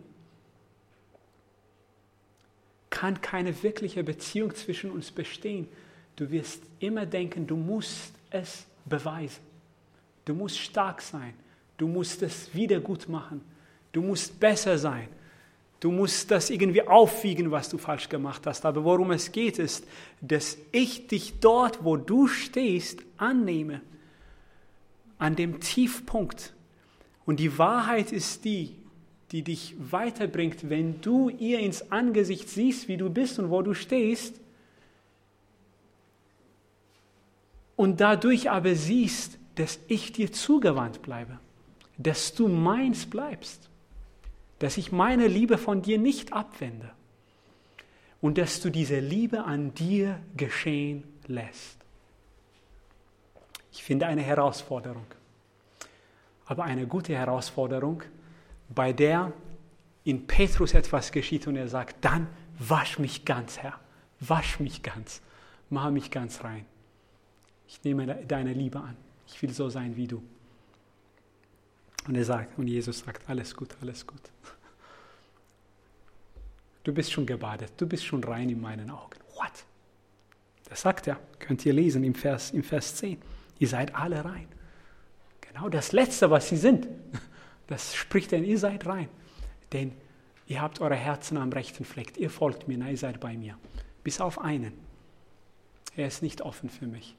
kann 2.90 3.22
keine 3.22 3.62
wirkliche 3.62 4.04
Beziehung 4.04 4.54
zwischen 4.56 4.90
uns 4.90 5.12
bestehen. 5.12 5.68
Du 6.16 6.32
wirst 6.32 6.64
immer 6.80 7.06
denken, 7.06 7.46
du 7.46 7.56
musst 7.56 8.14
es 8.32 8.66
beweisen. 8.86 9.42
Du 10.26 10.34
musst 10.34 10.58
stark 10.58 11.02
sein. 11.02 11.34
Du 11.78 11.88
musst 11.88 12.24
es 12.24 12.54
wieder 12.54 12.80
gut 12.80 13.08
machen. 13.08 13.42
Du 13.92 14.02
musst 14.02 14.40
besser 14.40 14.78
sein. 14.78 15.08
Du 15.80 15.92
musst 15.92 16.30
das 16.30 16.50
irgendwie 16.50 16.86
aufwiegen, 16.86 17.52
was 17.52 17.70
du 17.70 17.78
falsch 17.78 18.10
gemacht 18.10 18.46
hast. 18.46 18.66
Aber 18.66 18.84
worum 18.84 19.12
es 19.12 19.32
geht, 19.32 19.60
ist, 19.60 19.88
dass 20.20 20.58
ich 20.72 21.08
dich 21.08 21.40
dort, 21.40 21.86
wo 21.86 21.96
du 21.96 22.28
stehst, 22.28 23.02
annehme 23.18 23.82
an 25.20 25.36
dem 25.36 25.60
Tiefpunkt. 25.60 26.54
Und 27.26 27.40
die 27.40 27.58
Wahrheit 27.60 28.12
ist 28.12 28.46
die, 28.46 28.76
die 29.32 29.44
dich 29.44 29.76
weiterbringt, 29.78 30.70
wenn 30.70 31.02
du 31.02 31.30
ihr 31.30 31.60
ins 31.60 31.92
Angesicht 31.92 32.50
siehst, 32.50 32.88
wie 32.88 32.98
du 32.98 33.10
bist 33.12 33.38
und 33.38 33.52
wo 33.52 33.62
du 33.62 33.76
stehst, 33.76 34.42
und 37.76 38.02
dadurch 38.02 38.50
aber 38.50 38.76
siehst, 38.76 39.38
dass 39.56 39.80
ich 39.88 40.12
dir 40.12 40.34
zugewandt 40.34 41.02
bleibe, 41.02 41.40
dass 41.98 42.34
du 42.34 42.50
meins 42.50 43.06
bleibst, 43.06 43.70
dass 44.60 44.76
ich 44.76 44.92
meine 44.92 45.28
Liebe 45.28 45.58
von 45.58 45.82
dir 45.82 45.98
nicht 45.98 46.34
abwende 46.34 46.92
und 48.20 48.38
dass 48.38 48.60
du 48.60 48.70
diese 48.70 49.00
Liebe 49.00 49.46
an 49.46 49.74
dir 49.76 50.20
geschehen 50.36 51.06
lässt. 51.28 51.78
Ich 53.80 53.84
finde 53.86 54.08
eine 54.08 54.22
Herausforderung, 54.22 55.06
aber 56.46 56.66
eine 56.66 56.86
gute 56.86 57.16
Herausforderung, 57.16 58.04
bei 58.68 58.92
der 58.92 59.32
in 60.04 60.28
Petrus 60.28 60.74
etwas 60.74 61.14
geschieht 61.14 61.48
und 61.48 61.56
er 61.56 61.70
sagt, 61.70 62.04
dann 62.04 62.28
wasch 62.60 63.00
mich 63.00 63.24
ganz, 63.24 63.58
Herr, 63.58 63.80
wasch 64.20 64.60
mich 64.60 64.84
ganz, 64.84 65.22
mach 65.70 65.92
mich 65.92 66.12
ganz 66.12 66.44
rein. 66.44 66.66
Ich 67.70 67.82
nehme 67.86 68.06
deine 68.06 68.52
Liebe 68.52 68.82
an, 68.82 68.98
ich 69.26 69.42
will 69.42 69.54
so 69.54 69.70
sein 69.70 69.96
wie 69.96 70.08
du. 70.08 70.22
Und 72.06 72.16
er 72.16 72.26
sagt, 72.26 72.60
und 72.60 72.68
Jesus 72.68 73.00
sagt, 73.00 73.30
alles 73.30 73.56
gut, 73.56 73.78
alles 73.80 74.06
gut. 74.06 74.22
Du 76.84 76.94
bist 76.94 77.14
schon 77.14 77.26
gebadet, 77.26 77.72
du 77.78 77.88
bist 77.88 78.04
schon 78.04 78.26
rein 78.26 78.50
in 78.50 78.60
meinen 78.60 78.90
Augen. 78.90 79.18
What? 79.36 79.64
Das 80.68 80.82
sagt 80.82 81.08
er, 81.08 81.18
könnt 81.40 81.66
ihr 81.66 81.72
lesen 81.72 82.04
im 82.04 82.14
Vers, 82.14 82.52
im 82.52 82.64
Vers 82.64 82.98
10. 82.98 83.39
Ihr 83.60 83.68
seid 83.68 83.96
alle 83.96 84.26
rein. 84.26 84.48
Genau 85.42 85.70
das 85.70 85.92
Letzte, 85.92 86.32
was 86.32 86.50
sie 86.50 86.58
sind, 86.58 86.88
das 87.68 87.96
spricht 87.96 88.32
denn, 88.32 88.44
ihr 88.44 88.58
seid 88.58 88.86
rein. 88.88 89.10
Denn 89.74 89.92
ihr 90.48 90.62
habt 90.62 90.82
eure 90.82 90.96
Herzen 90.96 91.38
am 91.38 91.52
rechten 91.52 91.86
Fleck. 91.86 92.18
Ihr 92.18 92.30
folgt 92.30 92.68
mir, 92.68 92.78
na, 92.78 92.90
ihr 92.90 92.98
seid 92.98 93.20
bei 93.20 93.38
mir. 93.38 93.58
Bis 94.04 94.22
auf 94.22 94.40
einen. 94.40 94.74
Er 95.96 96.08
ist 96.08 96.24
nicht 96.24 96.42
offen 96.42 96.70
für 96.70 96.88
mich. 96.88 97.16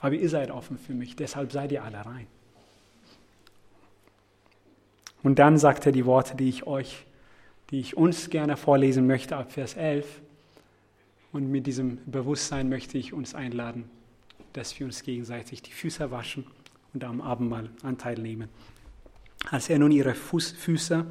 Aber 0.00 0.14
ihr 0.14 0.28
seid 0.28 0.50
offen 0.50 0.78
für 0.78 0.94
mich, 0.94 1.16
deshalb 1.16 1.52
seid 1.52 1.72
ihr 1.72 1.84
alle 1.84 2.04
rein. 2.04 2.26
Und 5.22 5.38
dann 5.38 5.56
sagt 5.56 5.86
er 5.86 5.92
die 5.92 6.04
Worte, 6.04 6.36
die 6.36 6.48
ich 6.48 6.66
euch, 6.66 7.06
die 7.70 7.80
ich 7.80 7.96
uns 7.96 8.28
gerne 8.28 8.56
vorlesen 8.56 9.06
möchte 9.06 9.36
ab 9.36 9.52
Vers 9.52 9.74
11. 9.74 10.20
Und 11.32 11.50
mit 11.50 11.66
diesem 11.66 11.98
Bewusstsein 12.04 12.68
möchte 12.68 12.98
ich 12.98 13.12
uns 13.12 13.34
einladen, 13.34 13.88
dass 14.54 14.78
wir 14.78 14.86
uns 14.86 15.02
gegenseitig 15.02 15.62
die 15.62 15.72
Füße 15.72 16.10
waschen 16.10 16.46
und 16.94 17.04
am 17.04 17.20
Abendmahl 17.20 17.70
Anteil 17.82 18.18
nehmen. 18.18 18.48
Als 19.50 19.68
er 19.68 19.78
nun 19.78 19.90
ihre 19.90 20.14
Fuß, 20.14 20.52
Füße 20.52 21.04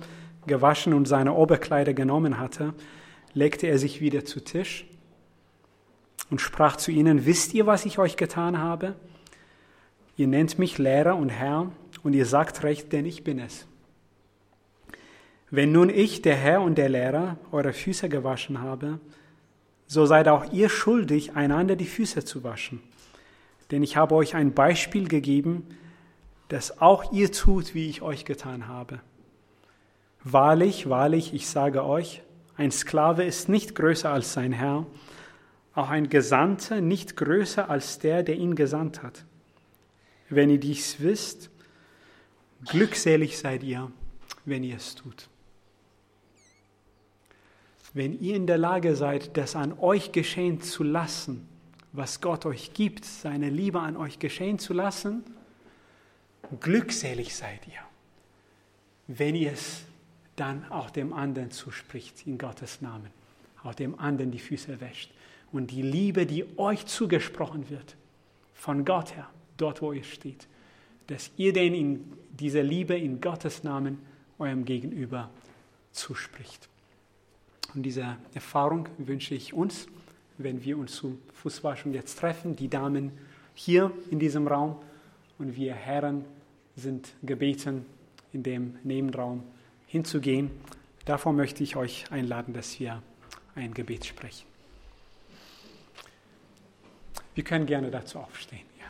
gewaschen 0.48 0.94
und 0.94 1.08
seine 1.08 1.34
Oberkleider 1.34 1.94
genommen 1.94 2.40
hatte, 2.40 2.74
legte 3.34 3.68
er 3.68 3.78
sich 3.78 4.02
wieder 4.02 4.26
zu 4.26 4.44
Tisch 4.44 4.86
und 6.30 6.42
sprach 6.42 6.78
zu 6.78 6.92
ihnen, 6.92 7.26
wisst 7.26 7.54
ihr, 7.54 7.68
was 7.68 7.86
ich 7.86 8.00
euch 8.00 8.18
getan 8.18 8.58
habe? 8.58 8.96
Ihr 10.16 10.28
nennt 10.28 10.58
mich 10.58 10.78
Lehrer 10.78 11.16
und 11.16 11.30
Herr 11.30 11.72
und 12.02 12.14
ihr 12.14 12.26
sagt 12.26 12.64
recht, 12.64 12.94
denn 12.94 13.06
ich 13.06 13.24
bin 13.24 13.40
es. 13.40 13.68
Wenn 15.50 15.72
nun 15.72 15.90
ich, 15.90 16.22
der 16.22 16.36
Herr 16.36 16.62
und 16.62 16.78
der 16.78 16.90
Lehrer, 16.90 17.38
eure 17.52 17.74
Füße 17.74 18.10
gewaschen 18.10 18.62
habe, 18.62 19.00
so 19.86 20.06
seid 20.06 20.28
auch 20.28 20.52
ihr 20.54 20.70
schuldig, 20.70 21.36
einander 21.36 21.76
die 21.76 21.86
Füße 21.86 22.24
zu 22.24 22.44
waschen 22.44 22.82
denn 23.74 23.82
ich 23.82 23.98
habe 23.98 24.14
euch 24.14 24.36
ein 24.36 24.54
Beispiel 24.54 25.08
gegeben, 25.08 25.66
dass 26.48 26.80
auch 26.80 27.12
ihr 27.12 27.32
tut, 27.32 27.74
wie 27.74 27.90
ich 27.90 28.04
euch 28.04 28.24
getan 28.24 28.68
habe. 28.68 29.00
Wahrlich, 30.24 30.90
wahrlich, 30.90 31.34
ich 31.34 31.48
sage 31.48 31.84
euch, 31.84 32.22
ein 32.56 32.70
Sklave 32.70 33.24
ist 33.24 33.50
nicht 33.50 33.74
größer 33.74 34.12
als 34.12 34.34
sein 34.34 34.52
Herr, 34.52 34.86
auch 35.74 35.90
ein 35.90 36.10
Gesandter 36.10 36.82
nicht 36.82 37.16
größer 37.16 37.68
als 37.68 37.98
der, 37.98 38.22
der 38.22 38.36
ihn 38.36 38.54
gesandt 38.54 39.02
hat. 39.02 39.26
Wenn 40.30 40.52
ihr 40.52 40.60
dies 40.60 41.00
wisst, 41.00 41.50
glückselig 42.68 43.40
seid 43.40 43.64
ihr, 43.64 43.92
wenn 44.46 44.64
ihr 44.64 44.76
es 44.76 44.94
tut. 44.94 45.30
Wenn 47.96 48.20
ihr 48.22 48.36
in 48.36 48.46
der 48.46 48.60
Lage 48.60 48.96
seid, 48.96 49.36
das 49.36 49.56
an 49.56 49.74
euch 49.80 50.12
geschehen 50.12 50.62
zu 50.62 50.84
lassen, 50.84 51.50
was 51.94 52.22
Gott 52.22 52.46
euch 52.46 52.74
gibt, 52.74 53.06
seine 53.06 53.50
Liebe 53.50 53.80
an 53.80 53.96
euch 53.96 54.20
geschehen 54.20 54.60
zu 54.60 54.74
lassen, 54.74 55.24
glückselig 56.60 57.36
seid 57.36 57.68
ihr, 57.68 57.80
wenn 59.08 59.36
ihr 59.36 59.54
es 59.54 59.84
dann 60.36 60.70
auch 60.72 60.90
dem 60.90 61.14
anderen 61.14 61.52
zuspricht 61.52 62.26
in 62.26 62.40
Gottes 62.40 62.82
Namen, 62.82 63.12
auch 63.64 63.76
dem 63.76 64.00
anderen 64.00 64.32
die 64.32 64.40
Füße 64.40 64.82
wäscht. 64.82 65.12
Und 65.52 65.70
die 65.70 65.84
Liebe, 65.84 66.26
die 66.26 66.46
euch 66.58 66.88
zugesprochen 66.88 67.70
wird, 67.70 67.96
von 68.56 68.86
Gott 68.86 69.16
her, 69.16 69.30
dort 69.58 69.84
wo 69.84 69.94
ihr 69.94 70.04
steht, 70.04 70.48
dass 71.08 71.30
ihr 71.38 71.54
denn 71.54 71.76
in 71.76 72.14
dieser 72.32 72.64
Liebe 72.64 72.98
in 72.98 73.22
Gottes 73.22 73.64
Namen 73.64 74.00
eurem 74.40 74.66
Gegenüber 74.66 75.30
zuspricht. 75.92 76.70
Und 77.76 77.84
diese 77.84 78.18
Erfahrung 78.34 78.90
wünsche 78.98 79.36
ich 79.36 79.54
uns 79.54 79.88
wenn 80.38 80.64
wir 80.64 80.78
uns 80.78 80.96
zu 80.96 81.20
Fußwaschung 81.34 81.94
jetzt 81.94 82.20
treffen, 82.20 82.56
die 82.56 82.70
Damen 82.70 83.12
hier 83.54 83.92
in 84.10 84.20
diesem 84.20 84.48
Raum 84.48 84.82
und 85.38 85.56
wir 85.56 85.74
Herren 85.74 86.26
sind 86.76 87.14
gebeten, 87.22 87.86
in 88.32 88.44
dem 88.44 88.78
Nebenraum 88.84 89.44
hinzugehen. 89.88 90.50
Davor 91.06 91.34
möchte 91.34 91.64
ich 91.64 91.76
euch 91.76 92.12
einladen, 92.12 92.54
dass 92.54 92.80
wir 92.80 93.02
ein 93.56 93.74
Gebet 93.74 94.06
sprechen. 94.06 94.48
Wir 97.36 97.44
können 97.44 97.66
gerne 97.66 97.92
dazu 97.92 98.20
aufstehen. 98.20 98.66
Ja. 98.80 98.86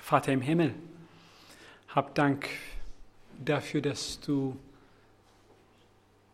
Vater 0.00 0.32
im 0.32 0.40
Himmel, 0.40 0.74
hab 1.88 2.14
Dank 2.14 2.48
dafür, 3.44 3.80
dass 3.80 4.20
du 4.20 4.56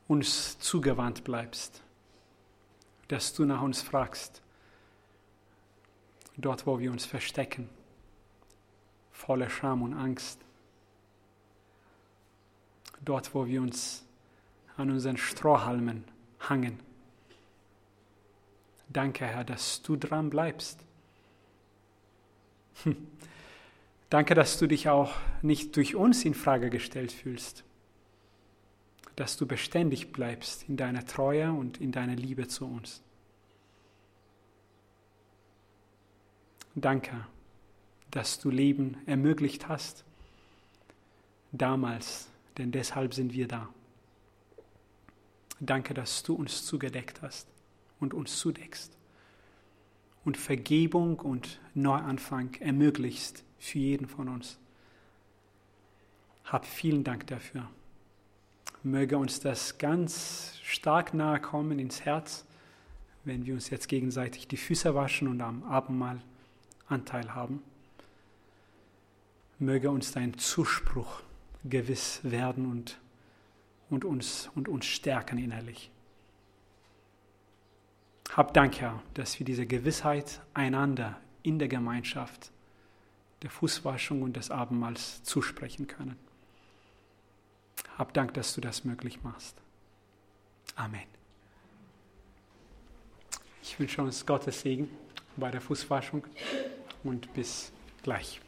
uns 0.08 0.58
zugewandt 0.58 1.24
bleibst, 1.24 1.82
dass 3.08 3.32
du 3.34 3.44
nach 3.44 3.62
uns 3.62 3.82
fragst. 3.82 4.42
Dort, 6.36 6.66
wo 6.66 6.78
wir 6.78 6.90
uns 6.90 7.04
verstecken, 7.04 7.68
voller 9.10 9.50
Scham 9.50 9.82
und 9.82 9.94
Angst. 9.94 10.40
Dort, 13.04 13.34
wo 13.34 13.46
wir 13.46 13.60
uns 13.60 14.04
an 14.76 14.90
unseren 14.90 15.16
Strohhalmen 15.16 16.04
hangen. 16.40 16.80
Danke, 18.88 19.26
Herr, 19.26 19.44
dass 19.44 19.82
du 19.82 19.96
dran 19.96 20.30
bleibst. 20.30 20.80
Danke, 24.12 24.34
dass 24.34 24.58
du 24.58 24.66
dich 24.66 24.90
auch 24.90 25.14
nicht 25.40 25.74
durch 25.74 25.94
uns 25.94 26.26
in 26.26 26.34
Frage 26.34 26.68
gestellt 26.68 27.12
fühlst, 27.12 27.64
dass 29.16 29.38
du 29.38 29.46
beständig 29.46 30.12
bleibst 30.12 30.68
in 30.68 30.76
deiner 30.76 31.06
Treue 31.06 31.50
und 31.50 31.80
in 31.80 31.92
deiner 31.92 32.14
Liebe 32.14 32.46
zu 32.46 32.66
uns. 32.66 33.00
Danke, 36.74 37.26
dass 38.10 38.38
du 38.38 38.50
Leben 38.50 38.98
ermöglicht 39.06 39.68
hast, 39.68 40.04
damals, 41.52 42.28
denn 42.58 42.70
deshalb 42.70 43.14
sind 43.14 43.32
wir 43.32 43.48
da. 43.48 43.70
Danke, 45.58 45.94
dass 45.94 46.22
du 46.22 46.34
uns 46.34 46.66
zugedeckt 46.66 47.22
hast 47.22 47.48
und 47.98 48.12
uns 48.12 48.38
zudeckst 48.38 48.94
und 50.26 50.36
Vergebung 50.36 51.18
und 51.18 51.62
Neuanfang 51.72 52.52
ermöglichst 52.60 53.42
für 53.62 53.78
jeden 53.78 54.08
von 54.08 54.28
uns. 54.28 54.58
Hab 56.44 56.66
vielen 56.66 57.04
Dank 57.04 57.28
dafür. 57.28 57.70
Möge 58.82 59.16
uns 59.16 59.38
das 59.38 59.78
ganz 59.78 60.58
stark 60.64 61.14
nahe 61.14 61.40
kommen 61.40 61.78
ins 61.78 62.04
Herz, 62.04 62.44
wenn 63.24 63.46
wir 63.46 63.54
uns 63.54 63.70
jetzt 63.70 63.88
gegenseitig 63.88 64.48
die 64.48 64.56
Füße 64.56 64.96
waschen 64.96 65.28
und 65.28 65.40
am 65.40 65.62
Abendmahl 65.62 66.20
Anteil 66.88 67.34
haben. 67.34 67.62
Möge 69.60 69.90
uns 69.90 70.10
dein 70.10 70.36
Zuspruch 70.36 71.20
gewiss 71.62 72.18
werden 72.24 72.68
und, 72.68 72.98
und, 73.88 74.04
uns, 74.04 74.50
und 74.56 74.68
uns 74.68 74.86
stärken 74.86 75.38
innerlich. 75.38 75.92
Hab 78.32 78.54
Dank, 78.54 78.80
Herr, 78.80 79.00
dass 79.14 79.38
wir 79.38 79.46
diese 79.46 79.66
Gewissheit 79.66 80.40
einander 80.52 81.20
in 81.44 81.60
der 81.60 81.68
Gemeinschaft 81.68 82.50
der 83.42 83.50
Fußwaschung 83.50 84.22
und 84.22 84.36
des 84.36 84.50
Abendmahls 84.50 85.22
zusprechen 85.22 85.86
können. 85.86 86.16
Hab 87.98 88.14
Dank, 88.14 88.34
dass 88.34 88.54
du 88.54 88.60
das 88.60 88.84
möglich 88.84 89.22
machst. 89.22 89.56
Amen. 90.76 91.06
Ich 93.62 93.78
wünsche 93.78 94.02
uns 94.02 94.24
Gottes 94.26 94.60
Segen 94.60 94.88
bei 95.36 95.50
der 95.50 95.60
Fußwaschung 95.60 96.26
und 97.04 97.32
bis 97.34 97.72
gleich. 98.02 98.40